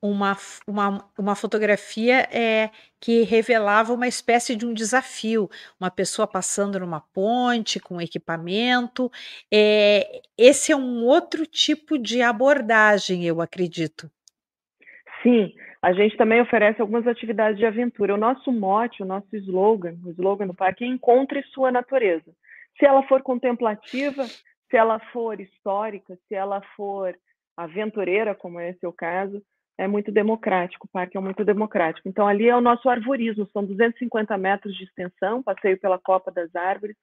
uma, 0.10 0.38
uma, 0.68 1.10
uma 1.18 1.36
fotografia 1.36 2.28
é, 2.32 2.70
que 3.00 3.24
revelava 3.24 3.94
uma 3.94 4.08
espécie 4.08 4.56
de 4.56 4.66
um 4.66 4.74
desafio, 4.74 5.50
uma 5.80 5.92
pessoa 5.92 6.28
passando 6.28 6.80
numa 6.80 7.02
ponte 7.02 7.80
com 7.80 8.02
equipamento. 8.02 9.12
É, 9.52 10.22
esse 10.38 10.72
é 10.72 10.76
um 10.76 11.04
outro 11.04 11.46
tipo 11.46 11.98
de 11.98 12.22
abordagem, 12.22 13.26
eu 13.26 13.42
acredito. 13.42 14.10
Sim, 15.22 15.54
a 15.82 15.92
gente 15.94 16.18
também 16.18 16.42
oferece 16.42 16.82
algumas 16.82 17.08
atividades 17.08 17.58
de 17.58 17.66
aventura. 17.66 18.14
O 18.14 18.18
nosso 18.18 18.52
mote, 18.52 19.04
o 19.04 19.06
nosso 19.06 19.28
slogan, 19.36 19.96
o 20.06 20.12
slogan 20.12 20.48
do 20.48 20.54
parque 20.54 20.84
é 20.84 20.88
Encontre 20.88 21.44
Sua 21.54 21.72
Natureza. 21.72 22.32
Se 22.78 22.86
ela 22.86 23.04
for 23.04 23.22
contemplativa, 23.22 24.26
se 24.26 24.78
ela 24.78 25.00
for 25.12 25.40
histórica, 25.40 26.18
se 26.28 26.36
ela 26.36 26.62
for 26.76 27.16
aventureira, 27.56 28.36
como 28.36 28.60
é 28.60 28.76
o 28.84 28.92
caso, 28.92 29.42
é 29.78 29.88
muito 29.88 30.12
democrático, 30.12 30.88
o 30.88 30.90
parque 30.90 31.18
é 31.18 31.20
muito 31.20 31.44
democrático. 31.44 32.08
Então, 32.08 32.28
ali 32.28 32.48
é 32.48 32.56
o 32.56 32.62
nosso 32.62 32.90
arvorismo, 32.90 33.48
são 33.52 33.66
250 33.66 34.38
metros 34.38 34.76
de 34.76 34.84
extensão, 34.84 35.44
passeio 35.44 35.80
pela 35.80 36.00
Copa 36.00 36.32
das 36.32 36.54
Árvores. 36.56 36.96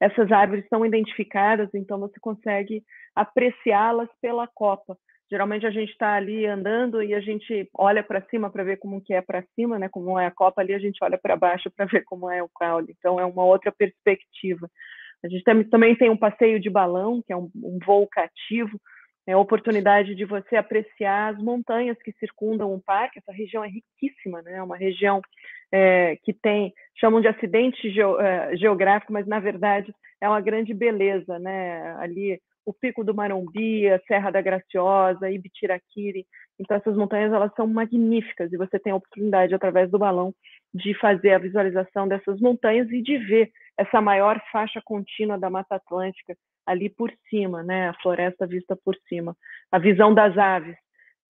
Essas 0.00 0.30
árvores 0.30 0.66
são 0.68 0.84
identificadas, 0.84 1.70
então 1.72 1.98
você 1.98 2.18
consegue 2.20 2.82
apreciá-las 3.14 4.08
pela 4.20 4.46
copa. 4.46 4.96
Geralmente 5.30 5.66
a 5.66 5.70
gente 5.70 5.90
está 5.90 6.14
ali 6.14 6.46
andando 6.46 7.02
e 7.02 7.14
a 7.14 7.20
gente 7.20 7.68
olha 7.74 8.02
para 8.02 8.22
cima 8.26 8.50
para 8.50 8.62
ver 8.62 8.76
como 8.76 9.00
que 9.00 9.12
é 9.12 9.20
para 9.20 9.42
cima, 9.54 9.78
né? 9.78 9.88
Como 9.88 10.18
é 10.18 10.26
a 10.26 10.30
copa 10.30 10.60
ali, 10.60 10.74
a 10.74 10.78
gente 10.78 11.02
olha 11.02 11.18
para 11.18 11.34
baixo 11.34 11.70
para 11.74 11.86
ver 11.86 12.04
como 12.04 12.30
é 12.30 12.42
o 12.42 12.48
caule. 12.48 12.94
Então 12.98 13.18
é 13.18 13.24
uma 13.24 13.44
outra 13.44 13.72
perspectiva. 13.72 14.70
A 15.24 15.28
gente 15.28 15.42
também 15.70 15.96
tem 15.96 16.10
um 16.10 16.16
passeio 16.16 16.60
de 16.60 16.70
balão, 16.70 17.22
que 17.26 17.32
é 17.32 17.36
um, 17.36 17.50
um 17.56 17.78
voo 17.84 18.06
cativo, 18.06 18.78
é 19.26 19.32
a 19.32 19.38
oportunidade 19.38 20.14
de 20.14 20.24
você 20.24 20.56
apreciar 20.56 21.34
as 21.34 21.42
montanhas 21.42 21.98
que 22.02 22.12
circundam 22.12 22.72
o 22.72 22.80
parque. 22.80 23.18
Essa 23.18 23.32
região 23.32 23.64
é 23.64 23.68
riquíssima, 23.68 24.40
né? 24.42 24.54
É 24.54 24.62
uma 24.62 24.76
região 24.76 25.20
é, 25.72 26.16
que 26.22 26.32
tem, 26.32 26.72
chamam 26.98 27.20
de 27.20 27.26
acidente 27.26 27.88
é, 28.20 28.56
geográfico, 28.56 29.12
mas 29.12 29.26
na 29.26 29.40
verdade 29.40 29.92
é 30.20 30.28
uma 30.28 30.40
grande 30.40 30.72
beleza, 30.72 31.38
né? 31.38 31.96
Ali 31.98 32.40
o 32.64 32.72
Pico 32.72 33.04
do 33.04 33.14
Marombi, 33.14 33.88
a 33.88 34.00
Serra 34.06 34.30
da 34.30 34.40
Graciosa, 34.40 35.30
Ibitiraquiri. 35.30 36.24
Então 36.58 36.76
essas 36.76 36.96
montanhas 36.96 37.32
elas 37.32 37.52
são 37.54 37.66
magníficas 37.66 38.52
e 38.52 38.56
você 38.56 38.78
tem 38.78 38.92
a 38.92 38.96
oportunidade 38.96 39.54
através 39.54 39.90
do 39.90 39.98
balão 39.98 40.32
de 40.72 40.94
fazer 40.98 41.32
a 41.32 41.38
visualização 41.38 42.06
dessas 42.06 42.40
montanhas 42.40 42.90
e 42.90 43.02
de 43.02 43.18
ver 43.18 43.50
essa 43.76 44.00
maior 44.00 44.40
faixa 44.50 44.80
contínua 44.84 45.38
da 45.38 45.50
Mata 45.50 45.76
Atlântica 45.76 46.36
ali 46.66 46.90
por 46.90 47.12
cima, 47.30 47.62
né? 47.62 47.88
A 47.88 47.94
floresta 47.94 48.46
vista 48.46 48.76
por 48.76 48.96
cima, 49.08 49.36
a 49.70 49.78
visão 49.78 50.12
das 50.12 50.36
aves, 50.36 50.76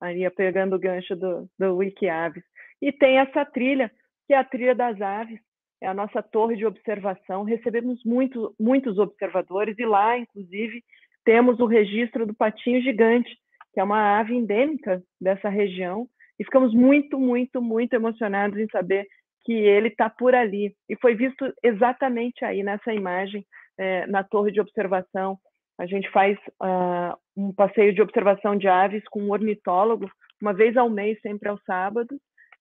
aí 0.00 0.28
pegando 0.30 0.76
o 0.76 0.78
gancho 0.78 1.14
do, 1.14 1.48
do 1.58 1.76
Wiki 1.76 2.08
Aves. 2.08 2.42
E 2.80 2.92
tem 2.92 3.18
essa 3.18 3.44
trilha, 3.44 3.90
que 4.26 4.34
é 4.34 4.38
a 4.38 4.44
trilha 4.44 4.74
das 4.74 5.00
aves, 5.00 5.38
é 5.80 5.86
a 5.86 5.94
nossa 5.94 6.22
torre 6.22 6.56
de 6.56 6.66
observação. 6.66 7.44
Recebemos 7.44 8.02
muito, 8.04 8.54
muitos 8.58 8.98
observadores 8.98 9.78
e 9.78 9.84
lá, 9.84 10.18
inclusive, 10.18 10.82
temos 11.24 11.60
o 11.60 11.66
registro 11.66 12.26
do 12.26 12.34
patinho 12.34 12.80
gigante, 12.82 13.30
que 13.72 13.80
é 13.80 13.84
uma 13.84 14.18
ave 14.18 14.34
endêmica 14.34 15.02
dessa 15.20 15.48
região, 15.48 16.08
e 16.38 16.44
ficamos 16.44 16.74
muito, 16.74 17.18
muito, 17.18 17.60
muito 17.60 17.94
emocionados 17.94 18.58
em 18.58 18.68
saber 18.68 19.06
que 19.44 19.52
ele 19.52 19.88
está 19.88 20.10
por 20.10 20.34
ali. 20.34 20.74
E 20.88 20.96
foi 20.96 21.14
visto 21.14 21.52
exatamente 21.62 22.44
aí 22.44 22.62
nessa 22.62 22.92
imagem 22.92 23.44
é, 23.78 24.06
na 24.06 24.22
torre 24.22 24.50
de 24.50 24.60
observação. 24.60 25.38
A 25.78 25.86
gente 25.86 26.10
faz 26.10 26.38
uh, 26.62 27.16
um 27.36 27.52
passeio 27.52 27.94
de 27.94 28.00
observação 28.00 28.56
de 28.56 28.66
aves 28.66 29.02
com 29.10 29.22
um 29.22 29.30
ornitólogo, 29.30 30.10
uma 30.40 30.52
vez 30.52 30.76
ao 30.76 30.88
mês, 30.88 31.20
sempre 31.20 31.48
aos 31.48 31.62
sábados, 31.64 32.18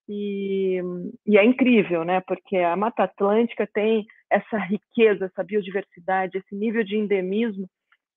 e, 0.07 0.81
e, 1.25 1.37
é 1.37 1.43
incrível, 1.43 2.03
né? 2.03 2.21
Porque 2.27 2.57
a 2.57 2.75
Mata 2.75 3.03
Atlântica 3.03 3.67
tem 3.73 4.05
essa 4.29 4.57
riqueza, 4.57 5.25
essa 5.25 5.43
biodiversidade, 5.43 6.37
esse 6.37 6.55
nível 6.55 6.83
de 6.83 6.95
endemismo 6.95 7.67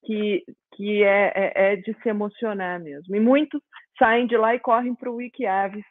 que, 0.04 0.44
que 0.74 1.02
é, 1.02 1.32
é, 1.34 1.72
é 1.72 1.76
de 1.76 1.94
se 2.02 2.08
emocionar 2.08 2.80
mesmo. 2.80 3.16
E 3.16 3.20
muitos 3.20 3.60
saem 3.98 4.26
de 4.26 4.36
lá 4.36 4.54
e 4.54 4.60
correm 4.60 4.94
para 4.94 5.10
o 5.10 5.16
Wikiaves 5.16 5.84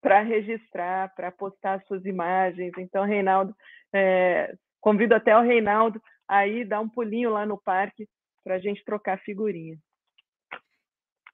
para 0.00 0.20
registrar, 0.20 1.14
para 1.14 1.30
postar 1.30 1.80
suas 1.82 2.04
imagens. 2.04 2.72
Então, 2.78 3.04
Reinaldo, 3.04 3.54
é, 3.94 4.52
convido 4.80 5.14
até 5.14 5.36
o 5.36 5.42
Reinaldo 5.42 6.00
aí 6.32 6.64
dá 6.64 6.80
um 6.80 6.88
pulinho 6.88 7.30
lá 7.30 7.44
no 7.44 7.60
parque 7.60 8.08
para 8.42 8.54
a 8.54 8.58
gente 8.58 8.82
trocar 8.84 9.20
figurinha. 9.20 9.76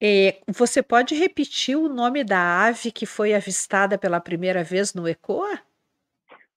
É, 0.03 0.41
você 0.47 0.83
pode 0.83 1.15
repetir 1.15 1.77
o 1.77 1.89
nome 1.89 2.25
da 2.25 2.67
ave 2.67 2.91
que 2.91 3.07
foi 3.07 3.35
avistada 3.35 3.97
pela 3.97 4.21
primeira 4.21 4.63
vez 4.63 4.95
no 4.95 5.09
ECOA? 5.09 5.61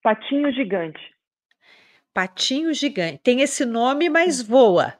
Patinho 0.01 0.51
gigante. 0.51 0.99
Patinho 2.13 2.73
gigante. 2.73 3.19
Tem 3.19 3.41
esse 3.41 3.63
nome, 3.65 4.09
mas 4.09 4.41
voa. 4.41 4.93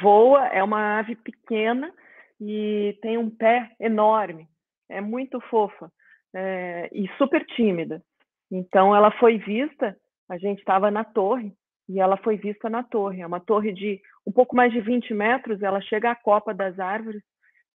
Voa, 0.00 0.46
é 0.48 0.62
uma 0.62 0.98
ave 0.98 1.16
pequena 1.16 1.92
e 2.40 2.98
tem 3.00 3.16
um 3.16 3.30
pé 3.30 3.74
enorme. 3.80 4.48
É 4.88 5.00
muito 5.00 5.40
fofa 5.40 5.90
é, 6.34 6.88
e 6.92 7.08
super 7.16 7.44
tímida. 7.46 8.02
Então, 8.50 8.94
ela 8.94 9.10
foi 9.18 9.38
vista, 9.38 9.96
a 10.28 10.38
gente 10.38 10.58
estava 10.58 10.90
na 10.90 11.04
torre, 11.04 11.52
e 11.88 12.00
ela 12.00 12.16
foi 12.16 12.36
vista 12.36 12.68
na 12.68 12.82
torre. 12.82 13.22
É 13.22 13.26
uma 13.26 13.40
torre 13.40 13.72
de 13.72 14.00
um 14.26 14.32
pouco 14.32 14.56
mais 14.56 14.72
de 14.72 14.80
20 14.80 15.14
metros, 15.14 15.62
ela 15.62 15.80
chega 15.80 16.10
à 16.10 16.16
copa 16.16 16.52
das 16.52 16.78
árvores. 16.78 17.22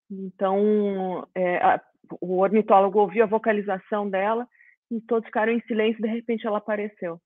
Então, 0.09 1.28
é, 1.34 1.57
a, 1.57 1.82
o 2.20 2.39
ornitólogo 2.39 2.99
ouviu 2.99 3.24
a 3.24 3.28
vocalização 3.28 4.09
dela 4.09 4.47
e 4.91 4.99
todos 5.01 5.26
ficaram 5.26 5.53
em 5.53 5.62
silêncio. 5.62 6.01
De 6.01 6.09
repente, 6.09 6.45
ela 6.45 6.57
apareceu. 6.57 7.20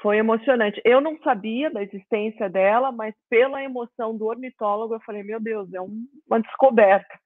Foi 0.00 0.18
emocionante. 0.18 0.80
Eu 0.84 1.00
não 1.00 1.18
sabia 1.18 1.70
da 1.70 1.82
existência 1.82 2.48
dela, 2.48 2.92
mas 2.92 3.14
pela 3.28 3.62
emoção 3.62 4.16
do 4.16 4.26
ornitólogo, 4.26 4.94
eu 4.94 5.00
falei: 5.00 5.24
meu 5.24 5.40
Deus, 5.40 5.72
é 5.74 5.80
um, 5.80 6.06
uma 6.28 6.40
descoberta. 6.40 7.18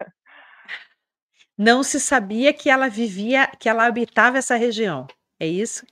Não 1.59 1.83
se 1.83 2.01
sabia 2.01 2.53
que 2.55 2.71
ela 2.71 2.89
vivia, 2.89 3.47
que 3.61 3.69
ela 3.69 3.85
habitava 3.87 4.39
essa 4.39 4.57
região. 4.57 5.07
É 5.39 5.47
isso? 5.47 5.85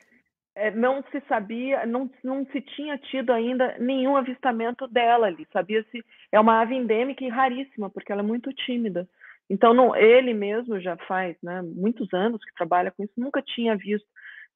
É, 0.60 0.70
não 0.70 1.02
se 1.10 1.20
sabia, 1.26 1.86
não, 1.86 2.10
não 2.22 2.44
se 2.46 2.60
tinha 2.60 2.98
tido 2.98 3.32
ainda 3.32 3.76
nenhum 3.78 4.14
avistamento 4.14 4.86
dela 4.86 5.26
ali. 5.26 5.46
Sabia-se, 5.52 6.04
é 6.30 6.38
uma 6.38 6.60
ave 6.60 6.74
endêmica 6.74 7.24
e 7.24 7.28
raríssima, 7.28 7.88
porque 7.88 8.12
ela 8.12 8.20
é 8.20 8.24
muito 8.24 8.52
tímida. 8.52 9.08
Então, 9.48 9.72
não, 9.72 9.96
ele 9.96 10.34
mesmo 10.34 10.78
já 10.78 10.96
faz 11.08 11.34
né, 11.42 11.62
muitos 11.62 12.12
anos 12.12 12.44
que 12.44 12.54
trabalha 12.54 12.90
com 12.90 13.02
isso, 13.02 13.14
nunca 13.16 13.40
tinha 13.40 13.74
visto 13.74 14.06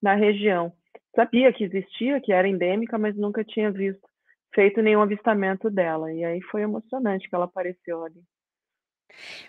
na 0.02 0.14
região. 0.14 0.72
Sabia 1.16 1.52
que 1.52 1.64
existia, 1.64 2.20
que 2.20 2.32
era 2.32 2.46
endêmica, 2.46 2.98
mas 2.98 3.16
nunca 3.16 3.42
tinha 3.42 3.70
visto, 3.70 4.06
feito 4.54 4.82
nenhum 4.82 5.00
avistamento 5.00 5.70
dela. 5.70 6.12
E 6.12 6.22
aí 6.22 6.42
foi 6.42 6.62
emocionante 6.62 7.28
que 7.28 7.34
ela 7.34 7.46
apareceu 7.46 8.04
ali. 8.04 8.20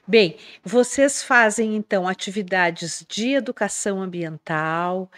Bem, 0.08 0.38
vocês 0.64 1.24
fazem 1.24 1.76
então 1.76 2.08
atividades 2.08 3.06
de 3.08 3.34
educação 3.34 4.02
ambiental, 4.02 5.10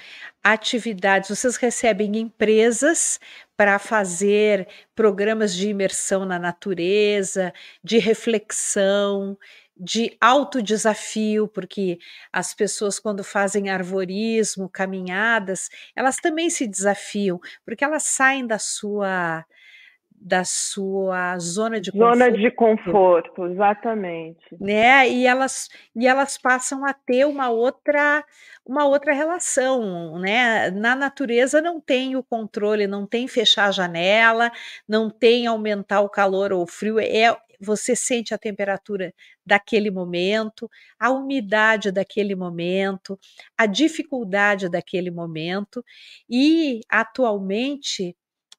atividades, 0.43 1.29
vocês 1.29 1.57
recebem 1.57 2.17
empresas 2.17 3.19
para 3.55 3.77
fazer 3.79 4.67
programas 4.95 5.53
de 5.53 5.69
imersão 5.69 6.25
na 6.25 6.39
natureza, 6.39 7.53
de 7.83 7.97
reflexão, 7.97 9.37
de 9.79 10.17
autodesafio, 10.19 11.47
porque 11.47 11.99
as 12.31 12.53
pessoas, 12.53 12.99
quando 12.99 13.23
fazem 13.23 13.69
arvorismo, 13.69 14.69
caminhadas, 14.69 15.69
elas 15.95 16.15
também 16.17 16.49
se 16.49 16.67
desafiam, 16.67 17.39
porque 17.65 17.83
elas 17.83 18.03
saem 18.03 18.45
da 18.47 18.57
sua 18.57 19.45
da 20.19 20.43
sua 20.43 21.37
zona 21.37 21.79
de 21.79 21.91
zona 21.91 22.25
conforto. 22.25 22.37
de 22.37 22.51
conforto, 22.51 23.45
exatamente. 23.45 24.57
Né? 24.59 25.07
E 25.09 25.27
elas 25.27 25.69
e 25.95 26.07
elas 26.07 26.37
passam 26.37 26.83
a 26.85 26.93
ter 26.93 27.25
uma 27.25 27.49
outra 27.49 28.23
uma 28.65 28.85
outra 28.85 29.13
relação, 29.13 30.19
né? 30.19 30.71
Na 30.71 30.95
natureza 30.95 31.61
não 31.61 31.79
tem 31.79 32.15
o 32.15 32.23
controle, 32.23 32.87
não 32.87 33.05
tem 33.05 33.27
fechar 33.27 33.67
a 33.67 33.71
janela, 33.71 34.51
não 34.87 35.09
tem 35.09 35.47
aumentar 35.47 36.01
o 36.01 36.09
calor 36.09 36.51
ou 36.51 36.63
o 36.63 36.67
frio, 36.67 36.99
é 36.99 37.37
você 37.59 37.95
sente 37.95 38.33
a 38.33 38.37
temperatura 38.37 39.13
daquele 39.45 39.89
momento, 39.89 40.69
a 40.99 41.09
umidade 41.09 41.91
daquele 41.91 42.35
momento, 42.35 43.19
a 43.57 43.65
dificuldade 43.65 44.69
daquele 44.69 45.09
momento 45.09 45.83
e 46.29 46.81
atualmente 46.89 48.15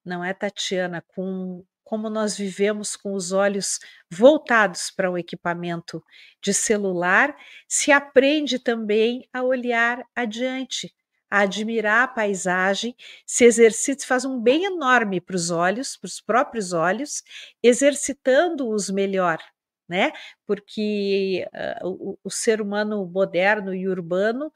não 0.08 0.24
é, 0.24 0.34
Tatiana, 0.34 1.04
com 1.08 1.64
como 1.88 2.10
nós 2.10 2.36
vivemos 2.36 2.94
com 2.96 3.14
os 3.14 3.32
olhos 3.32 3.78
voltados 4.10 4.90
para 4.90 5.10
o 5.10 5.16
equipamento 5.16 6.04
de 6.42 6.52
celular, 6.52 7.34
se 7.66 7.90
aprende 7.90 8.58
também 8.58 9.26
a 9.32 9.42
olhar 9.42 10.04
adiante, 10.14 10.94
a 11.30 11.40
admirar 11.40 12.04
a 12.04 12.08
paisagem, 12.08 12.94
se 13.24 13.44
exercita, 13.46 14.06
faz 14.06 14.26
um 14.26 14.38
bem 14.38 14.64
enorme 14.64 15.18
para 15.18 15.34
os 15.34 15.50
olhos, 15.50 15.96
para 15.96 16.08
os 16.08 16.20
próprios 16.20 16.74
olhos, 16.74 17.22
exercitando-os 17.62 18.90
melhor, 18.90 19.38
né? 19.88 20.12
Porque 20.46 21.46
uh, 21.82 21.88
o, 21.88 22.18
o 22.22 22.30
ser 22.30 22.60
humano 22.60 23.06
moderno 23.06 23.74
e 23.74 23.88
urbano 23.88 24.52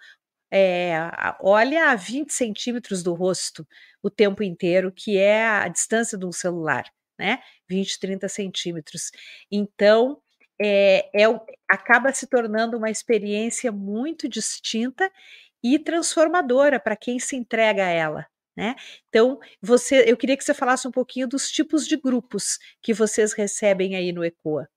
é, 0.52 0.92
olha 1.40 1.90
a 1.90 1.94
20 1.94 2.30
centímetros 2.32 3.02
do 3.02 3.14
rosto 3.14 3.66
o 4.02 4.10
tempo 4.10 4.42
inteiro, 4.42 4.92
que 4.92 5.16
é 5.16 5.46
a 5.46 5.68
distância 5.68 6.18
de 6.18 6.26
um 6.26 6.32
celular, 6.32 6.84
né? 7.18 7.42
20, 7.68 7.98
30 7.98 8.28
centímetros. 8.28 9.10
Então, 9.50 10.20
é, 10.60 11.08
é, 11.14 11.24
acaba 11.68 12.12
se 12.12 12.26
tornando 12.26 12.76
uma 12.76 12.90
experiência 12.90 13.72
muito 13.72 14.28
distinta 14.28 15.10
e 15.62 15.78
transformadora 15.78 16.78
para 16.78 16.96
quem 16.96 17.18
se 17.18 17.36
entrega 17.36 17.86
a 17.86 17.88
ela. 17.88 18.26
Né? 18.56 18.74
Então, 19.08 19.38
você, 19.62 20.04
eu 20.06 20.16
queria 20.16 20.36
que 20.36 20.44
você 20.44 20.52
falasse 20.52 20.86
um 20.86 20.90
pouquinho 20.90 21.26
dos 21.26 21.50
tipos 21.50 21.86
de 21.86 21.96
grupos 21.96 22.58
que 22.82 22.92
vocês 22.92 23.32
recebem 23.32 23.96
aí 23.96 24.12
no 24.12 24.24
ECOA. 24.24 24.68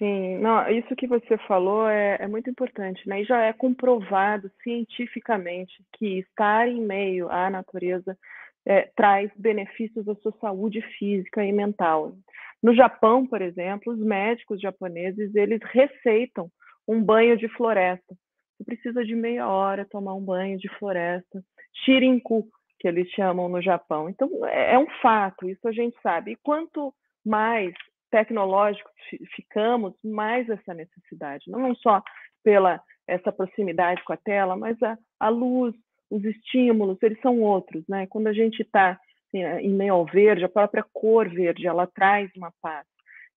Sim, 0.00 0.38
não, 0.38 0.66
isso 0.70 0.96
que 0.96 1.06
você 1.06 1.36
falou 1.46 1.86
é, 1.86 2.16
é 2.20 2.26
muito 2.26 2.48
importante, 2.48 3.06
né? 3.06 3.20
E 3.20 3.24
já 3.26 3.42
é 3.42 3.52
comprovado 3.52 4.50
cientificamente 4.62 5.84
que 5.92 6.20
estar 6.20 6.66
em 6.66 6.80
meio 6.80 7.28
à 7.30 7.50
natureza 7.50 8.16
é, 8.64 8.90
traz 8.96 9.30
benefícios 9.36 10.08
à 10.08 10.14
sua 10.14 10.32
saúde 10.40 10.80
física 10.98 11.44
e 11.44 11.52
mental. 11.52 12.14
No 12.62 12.74
Japão, 12.74 13.26
por 13.26 13.42
exemplo, 13.42 13.92
os 13.92 13.98
médicos 13.98 14.58
japoneses 14.58 15.34
eles 15.34 15.60
receitam 15.64 16.50
um 16.88 17.02
banho 17.02 17.36
de 17.36 17.48
floresta. 17.48 18.16
Você 18.56 18.64
precisa 18.64 19.04
de 19.04 19.14
meia 19.14 19.46
hora 19.48 19.84
tomar 19.84 20.14
um 20.14 20.24
banho 20.24 20.56
de 20.56 20.68
floresta, 20.78 21.42
shirinku, 21.84 22.48
que 22.78 22.88
eles 22.88 23.06
chamam 23.10 23.50
no 23.50 23.60
Japão. 23.60 24.08
Então 24.08 24.30
é, 24.46 24.72
é 24.74 24.78
um 24.78 24.88
fato, 25.02 25.46
isso 25.46 25.68
a 25.68 25.72
gente 25.72 25.94
sabe. 26.02 26.32
E 26.32 26.36
quanto 26.36 26.90
mais 27.22 27.74
tecnológicos 28.10 28.92
ficamos, 29.34 29.94
mais 30.04 30.48
essa 30.48 30.74
necessidade, 30.74 31.50
não 31.50 31.74
só 31.74 32.02
pela 32.42 32.80
essa 33.06 33.32
proximidade 33.32 34.02
com 34.04 34.12
a 34.12 34.16
tela, 34.16 34.56
mas 34.56 34.80
a, 34.82 34.96
a 35.18 35.28
luz, 35.28 35.74
os 36.08 36.24
estímulos, 36.24 36.98
eles 37.02 37.20
são 37.20 37.40
outros, 37.40 37.84
né? 37.88 38.06
Quando 38.06 38.28
a 38.28 38.32
gente 38.32 38.62
está 38.62 38.98
assim, 39.30 39.42
em 39.66 39.72
meio 39.72 39.94
ao 39.94 40.04
verde, 40.04 40.44
a 40.44 40.48
própria 40.48 40.84
cor 40.92 41.28
verde, 41.28 41.66
ela 41.66 41.86
traz 41.86 42.30
uma 42.36 42.52
paz. 42.60 42.86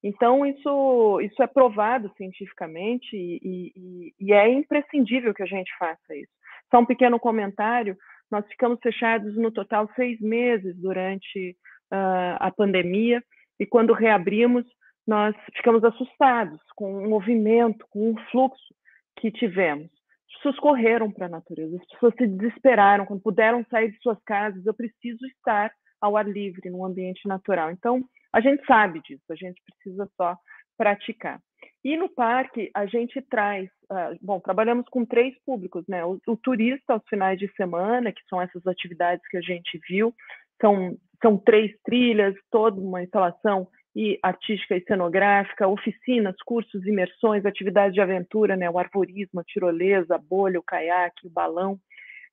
Então, 0.04 0.46
isso, 0.46 1.22
isso 1.22 1.42
é 1.42 1.48
provado 1.48 2.12
cientificamente 2.18 3.16
e, 3.16 3.40
e, 3.44 4.14
e, 4.20 4.34
é 4.34 4.50
imprescindível 4.50 5.34
que 5.34 5.44
a 5.44 5.48
gente 5.48 5.72
faça 5.78 6.16
isso. 6.16 6.32
Só 6.70 6.80
um 6.80 6.86
pequeno 6.86 7.18
comentário: 7.20 7.96
nós 8.30 8.46
ficamos 8.48 8.80
fechados 8.82 9.36
no 9.38 9.50
total 9.50 9.90
seis 9.96 10.20
meses 10.20 10.76
durante 10.76 11.56
uh, 11.92 12.36
a 12.38 12.52
pandemia, 12.52 13.24
e 13.60 13.66
quando 13.66 13.94
reabrimos, 13.94 14.66
nós 15.06 15.36
ficamos 15.56 15.84
assustados 15.84 16.60
com 16.76 17.06
o 17.06 17.10
movimento, 17.10 17.86
com 17.90 18.12
o 18.12 18.20
fluxo 18.32 18.74
que 19.18 19.32
tivemos. 19.32 19.90
As 20.30 20.38
pessoas 20.38 20.60
correram 20.60 21.12
para 21.12 21.28
a 21.28 21.30
natureza, 21.30 21.78
as 21.78 21.88
pessoas 21.90 22.14
se 22.18 22.28
desesperaram 22.28 23.06
quando 23.06 23.22
puderam 23.22 23.66
sair 23.70 23.92
de 23.92 24.02
suas 24.02 24.22
casas. 24.24 24.66
Eu 24.66 24.74
preciso 24.74 25.26
estar 25.28 25.72
ao 26.02 26.18
ar 26.18 26.28
livre, 26.28 26.70
num 26.70 26.86
ambiente 26.86 27.28
natural. 27.28 27.72
Então, 27.72 28.04
a 28.34 28.42
gente 28.42 28.66
sabe 28.66 29.02
disso, 29.02 29.24
a 29.30 29.36
gente 29.36 29.62
precisa 29.64 30.10
só 30.18 30.36
praticar. 30.78 31.40
E 31.84 31.96
no 31.96 32.10
parque, 32.10 32.72
a 32.74 32.86
gente 32.86 33.22
traz, 33.22 33.70
uh, 33.92 34.18
bom, 34.22 34.40
trabalhamos 34.40 34.86
com 34.90 35.06
três 35.06 35.36
públicos, 35.46 35.86
né? 35.88 36.04
O, 36.04 36.20
o, 36.28 36.36
turista 36.36 36.94
aos 36.94 37.04
finais 37.08 37.38
de 37.38 37.48
semana, 37.56 38.12
que 38.12 38.22
são 38.30 38.42
essas 38.42 38.66
atividades 38.66 39.26
que 39.30 39.38
a 39.38 39.42
gente 39.42 39.80
viu, 39.88 40.14
são, 40.62 40.98
são 41.24 41.38
três 41.38 41.72
trilhas, 41.84 42.36
toda 42.52 42.80
uma 42.80 43.02
instalação 43.02 43.68
e 43.96 44.20
artística 44.22 44.76
e 44.76 44.84
cenográfica, 44.84 45.68
oficinas, 45.68 46.36
cursos, 46.46 46.86
imersões, 46.86 47.46
atividades 47.46 47.94
de 47.94 48.02
aventura, 48.02 48.56
né, 48.58 48.70
o 48.70 48.78
arvorismo, 48.78 49.40
a 49.40 49.44
tirolesa, 49.44 50.16
a 50.16 50.18
bolha, 50.18 50.60
o 50.60 50.64
caiaque, 50.64 51.28
o 51.28 51.30
balão. 51.30 51.80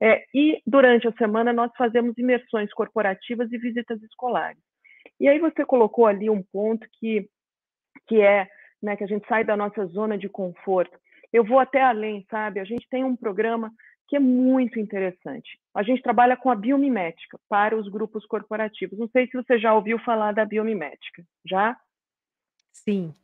É, 0.02 0.24
e 0.34 0.60
durante 0.66 1.06
a 1.06 1.12
semana 1.12 1.52
nós 1.52 1.70
fazemos 1.76 2.16
imersões 2.18 2.72
corporativas 2.72 3.52
e 3.52 3.58
visitas 3.58 4.02
escolares. 4.02 4.60
E 5.20 5.28
aí 5.28 5.38
você 5.38 5.64
colocou 5.64 6.06
ali 6.06 6.28
um 6.28 6.42
ponto 6.42 6.86
que, 6.98 7.28
que 8.08 8.20
é 8.20 8.48
né, 8.82 8.96
que 8.96 9.04
a 9.04 9.06
gente 9.06 9.26
sai 9.28 9.44
da 9.44 9.56
nossa 9.56 9.84
zona 9.86 10.16
de 10.16 10.28
conforto. 10.28 10.98
Eu 11.32 11.44
vou 11.44 11.58
até 11.58 11.82
além, 11.82 12.26
sabe? 12.30 12.58
A 12.58 12.64
gente 12.64 12.88
tem 12.88 13.04
um 13.04 13.14
programa 13.14 13.70
que 14.10 14.16
é 14.16 14.20
muito 14.20 14.80
interessante. 14.80 15.56
A 15.72 15.84
gente 15.84 16.02
trabalha 16.02 16.36
com 16.36 16.50
a 16.50 16.56
biomimética 16.56 17.38
para 17.48 17.76
os 17.76 17.88
grupos 17.88 18.26
corporativos. 18.26 18.98
Não 18.98 19.06
sei 19.06 19.28
se 19.28 19.36
você 19.36 19.56
já 19.56 19.72
ouviu 19.72 20.00
falar 20.00 20.32
da 20.32 20.44
biomimética. 20.44 21.22
Já? 21.46 21.76
Sim. 22.72 23.14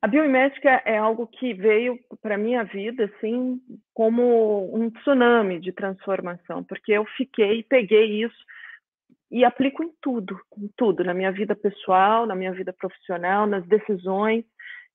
A 0.00 0.06
biomimética 0.06 0.80
é 0.86 0.96
algo 0.96 1.26
que 1.26 1.52
veio 1.52 2.00
para 2.22 2.38
minha 2.38 2.64
vida 2.64 3.04
assim 3.04 3.60
como 3.92 4.74
um 4.74 4.88
tsunami 4.88 5.60
de 5.60 5.72
transformação, 5.72 6.64
porque 6.64 6.92
eu 6.92 7.04
fiquei, 7.18 7.62
peguei 7.62 8.24
isso 8.24 8.46
e 9.30 9.44
aplico 9.44 9.84
em 9.84 9.92
tudo, 10.00 10.40
em 10.56 10.70
tudo, 10.74 11.04
na 11.04 11.12
minha 11.12 11.30
vida 11.30 11.54
pessoal, 11.54 12.24
na 12.24 12.34
minha 12.34 12.52
vida 12.52 12.72
profissional, 12.72 13.46
nas 13.46 13.66
decisões 13.66 14.42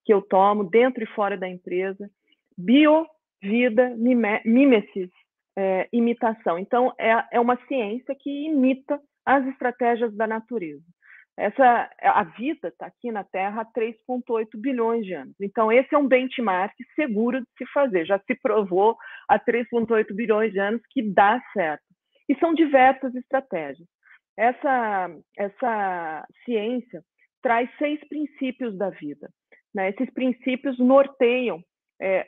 que 0.03 0.11
eu 0.11 0.23
tomo 0.23 0.63
dentro 0.63 1.03
e 1.03 1.07
fora 1.13 1.37
da 1.37 1.47
empresa. 1.47 2.09
Bio 2.57 3.05
vida, 3.41 3.95
mimesis, 3.95 5.09
é, 5.57 5.87
imitação. 5.91 6.59
Então, 6.59 6.93
é, 6.99 7.11
é 7.33 7.39
uma 7.39 7.57
ciência 7.67 8.15
que 8.19 8.45
imita 8.47 8.99
as 9.25 9.45
estratégias 9.47 10.15
da 10.15 10.27
natureza. 10.27 10.83
Essa, 11.37 11.89
a 12.01 12.23
vida 12.23 12.69
está 12.69 12.85
aqui 12.85 13.11
na 13.11 13.23
Terra 13.25 13.61
há 13.61 13.65
3,8 13.65 14.47
bilhões 14.55 15.05
de 15.05 15.13
anos. 15.13 15.35
Então, 15.41 15.69
esse 15.69 15.93
é 15.93 15.97
um 15.97 16.07
benchmark 16.07 16.73
seguro 16.95 17.41
de 17.41 17.47
se 17.57 17.65
fazer. 17.73 18.05
Já 18.05 18.17
se 18.19 18.35
provou 18.35 18.95
há 19.27 19.37
3,8 19.37 20.15
bilhões 20.15 20.53
de 20.53 20.59
anos 20.59 20.81
que 20.91 21.01
dá 21.01 21.41
certo. 21.51 21.83
E 22.29 22.35
são 22.35 22.53
diversas 22.53 23.13
estratégias. 23.15 23.87
Essa, 24.37 25.09
essa 25.37 26.25
ciência 26.45 27.03
traz 27.41 27.69
seis 27.77 27.99
princípios 28.07 28.77
da 28.77 28.89
vida. 28.89 29.29
Né? 29.73 29.89
Esses 29.89 30.09
princípios 30.13 30.79
norteiam 30.79 31.61
é, 32.01 32.27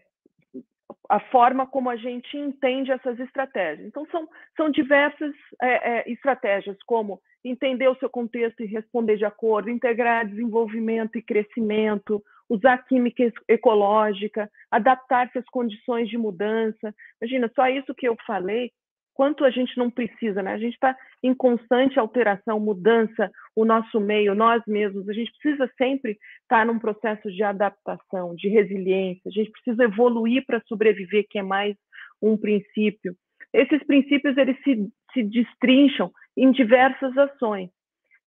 a 1.10 1.20
forma 1.20 1.66
como 1.68 1.90
a 1.90 1.96
gente 1.96 2.38
entende 2.38 2.92
essas 2.92 3.20
estratégias. 3.20 3.88
Então, 3.88 4.06
são, 4.12 4.28
são 4.56 4.70
diversas 4.70 5.34
é, 5.62 6.00
é, 6.00 6.12
estratégias, 6.12 6.78
como 6.86 7.22
entender 7.44 7.88
o 7.88 7.96
seu 7.96 8.10
contexto 8.10 8.62
e 8.62 8.68
responder 8.68 9.18
de 9.18 9.26
acordo, 9.26 9.70
integrar 9.70 10.28
desenvolvimento 10.28 11.18
e 11.18 11.22
crescimento, 11.22 12.24
usar 12.50 12.78
química 12.86 13.32
ecológica, 13.48 14.50
adaptar-se 14.72 15.38
às 15.38 15.46
condições 15.46 16.10
de 16.10 16.18
mudança. 16.18 16.94
Imagina, 17.22 17.52
só 17.56 17.68
isso 17.68 17.96
que 17.96 18.08
eu 18.08 18.16
falei 18.26 18.72
quanto 19.18 19.44
a 19.44 19.50
gente 19.50 19.76
não 19.80 19.90
precisa, 19.90 20.44
né? 20.44 20.54
A 20.54 20.60
gente 20.60 20.76
está 20.76 20.96
em 21.24 21.34
constante 21.34 21.98
alteração, 21.98 22.60
mudança, 22.60 23.32
o 23.56 23.66
nosso 23.66 24.00
meio, 24.00 24.36
nós 24.36 24.62
mesmos. 24.68 25.10
A 25.10 25.14
gente 25.14 25.32
precisa 25.42 25.68
sempre 25.76 26.12
estar 26.12 26.60
tá 26.60 26.66
num 26.66 26.78
processo 26.78 27.28
de 27.32 27.42
adaptação, 27.42 28.36
de 28.36 28.48
resiliência. 28.48 29.24
A 29.26 29.32
gente 29.32 29.50
precisa 29.50 29.86
evoluir 29.86 30.46
para 30.46 30.62
sobreviver, 30.68 31.26
que 31.28 31.40
é 31.40 31.42
mais 31.42 31.76
um 32.22 32.38
princípio. 32.38 33.16
Esses 33.52 33.84
princípios 33.88 34.38
eles 34.38 34.56
se, 34.64 34.88
se 35.12 35.24
destrincham 35.24 36.12
em 36.38 36.52
diversas 36.52 37.18
ações 37.18 37.72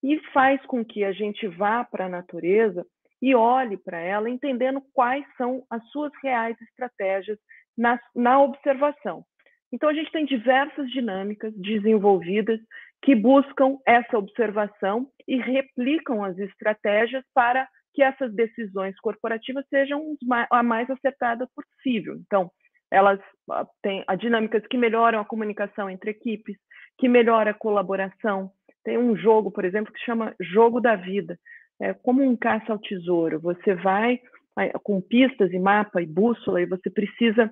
e 0.03 0.19
faz 0.33 0.61
com 0.67 0.85
que 0.85 1.05
a 1.05 1.13
gente 1.13 1.47
vá 1.47 1.85
para 1.85 2.07
a 2.07 2.09
natureza 2.09 2.85
e 3.23 3.33
olhe 3.33 3.77
para 3.77 4.01
ela, 4.01 4.29
entendendo 4.29 4.83
quais 4.93 5.25
são 5.37 5.63
as 5.71 5.89
suas 5.91 6.11
reais 6.21 6.61
estratégias 6.61 7.39
na, 7.79 7.97
na 8.13 8.43
observação. 8.43 9.25
Então, 9.73 9.89
a 9.89 9.95
gente 9.95 10.11
tem 10.11 10.25
diversas 10.25 10.91
dinâmicas 10.91 11.55
desenvolvidas 11.57 12.61
que 13.03 13.15
buscam 13.15 13.79
essa 13.87 14.19
observação 14.19 15.09
e 15.27 15.37
replicam 15.37 16.23
as 16.25 16.37
estratégias 16.39 17.25
para 17.35 17.67
que 17.95 18.03
essas 18.03 18.33
decisões 18.35 18.99
corporativas 19.01 19.65
sejam 19.69 20.17
a 20.51 20.63
mais 20.63 20.89
acertada 20.91 21.49
possível. 21.55 22.17
Então, 22.17 22.51
elas 22.91 23.21
ah, 23.51 23.67
têm 23.83 24.05
dinâmicas 24.19 24.67
que 24.67 24.77
melhoram 24.77 25.21
a 25.21 25.25
comunicação 25.25 25.89
entre 25.89 26.11
equipes, 26.11 26.57
que 26.99 27.09
melhora 27.09 27.51
a 27.51 27.55
colaboração. 27.55 28.51
Tem 28.85 28.99
um 28.99 29.17
jogo, 29.17 29.51
por 29.51 29.65
exemplo, 29.65 29.93
que 29.93 30.05
chama 30.05 30.35
Jogo 30.41 30.81
da 30.81 30.97
Vida. 30.97 31.39
É 31.81 31.95
como 31.95 32.23
um 32.23 32.37
caça 32.37 32.73
ao 32.73 32.79
tesouro. 32.79 33.41
Você 33.41 33.75
vai 33.75 34.21
com 34.83 35.01
pistas 35.01 35.53
e 35.53 35.59
mapa 35.59 36.03
e 36.03 36.07
bússola 36.07 36.61
e 36.61 36.67
você 36.67 36.91
precisa 36.91 37.51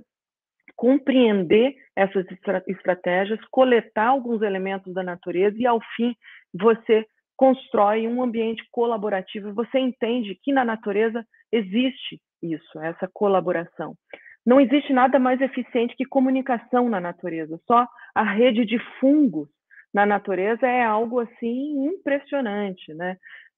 compreender 0.79 1.75
essas 1.97 2.25
estratégias, 2.69 3.41
coletar 3.51 4.07
alguns 4.07 4.43
elementos 4.43 4.95
da 4.95 5.03
natureza 5.03 5.57
e, 5.59 5.67
ao 5.67 5.81
fim, 5.97 6.15
você 6.55 7.05
constrói 7.37 8.07
um 8.07 8.23
ambiente 8.23 8.63
colaborativo. 8.71 9.53
Você 9.55 9.81
entende 9.81 10.39
que 10.41 10.53
na 10.53 10.65
natureza 10.65 11.25
existe 11.53 12.21
isso, 12.41 12.81
essa 12.81 13.11
colaboração. 13.13 13.95
Não 14.47 14.61
existe 14.61 14.93
nada 14.93 15.19
mais 15.19 15.41
eficiente 15.41 15.97
que 15.97 16.05
comunicação 16.05 16.89
na 16.89 17.01
natureza. 17.01 17.61
Só 17.67 17.85
a 18.15 18.23
rede 18.23 18.65
de 18.65 18.79
fungos 19.01 19.49
na 19.93 20.07
natureza 20.07 20.65
é 20.65 20.85
algo 20.85 21.19
assim 21.19 21.87
impressionante, 21.89 22.95
né? 22.95 23.17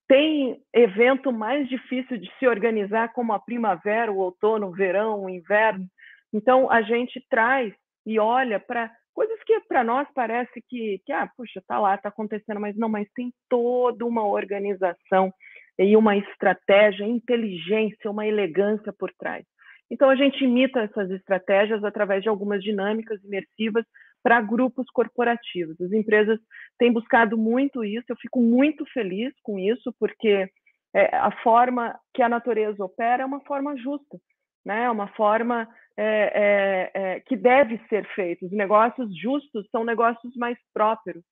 Tem 0.08 0.56
evento 0.74 1.30
mais 1.30 1.68
difícil 1.68 2.16
de 2.16 2.30
se 2.38 2.46
organizar 2.48 3.12
como 3.12 3.34
a 3.34 3.38
primavera, 3.38 4.10
o 4.10 4.16
outono, 4.16 4.68
o 4.68 4.72
verão, 4.72 5.24
o 5.24 5.30
inverno. 5.30 5.84
Então 6.32 6.70
a 6.70 6.82
gente 6.82 7.24
traz 7.28 7.72
e 8.06 8.18
olha 8.18 8.58
para 8.58 8.90
coisas 9.14 9.38
que 9.44 9.60
para 9.68 9.84
nós 9.84 10.08
parece 10.14 10.62
que, 10.68 11.00
que 11.04 11.12
ah, 11.12 11.28
puxa, 11.36 11.62
tá 11.66 11.78
lá, 11.78 11.96
tá 11.98 12.08
acontecendo, 12.08 12.60
mas 12.60 12.76
não, 12.76 12.88
mas 12.88 13.08
tem 13.14 13.32
toda 13.48 14.04
uma 14.06 14.26
organização 14.26 15.32
e 15.78 15.96
uma 15.96 16.16
estratégia, 16.16 17.04
inteligência, 17.04 18.10
uma 18.10 18.26
elegância 18.26 18.92
por 18.92 19.10
trás. 19.18 19.44
Então, 19.90 20.08
a 20.08 20.14
gente 20.14 20.44
imita 20.44 20.80
essas 20.80 21.10
estratégias 21.10 21.82
através 21.82 22.22
de 22.22 22.28
algumas 22.28 22.62
dinâmicas 22.62 23.22
imersivas 23.24 23.84
para 24.22 24.40
grupos 24.40 24.86
corporativos. 24.90 25.80
As 25.80 25.90
empresas 25.92 26.38
têm 26.78 26.92
buscado 26.92 27.36
muito 27.36 27.82
isso, 27.82 28.04
eu 28.08 28.16
fico 28.16 28.40
muito 28.40 28.84
feliz 28.92 29.32
com 29.42 29.58
isso, 29.58 29.92
porque 29.98 30.48
é, 30.94 31.16
a 31.16 31.30
forma 31.42 31.98
que 32.14 32.22
a 32.22 32.28
natureza 32.28 32.84
opera 32.84 33.22
é 33.22 33.26
uma 33.26 33.40
forma 33.40 33.76
justa, 33.76 34.18
né? 34.64 34.84
é 34.84 34.90
uma 34.90 35.08
forma 35.08 35.66
é, 35.96 36.32
é, 36.34 36.90
é, 36.94 37.20
que 37.20 37.36
deve 37.36 37.78
ser 37.88 38.06
feita. 38.14 38.46
Os 38.46 38.52
negócios 38.52 39.14
justos 39.18 39.68
são 39.70 39.84
negócios 39.84 40.34
mais 40.36 40.58
prósperos, 40.72 41.22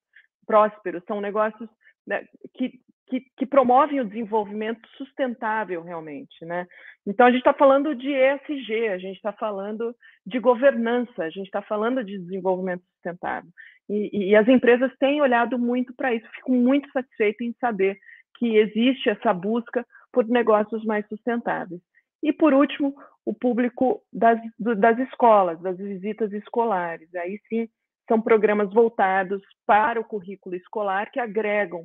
prósperos 0.47 1.03
são 1.07 1.21
negócios 1.21 1.69
né, 2.07 2.25
que, 2.55 2.73
que, 3.09 3.21
que, 3.37 3.47
promovem 3.47 4.01
o 4.01 4.05
desenvolvimento 4.05 4.87
sustentável 4.97 5.83
realmente, 5.83 6.45
né? 6.45 6.67
Então 7.07 7.27
a 7.27 7.31
gente 7.31 7.41
está 7.41 7.55
falando 7.55 7.95
de 7.95 8.11
ESG, 8.11 8.89
a 8.89 8.99
gente 8.99 9.17
está 9.17 9.33
falando 9.33 9.95
de 10.27 10.39
governança, 10.39 11.25
a 11.25 11.31
gente 11.31 11.47
está 11.47 11.63
falando 11.63 12.05
de 12.05 12.19
desenvolvimento 12.19 12.83
sustentável 12.93 13.51
e, 13.89 14.31
e 14.31 14.37
as 14.37 14.47
empresas 14.47 14.93
têm 14.99 15.21
olhado 15.23 15.59
muito 15.59 15.95
para 15.95 16.15
isso. 16.15 16.29
Fico 16.35 16.53
muito 16.53 16.91
satisfeita 16.93 17.43
em 17.43 17.55
saber 17.59 17.99
que 18.37 18.57
existe 18.57 19.09
essa 19.09 19.33
busca 19.33 19.85
por 20.13 20.27
negócios 20.27 20.85
mais 20.85 21.07
sustentáveis. 21.09 21.81
E 22.23 22.33
por 22.33 22.53
último, 22.53 22.95
o 23.25 23.35
público 23.35 24.03
das, 24.13 24.41
das 24.59 24.99
escolas, 25.01 25.61
das 25.61 25.77
visitas 25.77 26.33
escolares. 26.33 27.15
Aí 27.15 27.39
sim, 27.49 27.69
são 28.09 28.21
programas 28.21 28.73
voltados 28.73 29.43
para 29.67 30.01
o 30.01 30.05
currículo 30.05 30.57
escolar 30.57 31.11
que 31.11 31.21
agregam 31.21 31.85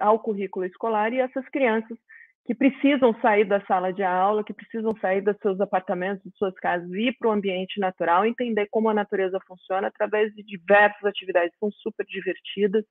ao 0.00 0.18
currículo 0.18 0.64
escolar 0.64 1.12
e 1.12 1.20
essas 1.20 1.46
crianças 1.48 1.98
que 2.46 2.54
precisam 2.54 3.14
sair 3.20 3.44
da 3.44 3.60
sala 3.66 3.92
de 3.92 4.02
aula, 4.02 4.42
que 4.42 4.54
precisam 4.54 4.96
sair 5.00 5.20
dos 5.20 5.36
seus 5.42 5.60
apartamentos, 5.60 6.24
de 6.24 6.36
suas 6.38 6.54
casas 6.54 6.90
e 6.90 7.08
ir 7.08 7.16
para 7.18 7.28
o 7.28 7.32
ambiente 7.32 7.78
natural, 7.78 8.24
entender 8.24 8.66
como 8.70 8.88
a 8.88 8.94
natureza 8.94 9.38
funciona 9.46 9.88
através 9.88 10.34
de 10.34 10.42
diversas 10.42 11.04
atividades, 11.04 11.54
são 11.60 11.70
super 11.70 12.06
divertidas 12.06 12.84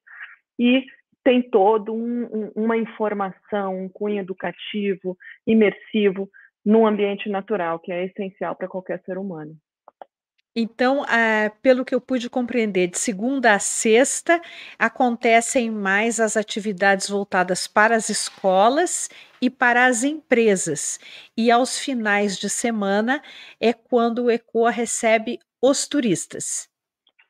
e 0.58 0.86
tem 1.24 1.42
todo 1.42 1.94
um, 1.94 2.24
um, 2.26 2.52
uma 2.56 2.78
informação, 2.78 3.84
um 3.84 3.90
cunho 3.90 4.20
educativo, 4.20 5.18
imersivo 5.46 6.30
no 6.66 6.86
ambiente 6.86 7.30
natural, 7.30 7.80
que 7.80 7.92
é 7.92 8.06
essencial 8.06 8.56
para 8.56 8.68
qualquer 8.68 9.02
ser 9.04 9.18
humano. 9.18 9.56
Então, 10.56 11.04
ah, 11.08 11.52
pelo 11.62 11.86
que 11.86 11.94
eu 11.94 12.02
pude 12.02 12.30
compreender, 12.30 12.88
de 12.88 12.98
segunda 12.98 13.54
a 13.54 13.60
sexta 13.60 14.42
acontecem 14.78 15.70
mais 15.70 16.20
as 16.20 16.36
atividades 16.36 17.10
voltadas 17.10 17.68
para 17.68 17.96
as 17.96 18.10
escolas 18.10 19.10
e 19.42 19.50
para 19.50 19.86
as 19.86 20.04
empresas. 20.04 21.00
E 21.38 21.52
aos 21.52 21.80
finais 21.80 22.38
de 22.38 22.50
semana 22.50 23.22
é 23.62 23.72
quando 23.72 24.26
o 24.26 24.32
ECOA 24.32 24.72
recebe 24.72 25.40
os 25.62 25.88
turistas. 25.88 26.68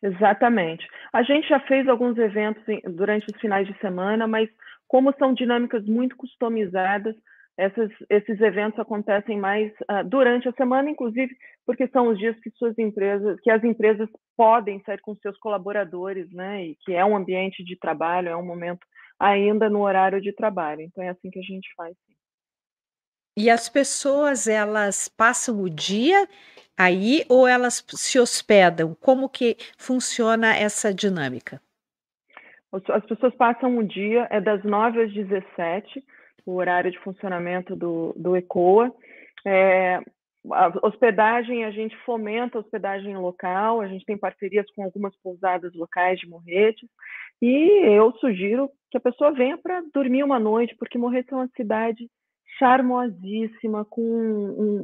Exatamente. 0.01 0.87
A 1.11 1.21
gente 1.23 1.47
já 1.49 1.59
fez 1.59 1.87
alguns 1.87 2.17
eventos 2.17 2.63
durante 2.85 3.27
os 3.29 3.39
finais 3.39 3.67
de 3.67 3.77
semana, 3.79 4.27
mas 4.27 4.49
como 4.87 5.13
são 5.19 5.33
dinâmicas 5.33 5.85
muito 5.85 6.15
customizadas, 6.15 7.15
essas, 7.59 7.91
esses 8.09 8.39
eventos 8.39 8.79
acontecem 8.79 9.37
mais 9.37 9.69
uh, 9.81 10.03
durante 10.05 10.47
a 10.47 10.53
semana, 10.53 10.89
inclusive 10.89 11.35
porque 11.65 11.89
são 11.89 12.07
os 12.07 12.17
dias 12.17 12.39
que 12.39 12.49
suas 12.51 12.77
empresas, 12.79 13.37
que 13.41 13.51
as 13.51 13.61
empresas 13.65 14.07
podem 14.37 14.81
sair 14.85 14.99
com 15.01 15.13
seus 15.17 15.37
colaboradores, 15.37 16.31
né? 16.31 16.67
E 16.67 16.77
que 16.85 16.93
é 16.93 17.03
um 17.03 17.17
ambiente 17.17 17.61
de 17.61 17.77
trabalho, 17.77 18.29
é 18.29 18.35
um 18.35 18.45
momento 18.45 18.79
ainda 19.19 19.69
no 19.69 19.81
horário 19.81 20.21
de 20.21 20.31
trabalho. 20.31 20.81
Então 20.81 21.03
é 21.03 21.09
assim 21.09 21.29
que 21.29 21.39
a 21.39 21.43
gente 21.43 21.69
faz. 21.75 21.93
E 23.37 23.49
as 23.49 23.67
pessoas 23.67 24.47
elas 24.47 25.09
passam 25.09 25.61
o 25.61 25.69
dia 25.69 26.27
aí 26.77 27.25
ou 27.27 27.45
elas 27.45 27.85
se 27.89 28.17
hospedam? 28.17 28.95
Como 29.01 29.27
que 29.27 29.57
funciona 29.77 30.55
essa 30.55 30.93
dinâmica? 30.93 31.61
As 32.71 33.05
pessoas 33.05 33.35
passam 33.35 33.77
o 33.77 33.83
dia, 33.83 34.27
é 34.31 34.39
das 34.39 34.63
9 34.63 35.03
às 35.03 35.13
17 35.13 36.03
o 36.49 36.55
horário 36.55 36.91
de 36.91 36.99
funcionamento 36.99 37.75
do, 37.75 38.13
do 38.17 38.35
ECOA. 38.35 38.93
É, 39.45 40.01
a 40.51 40.87
hospedagem, 40.87 41.65
a 41.65 41.71
gente 41.71 41.95
fomenta 42.05 42.57
a 42.57 42.61
hospedagem 42.61 43.15
local, 43.17 43.81
a 43.81 43.87
gente 43.87 44.05
tem 44.05 44.17
parcerias 44.17 44.65
com 44.71 44.83
algumas 44.83 45.15
pousadas 45.21 45.73
locais 45.73 46.19
de 46.19 46.27
Morretes, 46.27 46.89
e 47.41 47.85
eu 47.85 48.11
sugiro 48.19 48.69
que 48.91 48.97
a 48.97 49.01
pessoa 49.01 49.31
venha 49.31 49.57
para 49.57 49.81
dormir 49.93 50.23
uma 50.23 50.39
noite, 50.39 50.75
porque 50.77 50.97
Morretes 50.97 51.31
é 51.31 51.35
uma 51.35 51.49
cidade 51.55 52.09
charmosíssima, 52.59 53.85
com 53.85 54.01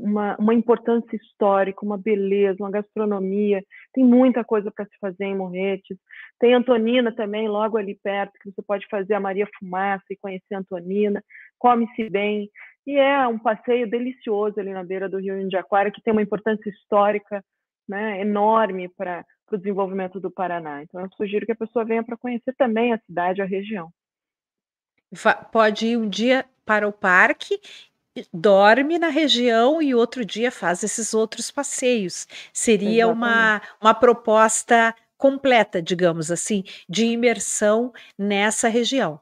uma, 0.01 0.37
uma 0.39 0.53
importância 0.53 1.15
histórica, 1.17 1.85
uma 1.85 1.97
beleza, 1.97 2.63
uma 2.63 2.71
gastronomia. 2.71 3.61
Tem 3.93 4.03
muita 4.03 4.45
coisa 4.45 4.71
para 4.71 4.85
se 4.85 4.97
fazer 4.99 5.25
em 5.25 5.35
Morretes. 5.35 5.97
Tem 6.39 6.53
Antonina 6.53 7.13
também, 7.13 7.49
logo 7.49 7.77
ali 7.77 7.99
perto, 8.01 8.31
que 8.41 8.49
você 8.49 8.61
pode 8.61 8.87
fazer 8.87 9.13
a 9.13 9.19
Maria 9.19 9.47
Fumaça 9.59 10.05
e 10.09 10.15
conhecer 10.15 10.55
Antonina. 10.55 11.21
Come-se 11.57 12.09
bem. 12.09 12.49
E 12.85 12.97
é 12.97 13.27
um 13.27 13.39
passeio 13.39 13.89
delicioso 13.89 14.59
ali 14.59 14.71
na 14.71 14.83
beira 14.83 15.09
do 15.09 15.19
Rio 15.19 15.39
Indiaquara, 15.39 15.91
que 15.91 16.01
tem 16.01 16.11
uma 16.11 16.21
importância 16.21 16.69
histórica 16.69 17.43
né, 17.87 18.21
enorme 18.21 18.89
para 18.89 19.25
o 19.51 19.57
desenvolvimento 19.57 20.19
do 20.19 20.31
Paraná. 20.31 20.83
Então, 20.83 21.01
eu 21.01 21.09
sugiro 21.15 21.45
que 21.45 21.51
a 21.51 21.55
pessoa 21.55 21.85
venha 21.85 22.03
para 22.03 22.17
conhecer 22.17 22.53
também 22.57 22.93
a 22.93 22.99
cidade, 22.99 23.41
a 23.41 23.45
região. 23.45 23.89
Pode 25.51 25.87
ir 25.87 25.97
um 25.97 26.09
dia 26.09 26.45
para 26.65 26.87
o 26.87 26.91
parque, 26.91 27.59
dorme 28.33 28.97
na 28.97 29.09
região 29.09 29.81
e 29.81 29.93
outro 29.93 30.25
dia 30.25 30.51
faz 30.51 30.83
esses 30.83 31.13
outros 31.13 31.51
passeios. 31.51 32.27
Seria 32.51 33.07
uma, 33.07 33.61
uma 33.79 33.93
proposta 33.93 34.93
completa, 35.17 35.81
digamos 35.81 36.31
assim, 36.31 36.63
de 36.89 37.05
imersão 37.05 37.93
nessa 38.17 38.67
região. 38.67 39.19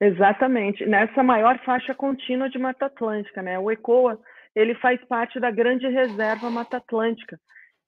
Exatamente, 0.00 0.86
nessa 0.86 1.22
maior 1.22 1.58
faixa 1.58 1.94
contínua 1.94 2.48
de 2.48 2.58
Mata 2.58 2.86
Atlântica, 2.86 3.42
né? 3.42 3.58
O 3.58 3.70
ECOA, 3.70 4.18
ele 4.54 4.74
faz 4.76 4.98
parte 5.04 5.38
da 5.38 5.50
Grande 5.50 5.86
Reserva 5.86 6.50
Mata 6.50 6.78
Atlântica, 6.78 7.38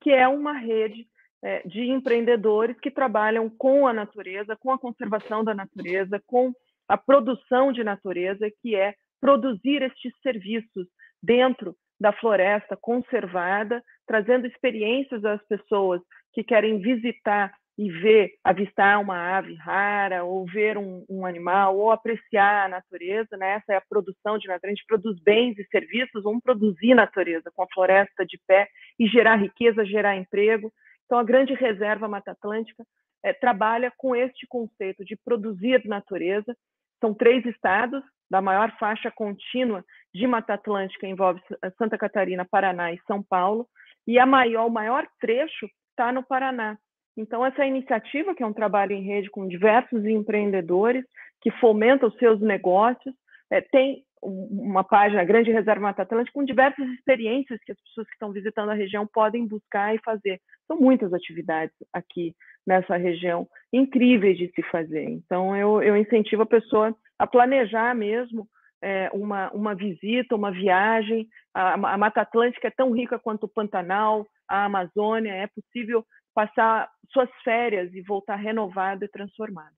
que 0.03 0.11
é 0.11 0.29
uma 0.29 0.53
rede 0.53 1.07
é, 1.43 1.67
de 1.67 1.91
empreendedores 1.91 2.79
que 2.81 2.91
trabalham 2.91 3.49
com 3.49 3.87
a 3.87 3.95
natureza, 3.95 4.57
com 4.57 4.71
a 4.71 4.79
conservação 4.79 5.43
da 5.43 5.55
natureza, 5.55 6.23
com 6.27 6.53
a 6.87 6.99
produção 6.99 7.73
de 7.73 7.83
natureza, 7.83 8.47
que 8.61 8.77
é 8.77 8.95
produzir 9.19 9.83
estes 9.83 10.13
serviços 10.23 10.87
dentro 11.23 11.75
da 11.99 12.13
floresta 12.13 12.77
conservada, 12.77 13.83
trazendo 14.07 14.47
experiências 14.47 15.25
às 15.25 15.43
pessoas 15.47 16.03
que 16.35 16.45
querem 16.45 16.79
visitar 16.81 17.55
e 17.79 17.91
ver, 17.91 18.33
avistar 18.45 19.01
uma 19.01 19.37
ave 19.37 19.55
rara, 19.55 20.25
ou 20.25 20.45
ver 20.47 20.77
um, 20.77 21.05
um, 21.09 21.25
animal, 21.25 21.77
ou 21.77 21.91
apreciar 21.91 22.67
a 22.67 22.69
natureza, 22.69 23.37
né? 23.37 23.55
Essa 23.55 23.73
é 23.73 23.77
a 23.77 23.83
produção 23.89 24.39
de 24.39 24.47
natureza. 24.47 24.73
A 24.73 24.77
gente 24.77 24.87
produz 24.87 25.19
bens 25.21 25.59
e 25.59 25.65
serviços, 25.69 26.23
vamos 26.23 26.43
produzir 26.43 26.95
natureza 26.95 27.51
com 27.55 27.63
a 27.63 27.69
floresta 27.73 28.27
de 28.27 28.39
pé 28.47 28.69
e 28.99 29.07
gerar 29.07 29.37
riqueza, 29.37 29.85
gerar 29.85 30.17
emprego. 30.17 30.73
Então, 31.07 31.19
a 31.19 31.25
grande 31.25 31.55
reserva 31.55 32.09
Mata 32.09 32.33
Atlântica 32.33 32.85
é, 33.25 33.33
trabalha 33.33 33.93
com 33.97 34.15
este 34.15 34.47
conceito 34.47 35.05
de 35.05 35.17
produzir 35.25 35.83
natureza. 35.87 36.55
São 37.01 37.15
três 37.15 37.45
estados, 37.47 38.03
da 38.33 38.41
maior 38.41 38.75
faixa 38.79 39.11
contínua 39.11 39.85
de 40.15 40.27
Mata 40.27 40.55
Atlântica 40.55 41.07
envolve 41.07 41.39
Santa 41.77 41.99
Catarina, 41.99 42.47
Paraná 42.51 42.91
e 42.91 42.99
São 43.07 43.23
Paulo, 43.23 43.69
e 44.07 44.19
a 44.19 44.25
maior, 44.25 44.67
o 44.67 44.71
maior 44.71 45.07
trecho 45.21 45.69
está 45.91 46.11
no 46.11 46.23
Paraná. 46.23 46.79
Então, 47.17 47.45
essa 47.45 47.65
iniciativa, 47.67 48.35
que 48.35 48.43
é 48.43 48.47
um 48.47 48.53
trabalho 48.53 48.93
em 48.93 49.03
rede 49.03 49.31
com 49.31 49.47
diversos 49.47 50.05
empreendedores 50.05 51.05
que 51.41 51.51
fomentam 51.53 52.09
os 52.09 52.17
seus 52.17 52.41
negócios, 52.41 53.15
é, 53.51 53.61
tem 53.61 54.05
uma 54.23 54.85
página, 54.85 55.25
Grande 55.25 55.51
Reserva 55.51 55.81
Mata 55.81 56.03
Atlântica, 56.03 56.33
com 56.33 56.45
diversas 56.45 56.89
experiências 56.91 57.59
que 57.65 57.73
as 57.73 57.81
pessoas 57.81 58.07
que 58.07 58.13
estão 58.13 58.31
visitando 58.31 58.71
a 58.71 58.75
região 58.75 59.05
podem 59.05 59.47
buscar 59.47 59.95
e 59.95 59.99
fazer. 59.99 60.41
São 60.69 60.79
muitas 60.79 61.13
atividades 61.13 61.75
aqui 61.93 62.33
nessa 62.65 62.97
região, 62.97 63.49
incríveis 63.73 64.39
de 64.39 64.49
se 64.55 64.63
fazer. 64.71 65.03
Então, 65.03 65.57
eu, 65.57 65.83
eu 65.83 65.97
incentivo 65.97 66.43
a 66.43 66.47
pessoa 66.47 66.95
a 67.19 67.27
planejar 67.27 67.95
mesmo 67.97 68.47
é, 68.81 69.11
uma, 69.13 69.51
uma 69.53 69.75
visita, 69.75 70.37
uma 70.37 70.53
viagem. 70.53 71.29
A, 71.53 71.75
a 71.75 71.99
Mata 71.99 72.21
Atlântica 72.21 72.69
é 72.69 72.71
tão 72.71 72.93
rica 72.93 73.19
quanto 73.19 73.45
o 73.45 73.49
Pantanal, 73.49 74.27
a 74.49 74.65
Amazônia, 74.65 75.33
é 75.33 75.49
possível 75.49 76.05
passar 76.35 76.91
suas 77.13 77.31
férias 77.43 77.93
e 77.95 78.01
voltar 78.01 78.37
renovado 78.37 79.05
e 79.05 79.09
transformado. 79.09 79.75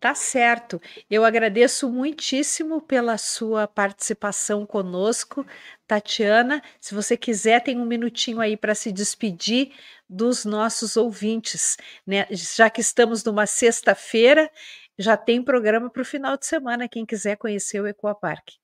Tá 0.01 0.15
certo. 0.15 0.81
Eu 1.11 1.27
agradeço 1.27 1.93
muitíssimo 1.93 2.81
pela 2.81 3.19
sua 3.19 3.69
participação 3.69 4.65
conosco, 4.65 5.45
Tatiana. 5.87 6.63
Se 6.81 6.95
você 6.95 7.15
quiser, 7.15 7.63
tem 7.63 7.79
um 7.79 7.85
minutinho 7.85 8.41
aí 8.41 8.57
para 8.57 8.75
se 8.75 8.91
despedir 8.91 9.73
dos 10.09 10.47
nossos 10.47 10.97
ouvintes, 10.97 11.77
né? 12.07 12.27
Já 12.31 12.71
que 12.71 12.81
estamos 12.81 13.23
numa 13.23 13.45
sexta-feira, 13.45 14.51
já 14.99 15.19
tem 15.19 15.43
programa 15.43 15.91
para 15.91 16.01
o 16.01 16.05
final 16.05 16.39
de 16.39 16.47
semana, 16.47 16.89
quem 16.89 17.05
quiser 17.05 17.37
conhecer 17.37 17.79
o 17.79 17.87
Ecoapark 17.87 18.57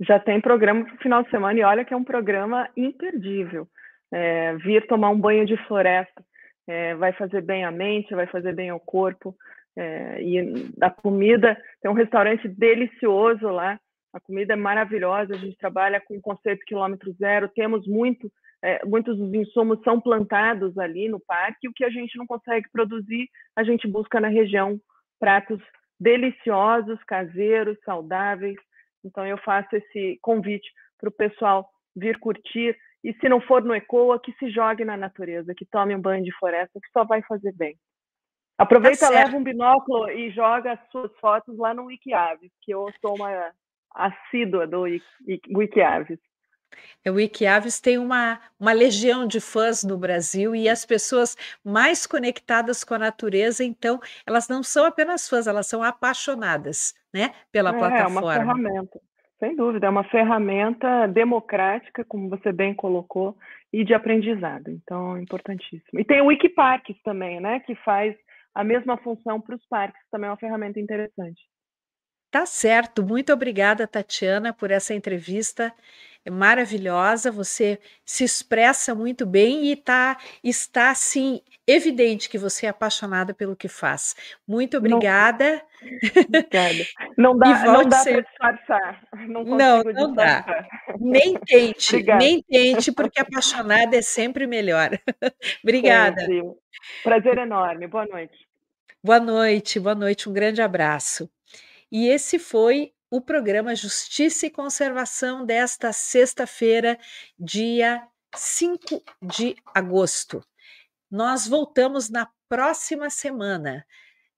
já 0.00 0.18
tem 0.18 0.40
programa 0.40 0.84
para 0.84 0.94
o 0.94 0.98
final 0.98 1.22
de 1.22 1.30
semana 1.30 1.58
e 1.58 1.62
olha 1.62 1.84
que 1.84 1.94
é 1.94 1.96
um 1.96 2.04
programa 2.04 2.68
imperdível. 2.76 3.68
É, 4.12 4.54
vir 4.56 4.86
tomar 4.86 5.10
um 5.10 5.18
banho 5.18 5.44
de 5.46 5.56
floresta 5.66 6.22
é, 6.66 6.94
vai 6.94 7.12
fazer 7.12 7.42
bem 7.42 7.64
a 7.64 7.70
mente, 7.70 8.14
vai 8.14 8.26
fazer 8.26 8.54
bem 8.54 8.70
ao 8.70 8.80
corpo. 8.80 9.34
É, 9.76 10.22
e 10.22 10.70
a 10.80 10.90
comida, 10.90 11.56
tem 11.82 11.90
um 11.90 11.94
restaurante 11.94 12.46
delicioso 12.48 13.48
lá, 13.48 13.78
a 14.12 14.20
comida 14.20 14.52
é 14.52 14.56
maravilhosa, 14.56 15.34
a 15.34 15.38
gente 15.38 15.56
trabalha 15.56 16.00
com 16.00 16.16
o 16.16 16.22
conceito 16.22 16.64
quilômetro 16.64 17.12
zero, 17.14 17.48
temos 17.48 17.84
muito, 17.88 18.30
é, 18.62 18.84
muitos 18.86 19.18
dos 19.18 19.34
insumos 19.34 19.82
são 19.82 20.00
plantados 20.00 20.78
ali 20.78 21.08
no 21.08 21.18
parque, 21.18 21.68
o 21.68 21.72
que 21.72 21.84
a 21.84 21.90
gente 21.90 22.16
não 22.16 22.24
consegue 22.24 22.68
produzir, 22.70 23.28
a 23.56 23.64
gente 23.64 23.88
busca 23.88 24.20
na 24.20 24.28
região 24.28 24.78
pratos 25.18 25.60
deliciosos, 25.98 27.02
caseiros, 27.04 27.76
saudáveis, 27.84 28.56
então, 29.04 29.26
eu 29.26 29.38
faço 29.38 29.74
esse 29.76 30.18
convite 30.22 30.70
para 30.98 31.08
o 31.08 31.12
pessoal 31.12 31.68
vir 31.94 32.18
curtir. 32.18 32.76
E 33.02 33.12
se 33.14 33.28
não 33.28 33.40
for 33.40 33.62
no 33.62 33.74
ECOA, 33.74 34.20
que 34.20 34.32
se 34.32 34.50
jogue 34.50 34.84
na 34.84 34.96
natureza, 34.96 35.54
que 35.54 35.66
tome 35.66 35.94
um 35.94 36.00
banho 36.00 36.24
de 36.24 36.34
floresta, 36.38 36.80
que 36.80 36.90
só 36.90 37.04
vai 37.04 37.22
fazer 37.22 37.52
bem. 37.52 37.76
Aproveita, 38.56 39.08
tá 39.08 39.10
leva 39.10 39.36
um 39.36 39.42
binóculo 39.42 40.08
e 40.10 40.30
joga 40.30 40.72
as 40.72 40.90
suas 40.90 41.12
fotos 41.18 41.58
lá 41.58 41.74
no 41.74 41.86
Wikiaves, 41.86 42.52
que 42.62 42.72
eu 42.72 42.86
sou 43.00 43.16
uma 43.16 43.52
assídua 43.94 44.66
do 44.66 44.84
Wikiaves. 45.54 46.18
O 47.06 47.12
Wikiaves 47.12 47.80
tem 47.80 47.98
uma, 47.98 48.40
uma 48.58 48.72
legião 48.72 49.26
de 49.26 49.40
fãs 49.40 49.84
no 49.84 49.98
Brasil 49.98 50.54
e 50.54 50.68
as 50.68 50.84
pessoas 50.84 51.36
mais 51.64 52.06
conectadas 52.06 52.84
com 52.84 52.94
a 52.94 52.98
natureza, 52.98 53.64
então, 53.64 54.00
elas 54.26 54.48
não 54.48 54.62
são 54.62 54.84
apenas 54.84 55.28
fãs, 55.28 55.46
elas 55.46 55.66
são 55.66 55.82
apaixonadas 55.82 56.94
né, 57.12 57.32
pela 57.52 57.70
é, 57.70 57.78
plataforma. 57.78 58.34
É 58.34 58.38
uma 58.38 58.54
ferramenta, 58.54 59.00
sem 59.38 59.56
dúvida, 59.56 59.86
é 59.86 59.90
uma 59.90 60.04
ferramenta 60.04 61.06
democrática, 61.06 62.04
como 62.04 62.28
você 62.28 62.52
bem 62.52 62.74
colocou, 62.74 63.36
e 63.72 63.84
de 63.84 63.92
aprendizado, 63.92 64.70
então, 64.70 65.18
importantíssimo. 65.18 65.98
E 65.98 66.04
tem 66.04 66.20
o 66.20 66.26
Wikiparks 66.26 66.96
também, 67.02 67.40
né, 67.40 67.60
que 67.60 67.74
faz 67.76 68.14
a 68.54 68.62
mesma 68.62 68.96
função 68.98 69.40
para 69.40 69.56
os 69.56 69.66
parques, 69.66 70.00
também 70.10 70.28
é 70.28 70.30
uma 70.30 70.36
ferramenta 70.36 70.78
interessante. 70.78 71.42
Tá 72.30 72.46
certo, 72.46 73.04
muito 73.04 73.32
obrigada, 73.32 73.86
Tatiana, 73.86 74.52
por 74.52 74.70
essa 74.70 74.94
entrevista 74.94 75.72
maravilhosa. 76.30 77.30
Você 77.30 77.78
se 78.04 78.24
expressa 78.24 78.94
muito 78.94 79.26
bem 79.26 79.66
e 79.70 79.76
tá, 79.76 80.16
está, 80.42 80.90
assim, 80.90 81.40
evidente 81.66 82.28
que 82.28 82.38
você 82.38 82.66
é 82.66 82.68
apaixonada 82.68 83.34
pelo 83.34 83.56
que 83.56 83.68
faz. 83.68 84.14
Muito 84.46 84.76
obrigada. 84.76 85.62
Não, 85.82 86.22
obrigada. 86.26 86.84
Não 87.16 87.36
dá, 87.36 87.64
não 87.64 87.88
dá 87.88 87.98
ser... 87.98 88.24
para 88.36 88.52
disfarçar. 88.52 89.02
Não, 89.28 89.44
não, 89.44 89.82
não 89.82 90.14
dá. 90.14 90.66
Nem 90.98 91.38
tente, 91.46 92.02
nem 92.02 92.42
tente, 92.42 92.90
porque 92.90 93.20
apaixonada 93.20 93.96
é 93.96 94.02
sempre 94.02 94.46
melhor. 94.46 94.90
obrigada. 95.62 96.22
É, 96.22 96.42
Prazer 97.02 97.38
enorme. 97.38 97.86
Boa 97.86 98.06
noite. 98.06 98.48
Boa 99.02 99.20
noite, 99.20 99.78
boa 99.78 99.94
noite. 99.94 100.28
Um 100.28 100.32
grande 100.32 100.62
abraço. 100.62 101.30
E 101.92 102.08
esse 102.08 102.38
foi 102.38 102.93
o 103.14 103.20
programa 103.20 103.76
Justiça 103.76 104.46
e 104.46 104.50
Conservação 104.50 105.46
desta 105.46 105.92
sexta-feira, 105.92 106.98
dia 107.38 108.04
5 108.34 109.04
de 109.22 109.54
agosto. 109.72 110.44
Nós 111.08 111.46
voltamos 111.46 112.10
na 112.10 112.28
próxima 112.48 113.08
semana 113.10 113.86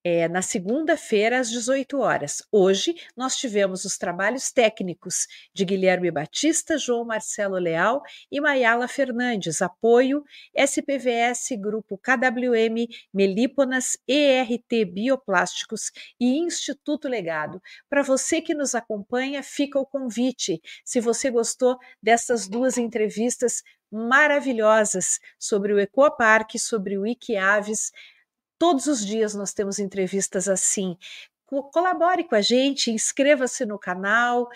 é, 0.09 0.29
na 0.29 0.41
segunda-feira, 0.41 1.41
às 1.41 1.51
18 1.51 1.99
horas. 1.99 2.41
Hoje, 2.53 2.95
nós 3.17 3.35
tivemos 3.35 3.85
os 3.85 3.99
trabalhos 3.99 4.53
técnicos 4.53 5.27
de 5.53 5.65
Guilherme 5.65 6.13
Batista, 6.13 6.79
João 6.79 7.05
Marcelo 7.05 7.57
Leal 7.57 8.01
e 8.31 8.41
Mayala 8.41 8.87
Fernandes. 8.87 9.61
Apoio 9.61 10.23
SPVS, 10.55 11.49
Grupo 11.59 11.99
KWM, 11.99 12.87
Melíponas, 13.13 13.99
ERT 14.07 14.85
Bioplásticos 14.93 15.91
e 16.21 16.39
Instituto 16.39 17.09
Legado. 17.09 17.61
Para 17.91 18.05
você 18.05 18.41
que 18.41 18.55
nos 18.55 18.77
acompanha, 18.77 19.43
fica 19.43 19.77
o 19.77 19.85
convite. 19.85 20.63
Se 20.85 21.01
você 21.01 21.33
gostou 21.33 21.79
dessas 22.01 22.47
duas 22.47 22.79
entrevistas 22.79 23.61
maravilhosas 23.91 25.19
sobre 25.37 25.73
o 25.73 25.81
Ecopark, 25.81 26.57
sobre 26.61 26.97
o 26.97 27.05
Iquiaves, 27.05 27.91
Todos 28.59 28.87
os 28.87 29.05
dias 29.05 29.35
nós 29.35 29.53
temos 29.53 29.79
entrevistas 29.79 30.49
assim. 30.49 30.97
Colabore 31.45 32.25
com 32.25 32.35
a 32.35 32.41
gente, 32.41 32.91
inscreva-se 32.91 33.65
no 33.65 33.79
canal, 33.79 34.49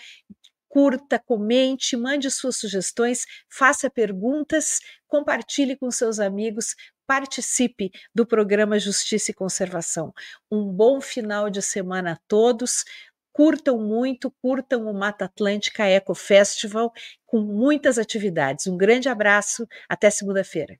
curta, 0.71 1.19
comente, 1.19 1.97
mande 1.97 2.31
suas 2.31 2.55
sugestões, 2.55 3.25
faça 3.49 3.89
perguntas, 3.89 4.79
compartilhe 5.07 5.75
com 5.75 5.91
seus 5.91 6.19
amigos, 6.19 6.75
participe 7.05 7.91
do 8.15 8.25
programa 8.25 8.79
Justiça 8.79 9.31
e 9.31 9.33
Conservação. 9.33 10.13
Um 10.49 10.63
bom 10.71 11.01
final 11.01 11.49
de 11.49 11.61
semana 11.61 12.13
a 12.13 12.19
todos. 12.27 12.85
Curtam 13.33 13.77
muito, 13.79 14.31
curtam 14.41 14.85
o 14.87 14.93
Mata 14.93 15.25
Atlântica 15.25 15.85
Eco 15.85 16.15
Festival 16.15 16.91
com 17.25 17.39
muitas 17.41 17.97
atividades. 17.97 18.67
Um 18.67 18.77
grande 18.77 19.09
abraço, 19.09 19.67
até 19.89 20.09
segunda-feira. 20.09 20.77